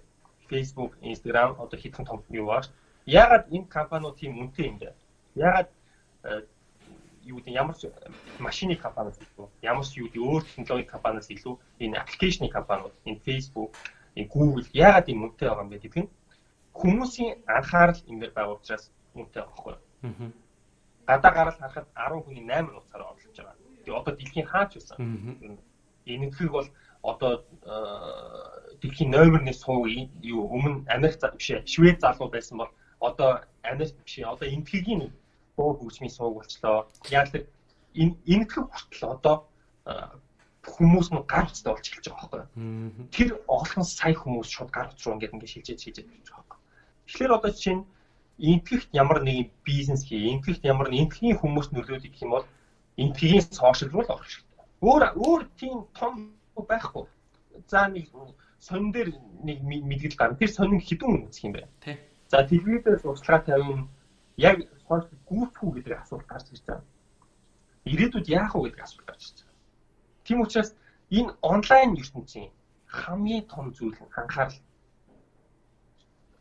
[0.50, 2.62] Facebook, Instagram одоо хитэн том юу баа.
[3.06, 4.94] Ягаад энэ компаниуд тийм үнэтэй юм бэ?
[5.34, 5.70] Ягаад
[6.24, 6.42] э,
[7.24, 7.86] юу гэдэг ямар ч
[8.38, 13.22] машины компаниуд илүү ямар ч юу гэдэг өөр технологийн компаниас илүү энэ аппликейшны компаниуд энэ
[13.26, 13.70] Facebook,
[14.18, 16.10] энэ Google ягаад ийм үнэтэй байгаа юм бэ гэдэг нь
[16.74, 18.84] хүмүүсийн анхаарал энэ дээр байгаа учраас
[19.14, 20.32] үнэтэй байгаа байхгүй юу?
[21.06, 23.56] Гадаа гараад харахад 10 хүний 8 нууцаар орлож байгаа.
[23.84, 24.96] Тэгээ одоо дэлхийн хаач байсан.
[26.06, 26.68] Энэ нөхөг бол
[27.02, 32.70] одоо э, дэлхийн номерны суу юу өмнө Америк биш Швед залуу байсан бол
[33.00, 35.12] одоо Америк биш одоо энтхэгийн
[35.56, 36.88] суу хөгжмийн сууг болчлоо.
[37.10, 37.46] Яг л
[37.94, 39.36] энэ энтгэх хүртэл одоо
[40.64, 43.08] хүмүүс нь гар утстай болж эхэлж байгаа байхгүй юу.
[43.14, 46.58] Тэр олон сая хүмүүс шууд гар утс руу ингээд ингээд шилжиж болж байгаа байхгүй.
[47.06, 47.82] Тэгэхээр одоо чинь
[48.38, 52.46] энтгэхт ямар нэгэн бизнес хий, энтгэхт ямар нэгэн энтгэхийн хүмүүс нөлөөлөд гэх юм бол
[52.96, 54.64] энтгэхийн сошиал руу л орох хэрэгтэй.
[54.84, 56.12] Өөр өөр тийм том
[56.66, 57.06] байхгүй.
[57.68, 58.08] За нэг
[58.58, 60.36] сонин дээр нэг мэдгэл гарна.
[60.36, 61.72] Тэр сонин хідэн үзэх юм байна.
[61.80, 61.96] Тий.
[62.28, 63.88] За телевизээр сурталчилгаа тавина.
[64.36, 64.56] Яг
[64.88, 66.86] гүүфүү гэдэг асуулт гарч ирж байгаа.
[67.84, 69.58] Ирээдүйд яах вэ гэдэг асуулт гарч ирж байгаа.
[70.24, 70.70] Тийм учраас
[71.10, 72.50] энэ онлайн ертөнцийн
[72.86, 74.58] хамгийн том зүйл нь анхаарал.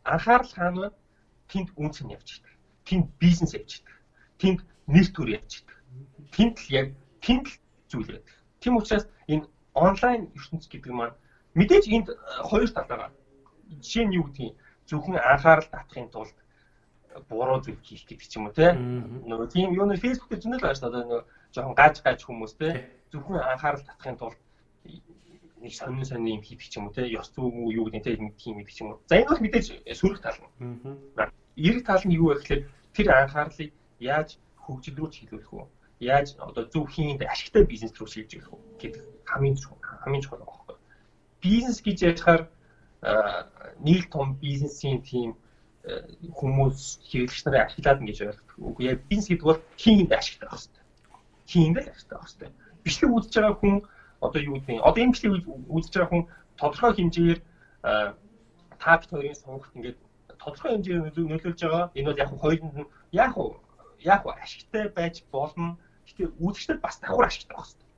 [0.04, 0.88] Анхаарал хаана вэ?
[1.50, 2.56] Тэнд үнц нь явж байгаа.
[2.86, 3.98] Тэнд бизнес явж байгаа.
[4.40, 5.78] Тэнд нэр төр явж байгаа.
[6.34, 6.88] Тэнд л яг
[7.24, 7.56] тэнд л
[7.90, 8.34] зүйл байдаг.
[8.60, 9.46] Тийм учраас энэ
[9.86, 11.16] онлайн ертөнц гэдэг маань
[11.58, 12.08] мэдээж энд
[12.50, 13.10] хоёр тал байгаа.
[13.82, 14.54] Жишээ нь юу гэдгийг
[14.88, 16.36] зөвхөн анхаарал татахын тулд
[17.28, 18.74] буруу зүйл хийх гэдэг ч юм уу те.
[18.74, 21.04] Нөгөө тийм юу нэр фэйсбүүк дээр зөндөл шүү дээ.
[21.06, 21.20] Нөгөө
[21.54, 22.68] жоохон gaaj gaaj хүмүүс те
[23.10, 24.38] зөвхөн анхаарал татахын тулд
[25.60, 28.56] нэг сонин сонин юм хийх ч юм уу те ёс зүйн юу гэдэг те тийм
[28.58, 29.02] гэдэг ч юм уу.
[29.10, 29.66] За энэ бол мэдээж
[29.98, 30.48] сөрөг тал нь.
[31.58, 32.62] Эрэг тал нь юу вэ гэхээр
[32.94, 35.66] тэр анхаарлыг яаж хөгжил рүү чиглүүлэх үү?
[36.00, 39.56] Яаж одоо зөв хийнд ашигтай бизнес рүү шилжүүлэх үү гэдэг хамгийн
[40.02, 40.76] хамгийн чухал байхгүй.
[41.44, 42.42] Бизнес гэж ярихаар
[43.84, 45.36] нийл том бизнесийн тийм
[46.38, 48.56] хүмүүс хэрэглэгч нарын ашиглаад ингэж ойлгох.
[48.56, 50.84] Үгүй яг бизнес гэдэг бол хийнд ашигтай байх хэрэгтэй.
[51.52, 52.50] Хийнд л ашигтай байх хэрэгтэй
[52.84, 53.76] бичлэг үзэж байгаа хүн
[54.20, 55.32] одоо юу гэдэг одоо энэ бичлэг
[55.68, 56.24] үзэж байгаа хүн
[56.60, 57.40] тодорхой хэмжээгээр
[58.80, 59.98] таг хоёрын сонголт ингээд
[60.40, 61.84] тодорхой хэмжээгээр нөлөөлж байгаа.
[61.96, 63.32] Энэ бол яг хоёрын нь яг
[64.00, 65.76] яг ашигтай байж болно.
[66.10, 67.88] Гэтэ үзэгчдэд бас давхар ашигтай байх хэрэгтэй.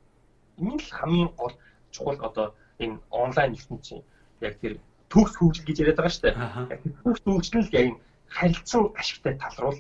[0.60, 1.54] Энэ л хамгийн гол
[1.90, 2.46] чухал одоо
[2.78, 4.02] энэ онлайн ертөнцийн
[4.40, 6.36] яг тэр төгс хөгжил гэж яриад байгаа шүү дээ.
[6.72, 7.86] Яг төгс хөгжил нь яг
[8.28, 9.74] харилцан ашигтай тал руу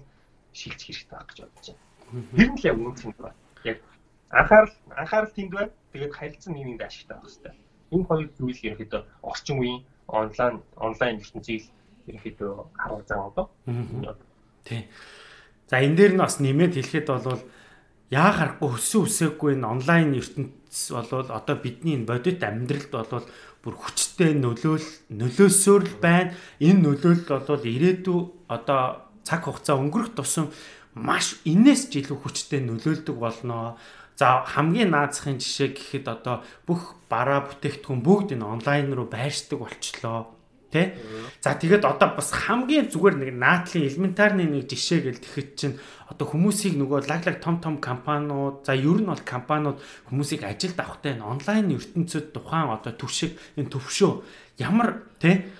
[0.52, 1.80] шилжих хэрэгтэй байх гэж бодож байна.
[2.36, 3.38] Тэр нь л яг үнэн юм байна.
[3.64, 3.78] Яг
[4.30, 5.72] анхаарал анхаарал тэнд байна.
[5.92, 7.54] Тэгээд харилцан нэгэнд ашигтай байх хэрэгтэй.
[7.92, 11.62] Энэ хоёр зүйл ерөнхийдөө орчин үеийн онлайн онлайн ертөнцийг
[12.08, 13.48] ерөнхийдөө харуулж байгаа доо.
[14.64, 14.88] Тий.
[15.68, 17.42] За энэ дээр нь бас нэмээд хэлэхэд бол
[18.12, 23.24] яа харахгүй өссөн үсээгүй энэ онлайн ертөнц бол одоо бидний энэ бодит амьдралд бол
[23.64, 24.84] бүр хүчтэй нөлөөл
[25.16, 26.36] нөлөөсөөр л байна.
[26.60, 28.20] Энэ нөлөөлөл бол ирээдүй
[28.52, 30.50] одоо цаг хугацаа өнгөрөх тусам
[30.92, 33.78] маш инээс ч илүү хүчтэй нөлөөлдөг болноо.
[34.18, 40.41] За хамгийн наазахын жишээ гэхэд одоо бүх бараа бүтээгдэхүүн бүгд энэ онлайн руу байршдаг болчлоо.
[40.72, 40.96] Тэ?
[41.44, 45.76] За тэгээд одоо бас хамгийн зүгээр нэг наадлын элементарны нэг жишээ гэл тэгэхэд чинь
[46.08, 49.76] одоо хүмүүсийг нөгөө лаглаг том том компаниуд за ер нь бол компаниуд
[50.08, 54.12] хүмүүсийг ажилд авахтай энэ онлайн ертөнцид тухайн одоо төвшиг энэ төвшөө
[54.64, 55.50] ямар тэ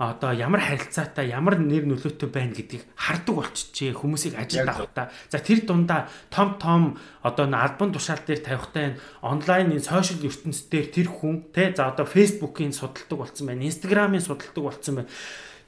[0.00, 5.12] одоо ямар харилцаатай ямар нэр нөлөөтэй байна гэдгийг хардаг болчихжээ хүмүүсийг ажилд авахта.
[5.28, 10.72] За тэр дундаа том том одоо н альбом тушаал дээр тавихтай онлайн энэ сошиал ертөнцийн
[10.72, 13.68] дээр тэр хүн те за одоо фейсбુકийн судалдаг болцсон байна.
[13.68, 15.12] Instagram-ийн судалдаг болцсон байна.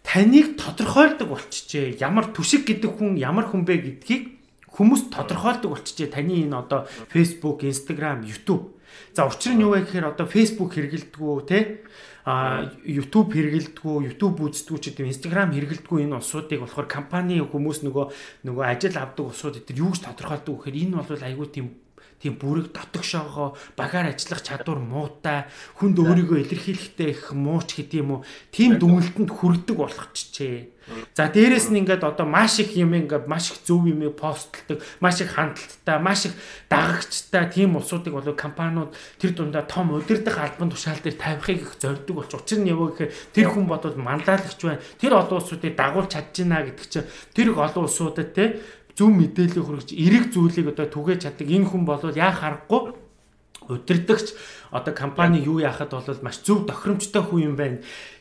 [0.01, 2.01] Таныг тодорхойлдог болчихжээ.
[2.01, 4.33] Ямар түшиг гэдэг хүн ямар хүн бэ гэдгийг
[4.73, 6.09] хүмүүс тодорхойлдог болчихжээ.
[6.09, 8.81] Таны энэ одоо Facebook, Instagram, YouTube.
[9.13, 11.85] За учир нь юу вэ гэхээр одоо Facebook хэрэгэлдэг үү те?
[12.23, 18.05] А YouTube хэрэгэлдэггүй, YouTube үздэггүй ч гэдэг Instagram хэрэгэлдэггүй энэ улсуудыг болохоор компани хүмүүс нөгөө
[18.47, 21.67] нөгөө ажил авдаг улсууд эдгээр юу гэж тодорхойлдог вэ гэхээр энэ бол айгүй тийм
[22.23, 25.51] тийм бүрэг дотгошоогоо багаар ажиллах чадвар муутай
[25.83, 30.71] хүнд өөрийгөө илэрхийлэхдээ их мууч гэдэг юм уу тийм дүнэлтэнд хүрдэг болгочихжээ.
[31.15, 35.21] За дээрэс нь ингээд одоо маш их юм ингээд маш их зөв юм постлдог, маш
[35.21, 36.35] их хандлттай, маш их
[36.69, 42.17] дагагчтай тийм улсуудыг болоо компаниуд тэр дундаа том удирдах албан тушаал дээр тавихыг их зорддог
[42.17, 44.83] болж учир нь яваа гэхээр тэр хүн бодвол манлайлагч байна.
[44.99, 48.59] Тэр олон улсуудыг дагуулж чадчихна гэдэг чинь тэр олон улсуудад те
[48.97, 52.97] зөв мэдээлэл хүргэж эрэг зүйлийг одоо түгээж чаддаг энэ хүн бол яа харахгүй
[53.69, 54.35] удирдахч
[54.71, 57.79] одоо компани юу яахад бол маш зөв тохиромжтой хүн юм байна.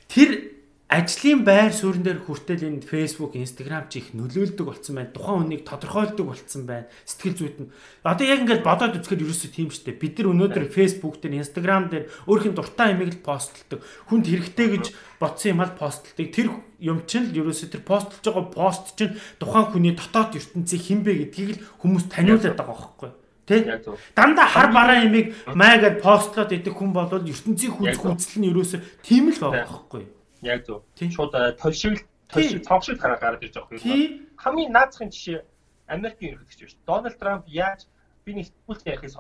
[0.08, 0.51] Тэр
[0.92, 5.16] ажлын байр суурин дээр хүртэл энэ Facebook, Instagram ч их нөлөөлдөг болсон байна.
[5.16, 6.92] Тухайн хүнийг тодорхойлдог болсон байна.
[7.08, 7.72] Сэтгэл зүйд нь.
[8.04, 10.04] Одоо яг ингээд бодоод үзэхэд ерөөсөө тийм шүү дээ.
[10.04, 13.80] Бид нар өнөөдөр Facebook дээр, Instagram дээр өөрхийн дуртай имийг л постлдог.
[14.12, 14.86] Хүнд хэрэгтэй гэж
[15.16, 16.28] бодсон юм ал постлдог.
[16.28, 16.48] Тэр
[16.84, 21.50] юм чинь л ерөөсөө тэр постлж байгаа пост чинь тухайн хүний дотоод ертөнцийн хинбэ гэдгийг
[21.56, 23.20] л хүмүүс таниулаад байгаа байхгүй юу?
[23.48, 23.80] Тэ?
[24.12, 29.32] Дандаа хар бараа имийг маягаад постлоод идэх хүн бол ертөнцийн хүч хүнсэл нь ерөөсөө тийм
[29.32, 30.21] л байгаа байхгүй юу?
[30.42, 30.84] Яг зөв.
[30.98, 34.28] Шууд толшиг толшиг цонхшиг хараа гараад ирж байгаа юм.
[34.38, 35.46] Хамгийн наацхан жишээ
[35.88, 36.76] Америкийн ерөнхийлөгч биш.
[36.88, 37.86] Дональд Трамп яаж
[38.26, 39.12] би нэг сэтгүүлт ярихыг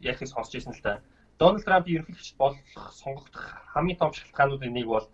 [0.00, 1.00] ярихыг сонсч байсан л да.
[1.38, 5.06] Дональд Трамп ерөнхийлөгч болох сонгогдох хамгийн том шалтгаануудын нэг бол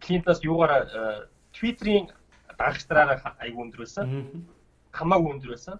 [0.00, 2.10] Клинтоноос юугаараа Твиттерийн
[2.58, 4.06] дагагчдаараа айгүй өндөр байсан.
[4.92, 5.78] Хамаагүй өндөр байсан.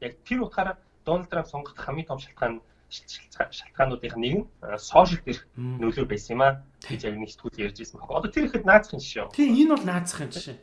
[0.00, 4.46] Яг тэр утгаараа Дональд Трамп сонгогдох хамгийн том шалтгаан шалтгаануудын нэг нь
[4.78, 6.62] сошиал дээрх нөлөө байсан юм аа.
[6.86, 8.10] гэж яг нэг сэтгүүл ярьж байсан баг.
[8.22, 9.34] Одоо тэр ихэд наацхын жишээ.
[9.34, 10.58] Тийм энэ бол наацхын жишээ.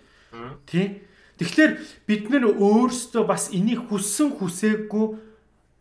[0.66, 0.90] Тийм.
[1.38, 1.72] Тэгэхээр
[2.08, 5.06] бид нэр өөрсдөө бас энийг хүссэн хүсээгүй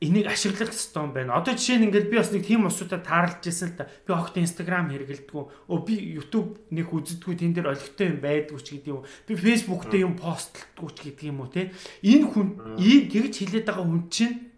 [0.03, 1.39] энийг ашиглах хэрэгтэй юм байна.
[1.39, 3.87] Одоо жишээ нь ингээд би бас нэг тийм усуудаар таарлаж ирсэн л та.
[3.87, 5.45] Би огт Instagram хэрэглэдэггүй.
[5.71, 9.07] Өө би YouTube нэг үздэггүй тэн дээр олигтой юм байдгүй ч гэдэг юм.
[9.29, 11.71] Би Facebook дээр юм постлдаггүй ч гэдэг юм уу те.
[12.03, 12.49] Энэ хүн
[12.83, 14.52] ийм тэгж хилээд байгаа хүн чинь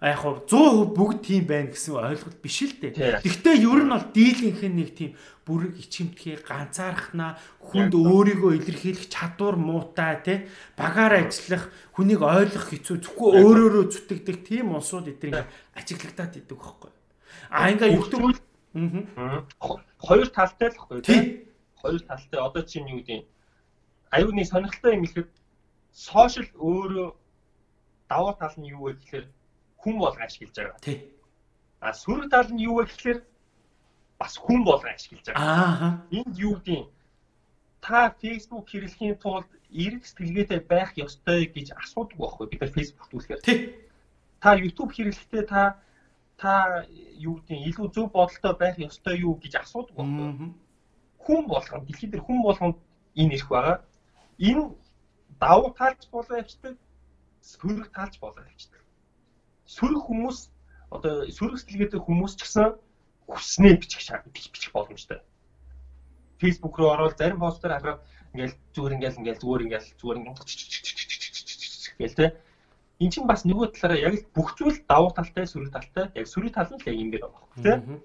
[0.00, 3.18] яг хав 100% бүгд тийм байна гэсэн ойлголт биш л дээ.
[3.24, 5.10] Гэхдээ ер нь бол дийлийнх нь нэг тийм
[5.42, 10.34] бүрэг ичимтгий ганцаархнаа хүнд өөрийгөө илэрхийлэх чадвар муутай те
[10.78, 16.92] багаар ажиллах хүнийг ойлгох хэцүү зөвхөн өөрөөрөө зүтгэдэг тийм унсууд эдрийг ажиглагдаад идэг байхгүй.
[17.50, 18.38] А ингээ YouTube
[19.98, 21.24] хоёр талтай л байхгүй тийм
[21.80, 22.38] хоёр талтай.
[22.38, 23.26] Одоо чинь юу гэдэг
[24.14, 25.28] аюуны сонирхолтой юм ихэд
[25.92, 27.08] сошиал өөрөө
[28.08, 29.26] даваа тал нь юу вэ гэхээр
[29.82, 30.80] хүн болгон ашиглаж байгаа.
[30.82, 30.98] Тий.
[31.80, 33.18] А сөрөг тал нь юу вэ гэхээр
[34.18, 35.46] бас хүн болгон ашиглаж байгаа.
[35.46, 35.90] Аа.
[36.10, 36.90] Энд юу гэдэг
[37.80, 43.40] та Facebook хэрэглэхийн тулд эрг сэтгэлгээтэй байх ёстой гэж асуудаг байхгүй бид нар Facebook түлхээр.
[43.46, 43.58] Тий.
[44.42, 45.62] Та YouTube хэрэглэхдээ та
[46.42, 46.52] та
[47.14, 50.50] юу гэдэг илүү зөв бодолтой байх ёстой юу гэж асуудаг байхгүй.
[51.22, 52.72] Хүн болгон дэлхийд дээр хүн болгон
[53.14, 53.78] энэ ирэх байгаа.
[54.38, 54.74] Энэ
[55.38, 56.74] давуу талч болоо явцдаг,
[57.42, 58.82] сөрөг талч болоо явцдаг
[59.68, 60.38] сөрөг хүмүүс
[60.88, 62.72] одоо сөрөг сэтгэлгээтэй хүмүүс ч гэсэн
[63.28, 64.00] хүснээ бичих
[64.32, 65.20] бичих боломжтой.
[66.40, 68.00] Facebook руу ороод зарим постэр хараад
[68.32, 70.40] ингээл зүгээр ингээл ингээл зүгээр ингээл зүгээр ингээл
[72.00, 72.36] гээл тэ.
[72.98, 76.54] Эн чинь бас нөгөө талаараа яг л бүх зүйл давуу талтай сөрөг талтай яг сөрөг
[76.54, 78.00] тал нь л яг ингэж байгаа байхгүй тэ.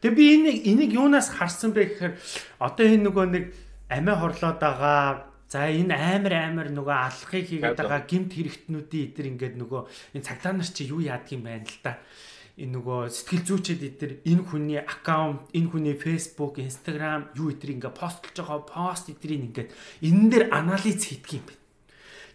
[0.00, 2.14] Тэгээ би энийг энийг юунаас харсан бэ гэхээр
[2.62, 3.44] одоо энэ нөгөө нэг
[3.88, 9.56] амиа хорлоод байгаа За энэ амар амар нөгөө алхахыг хийгээд байгаа гимт хэрэгтнүүдийн эдэр ингээд
[9.56, 9.82] нөгөө
[10.20, 11.96] энэ цаглаа нар чи юу яадаг юм байна л да.
[12.60, 17.96] Энэ нөгөө сэтгэл зүйчэд эдэр энэ хүний аккаунт, энэ хүний Facebook, Instagram юу эдэр ингээд
[17.96, 19.70] постлж байгаа пост эдрийг ингээд
[20.04, 21.64] энэ дээр анализ хийдэг юм байна.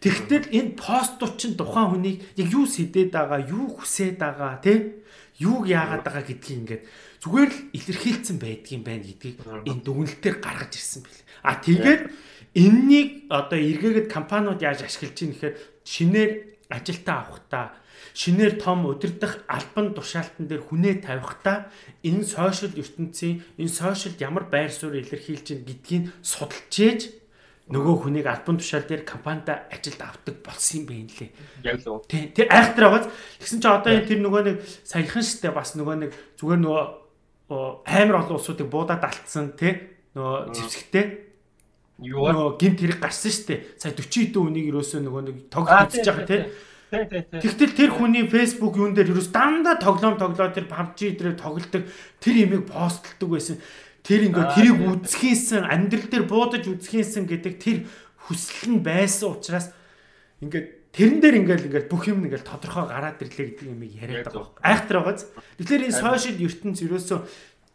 [0.04, 5.06] Тэгтэл энэ постууд чинь тухайн хүнийг яг юу сэдээд байгаа, юу хүсээд байгаа, тий?
[5.40, 6.84] Юуг яагаад байгаа гэдгийг ингээд
[7.24, 11.24] зүгээр л илэрхийлсэн байдгийм байна гэдгийг энэ дүгнэлтээр гаргаж ирсэн бэл.
[11.48, 12.02] А тэгээд
[12.54, 16.32] Эннийг одоо эргээгээд компаниуд яаж ашиглаж чинь гэхээр шинээр
[16.70, 17.66] ажилтаа авахтаа
[18.14, 21.74] шинээр том удирдах албан тушаалтан дээр хүнээ тавихтаа
[22.06, 27.02] энэ сошиал ертөнцийн энэ сошиалд ямар байр суурь илэрхийлж чинь гэдгийг судалж ээж
[27.74, 31.32] нөгөө хүнийг албан тушаал дээр компанида ажилд авдаг болсон юм байна лээ.
[31.64, 32.00] Яг л үү.
[32.06, 32.24] Тий.
[32.36, 33.08] Тэр айхтар байгааз
[33.40, 36.84] тэгсэн чинь одоо энэ тэр нөгөө нэг саяхан штэ бас нөгөө нэг зүгээр нөгөө
[37.88, 39.80] амар олон улсуудыг буудаад алдсан тий
[40.12, 41.06] нөгөө зэвсэгтэй
[42.04, 43.60] нөгөө гинт хэрэг гарсан дээ.
[43.80, 46.42] Сая 40 хэдэн үнийг ерөөсөө нөгөө нэг тоглож байгаа тий.
[46.94, 51.90] Тэгтэл тэр хүний Facebook юун дээр ерөөс дандаа тоглоом тоглоо тэр PUBG дээр тоглолдог
[52.22, 53.58] тэр имийг постлдог байсан.
[54.06, 57.78] Тэр ингээ тэрийг үзхийнсэн амьдрал дээр буудаж үзхийнсэн гэдэг тэр
[58.30, 59.74] хүсэл нь байсан учраас
[60.44, 64.54] ингээ тэрэн дээр ингээл ингээл бүх юм ингээл тодорхой гараад ирлээ гэдэг юм яриад байгаа.
[64.62, 65.26] Айхтар байгааз.
[65.58, 67.20] Тэгэхээр энэ сошиал ертөнц ерөөсөө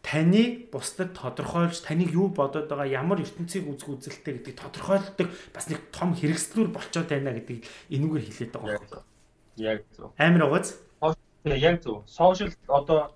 [0.01, 5.79] таныг бусдад тодорхойлж таныг юу бодоод байгаа ямар ертөнцийг үзэх үзэлтэй гэдгийг тодорхойлдог бас нэг
[5.91, 9.03] том хэрэгслүүр болчоод байна гэдгийг энүүгээр хэлээд байгаа юм.
[9.59, 10.11] Яг зөв.
[10.17, 10.79] Амар угааз.
[11.43, 12.07] Яг зөв.
[12.07, 13.11] Сошиал одоо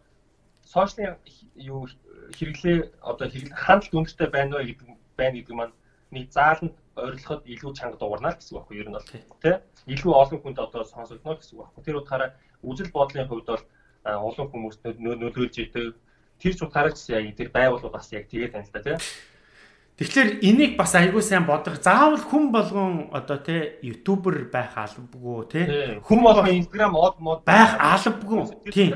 [0.67, 1.15] сошиалын
[1.55, 1.87] юу
[2.35, 5.75] хэрэглээ одоо хандлт өндөртэй байна вэ гэдэг байна гэдэг маань
[6.11, 8.83] нэг зааланд ойрлоход илүү чанга дуурнаа гэсэн үг байхгүй юу?
[8.83, 9.55] Ер нь бол тий.
[9.93, 11.83] Илүү олон хүнд одоо сонсогдно гэсэн үг байхгүй.
[11.83, 12.29] Тэр утгаараа
[12.61, 13.63] үзэл бодлын хувьд бол
[14.03, 15.95] олон хүмүүст нөлөөлж идэг
[16.41, 18.97] тэр чухаарч яг тэр байгууллага бас яг тэгээ танилта тийм.
[19.93, 21.77] Тэгэхээр энийг бас айгүй сайн бодох.
[21.77, 25.65] Заавал хүн болгон одоо тий ютубер байх албагүй тий.
[26.01, 28.73] Хүн болгон инстаграм од мод байх албагүй.
[28.73, 28.89] Тий.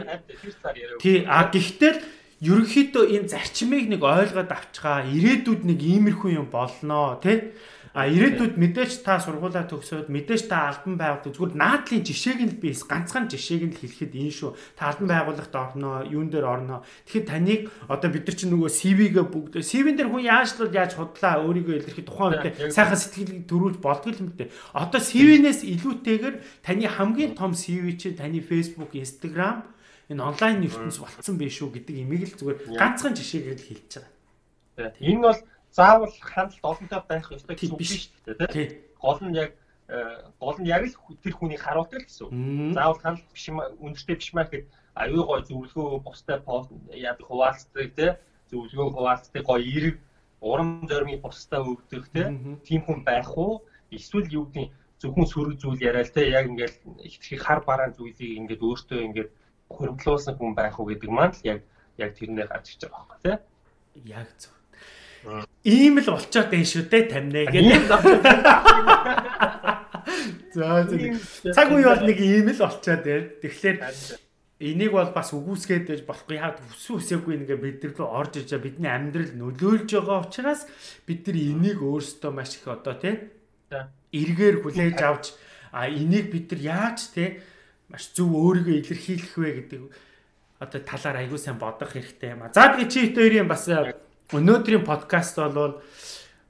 [0.98, 1.22] Тий.
[1.30, 2.02] А гэхдээ
[2.42, 7.54] ерөнхийдөө энэ зарчмыг нэг ойлгоод авчгаа ирээдүйд нэг иймэрхүү юм болноо тий.
[7.98, 12.70] А ирээдүйд мэдээж та сургуулаа төгсөөд мэдээж та албан байгуулалт зүгээр наадлын жишээг нь би
[12.70, 14.52] ганцхан жишээг нь хэлэхэд энэ шүү.
[14.78, 16.86] Та албан байгууллагт орноо, юун дээр орноо.
[17.10, 20.94] Тэгэхээр таныг одоо бид нар чинь нөгөө CV-гээ бүгд CV-н дээр хүн яаж л яаж
[20.94, 24.54] худлаа өөрийгөө илэрхий тухайн үед сайхан сэтгэлийг төрүүлж болдгоо юм дээ.
[24.78, 29.66] Одоо CV-нээс илүүтэйгээр таны хамгийн том CV чинь таны Facebook, Instagram
[30.14, 34.94] энэ онлайн ертөнц болцсон байх шүү гэдэг имийг л зүгээр ганцхан жишээгээр л хэлж байгаа.
[35.02, 35.40] Энэ бол
[35.78, 38.68] заавал хяналт олонтой байх ёстой гэсэн үг биш үү тий.
[38.98, 39.54] Гол нь яг
[39.94, 42.34] э, гол нь яг л тэр хүнийг харуулдаг л гэсэн үг.
[42.74, 44.66] Заавал хяналт биш юм өндөртэй биш маа гэхэд
[44.98, 48.12] аюу гой зөвлөгөө бустай пост яад хуваалцдаг тий.
[48.50, 49.98] Зөвлөгөө хуваалцдаг гой эрг
[50.42, 52.28] урам зоримыг бустай өгдөг тий.
[52.66, 53.62] Тийм хүн байх уу?
[53.94, 56.26] Эсвэл юу гэдэг зөвхөн сөрөг зүйл яриа л тий.
[56.34, 59.30] Яг ингээл их хар бараан зүйлийг ингээд өөртөө ингээд
[59.70, 61.62] хөрөнгөлүүлсэн хүн байх уу гэдэг маань л яг
[62.02, 63.38] яг тэрнээ гарч ирж байгаа байхгүй тий.
[64.18, 64.57] Яг зөв.
[65.68, 67.88] Ийм л болчоод байна шүү дээ тамнаа гэдэг.
[70.58, 70.88] За
[71.54, 73.28] цаг үе бол нэг ийм л болчоод байна.
[73.42, 73.78] Тэгэхээр
[74.60, 78.58] энийг бол бас үгүйсгээд байж болохгүй яа өссөн үсээгүй ингээ бид нар рүү орж иж
[78.58, 80.66] бидний амьдрал нөлөөлж байгаа учраас
[81.06, 83.30] бид нар энийг өөрсдөө маш их одоо тий
[84.18, 85.38] эргээр хүлээж авч
[85.70, 87.38] а энийг бид нар яаж тий
[87.94, 89.82] маш зөв өөрийгөө илэрхийлэх вэ гэдэг
[90.58, 92.50] одоо талаар аягүй сайн бодох хэрэгтэй юм а.
[92.50, 93.70] За тэгээ чи хоёрын бас
[94.36, 95.80] өнөөдрийн подкаст бол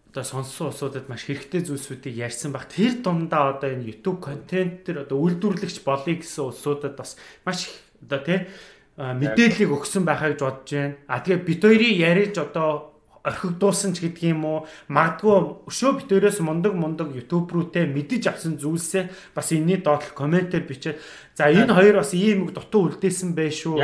[0.10, 2.66] одоо сонссон усуудад маш хэрэгтэй зүйлсүүдийг ярьсан баг.
[2.74, 7.70] Тэр дундаа одоо энэ YouTube контент төр одоо үйлдвэрлэгч болъё гэсэн усуудад бас маш
[8.02, 8.40] одоо тий
[8.98, 10.98] мэдээллийг өгсөн байхаа гэж бодож байна.
[11.06, 12.97] А тэгээ бит хоёрын яриж одоо
[13.28, 14.60] орхигдуулсан ч гэдэг юм уу?
[14.88, 20.64] Магадгүй өшөө битээрээс мундаг мундаг YouTube руу те мэдэж авсан зүйлсээ бас энэний доотлох комментээр
[20.64, 20.98] бичээд
[21.36, 23.76] за энэ хоёр бас ийм их дутуу үлдээсэн байх шүү.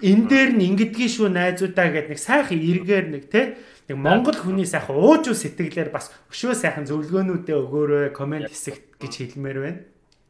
[0.00, 4.66] Энэ дээр нь ингэдгий шүү найзуудаа гэдэг нэг сайхан эргээр нэг те нэг монгол хүний
[4.66, 9.80] сайхан уужуу сэтгэлээр бас өшөө сайхан зөвлөгөөнүүдээ өгөөрэй коммент хэсэгт гэж хэлмээр байна.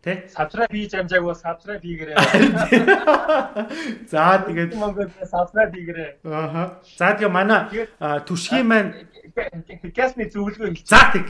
[0.06, 0.30] Тэ?
[0.30, 2.14] Subscribe хийж амжаагүй subscribe хийгээрэй.
[4.06, 6.22] За тэгээд Монгол subscribe хийгээрэй.
[6.22, 6.78] Ааха.
[6.94, 7.90] За тэгээ манай
[8.22, 8.94] түшгийн маань
[9.90, 10.86] гасны зөвлөгөө хэлчих.
[10.86, 11.26] За тэг.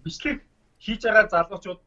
[0.00, 0.40] Бичлэг
[0.80, 1.80] хийж байгаа залуучууд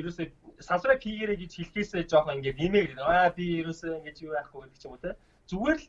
[0.00, 0.26] ерөөсөө
[0.64, 3.04] subscribe хийгээрэй гэж хэлхээсээ жоохон ингээд нэмээ гэдэг.
[3.04, 5.20] Аа би ерөөсөө ингэж юу яахгүй гэдэг ч юм уу те.
[5.52, 5.86] Зүгээр л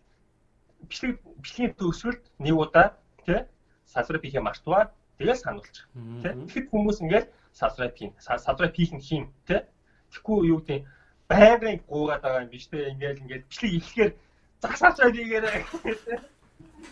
[0.91, 3.47] бичлэг бичлэгийн төгсгөлд нэг удаа те
[3.87, 4.91] subscribe хийхээ мартваа
[5.23, 5.87] тэгээд сануулчих.
[6.19, 6.35] Тэ.
[6.35, 8.11] Тэгэхэд хүмүүс ингээд subscribe хийн.
[8.19, 9.61] Subscribe хийх нь хийн тий.
[10.11, 10.85] Тэгэхгүй юу гэдэг
[11.29, 12.89] байнгын гуугаад байгаа юм биш тий.
[12.91, 14.11] Ингээл ингээл бичлэг ихлэхээр
[14.61, 15.63] subscribe хийгээрэй.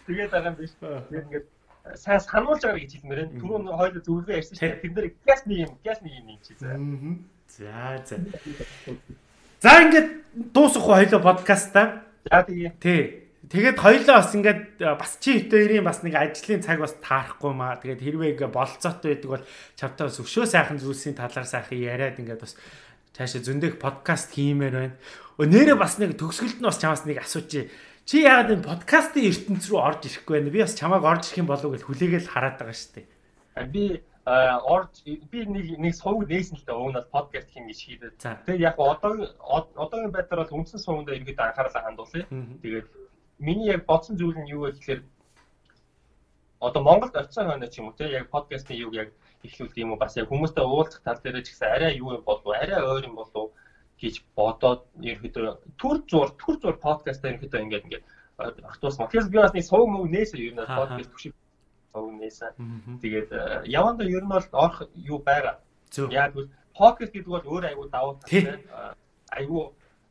[0.07, 0.73] Тэгээд байгаа юм биш.
[0.80, 1.48] Тэгээд ингээд
[1.95, 4.81] сайн сануулж байгаа гэж хэлмээр энэ түрүүн хоёул зөвлөгөө ярьсан шүү дээ.
[4.84, 6.77] Тэд нэр газ нэг юм, газ нэг юм юм чи заа.
[7.49, 7.73] За
[8.06, 8.15] за.
[9.64, 10.10] За ингээд
[10.53, 12.03] дуусах хоёул подкаста.
[12.30, 12.72] За тэгээ.
[12.80, 13.29] Тий.
[13.50, 17.82] Тэгээд хоёлоо бас ингээд э, бас чи хоёрын бас нэг ажлын цаг бас таарахгүй маа.
[17.82, 22.46] Тэгээд хэрвээ ингээд болцоотой байдаг бол чавтаа бас өшөө сайхан зүйлсийн талаар сайхан яриад ингээд
[22.46, 22.54] бас
[23.18, 24.98] цаашаа зөндөх подкаст хиймээр байна.
[25.42, 27.74] Нэрээ бас нэг төгсгөлд нь бас чамаас нэг асуучих.
[28.06, 30.54] Чи яагаад энэ подкастын ертөнц рүү орж ирэхгүй байна?
[30.54, 33.08] Би бас чамааг орж ирэх юм болов гэж хүлээгээл хараад байгаа шүү дээ.
[33.74, 33.86] Би
[34.30, 38.14] орж би нэг нэг сувг нээсэн л дээ уунаас подкаст хийн гэж хийдэ.
[38.46, 39.26] Тэгээд яг одоо
[39.74, 42.30] одоогийн байдлаар бол үндсэн сувганд ерөөд анхаарлаа хандуулъя.
[42.30, 42.99] Тэгээд
[43.40, 45.02] миний яг бодсон зүйл нь юу вэ гэхээр
[46.60, 49.10] одоо Монголд очисон хойно ч юм уу те яг подкастын юг яг
[49.44, 52.52] эхлүүлдэг юм уу бас яг хүмүүстэй уулзах тал дээр ч гэсэн арай юу юм болов
[52.52, 53.52] арай өөр юм болов
[53.99, 58.06] гэж бодоод ерөөдөө төр зур төр зур подкастаа ерөөдөө ингээд ингээд
[58.40, 61.34] артуус материал би бас нэг сувг мөг нээсэ ер нь подкаст төвшиг
[61.94, 62.56] сувг нээсэ.
[63.03, 65.60] Тэгээд э, яванда ер нь бол орох юу байгаа
[66.11, 66.36] яг
[66.76, 68.64] подкаст гэдэг бол өөр аягүй давуу талтай
[69.36, 69.64] аягүй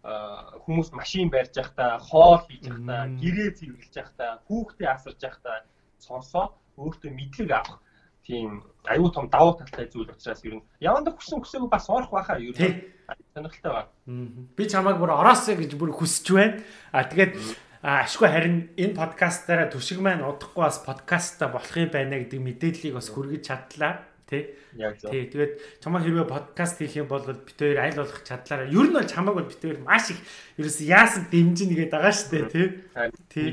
[0.02, 5.56] хүмүүс машин барьж явахдаа, хоол хийж явахдаа, гэрээ цэвэрлж явахдаа, хүүхдээ асарж явахдаа
[5.98, 7.82] сонсоод өөртөө мэдлэг авах
[8.28, 12.38] тийм аюу тум давуу талтай зүйл учраас ер нь яванда хүссэн хүсээгүй бас орох байхаа
[12.38, 12.84] ер нь
[13.34, 13.88] сонирхолтой байна.
[14.56, 16.60] Би чамайг бүр ороосоо гэж бүр хүсэж байна.
[16.92, 17.32] А тэгээд
[17.82, 23.08] ашгүй харин энэ подкастаараа төшиг маань удахгүй бас подкастта болох юм байна гэдэг мэдээллийг бас
[23.08, 24.04] хүргэж чадлаа.
[24.28, 24.52] Тий.
[24.76, 25.24] Тий.
[25.32, 29.08] Тэгээд чамаа хэрвээ подкаст хийх юм бол бит хоёр аль болох чадлаараа ер нь бол
[29.08, 30.20] чамааг бол бит хоёр маш их
[30.60, 32.66] ерөөс яасан дэмжин нэгээд байгаа дээ тий.
[33.32, 33.48] Тий.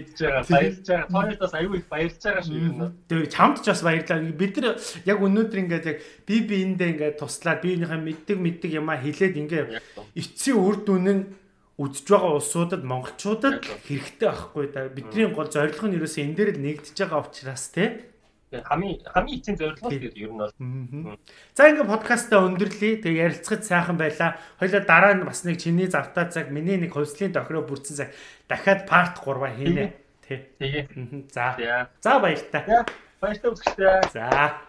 [0.52, 1.08] Баярлж байгаа.
[1.08, 2.92] Тооёртоос аюу их баярлж байгаа шүү ер нь.
[3.08, 4.36] Тэгээ чамд ч бас баярлалаа.
[4.36, 4.76] Бид нар
[5.08, 5.98] яг өнөөдөр ингээд яг
[6.28, 9.68] би биэндээ ингээд туслаад биенийхээ мэддэг мэддэг юмаа хэлээд ингээд
[10.12, 11.24] эцсийн үр дүн нь
[11.80, 14.92] үдж байгаа улсуудад монголчуудад хэрэгтэй байхгүй да.
[14.92, 18.15] Бидний гол зорилго нь ерөөсөө энэ дээр л нэгдэж байгаа учраас тий
[18.64, 20.54] хамгийн хамгийн эцсийн зорилго л ер нь бол.
[21.58, 23.04] За ингээ подкастаа өндөрлөе.
[23.04, 24.40] Тэгээ ярилцахад сайхан байлаа.
[24.62, 28.10] Хоёлаа дараа нь бас нэг чиний завтаа цаг, миний нэг хувьслын тохироо бүрдсэн цаг
[28.48, 29.86] дахиад парт 3 хийнэ.
[30.24, 30.40] Тий.
[30.60, 31.28] Тэгээ.
[31.34, 31.58] За.
[32.02, 32.86] За баяр та.
[33.22, 34.10] Баяр та үзэгчтэй.
[34.14, 34.62] За.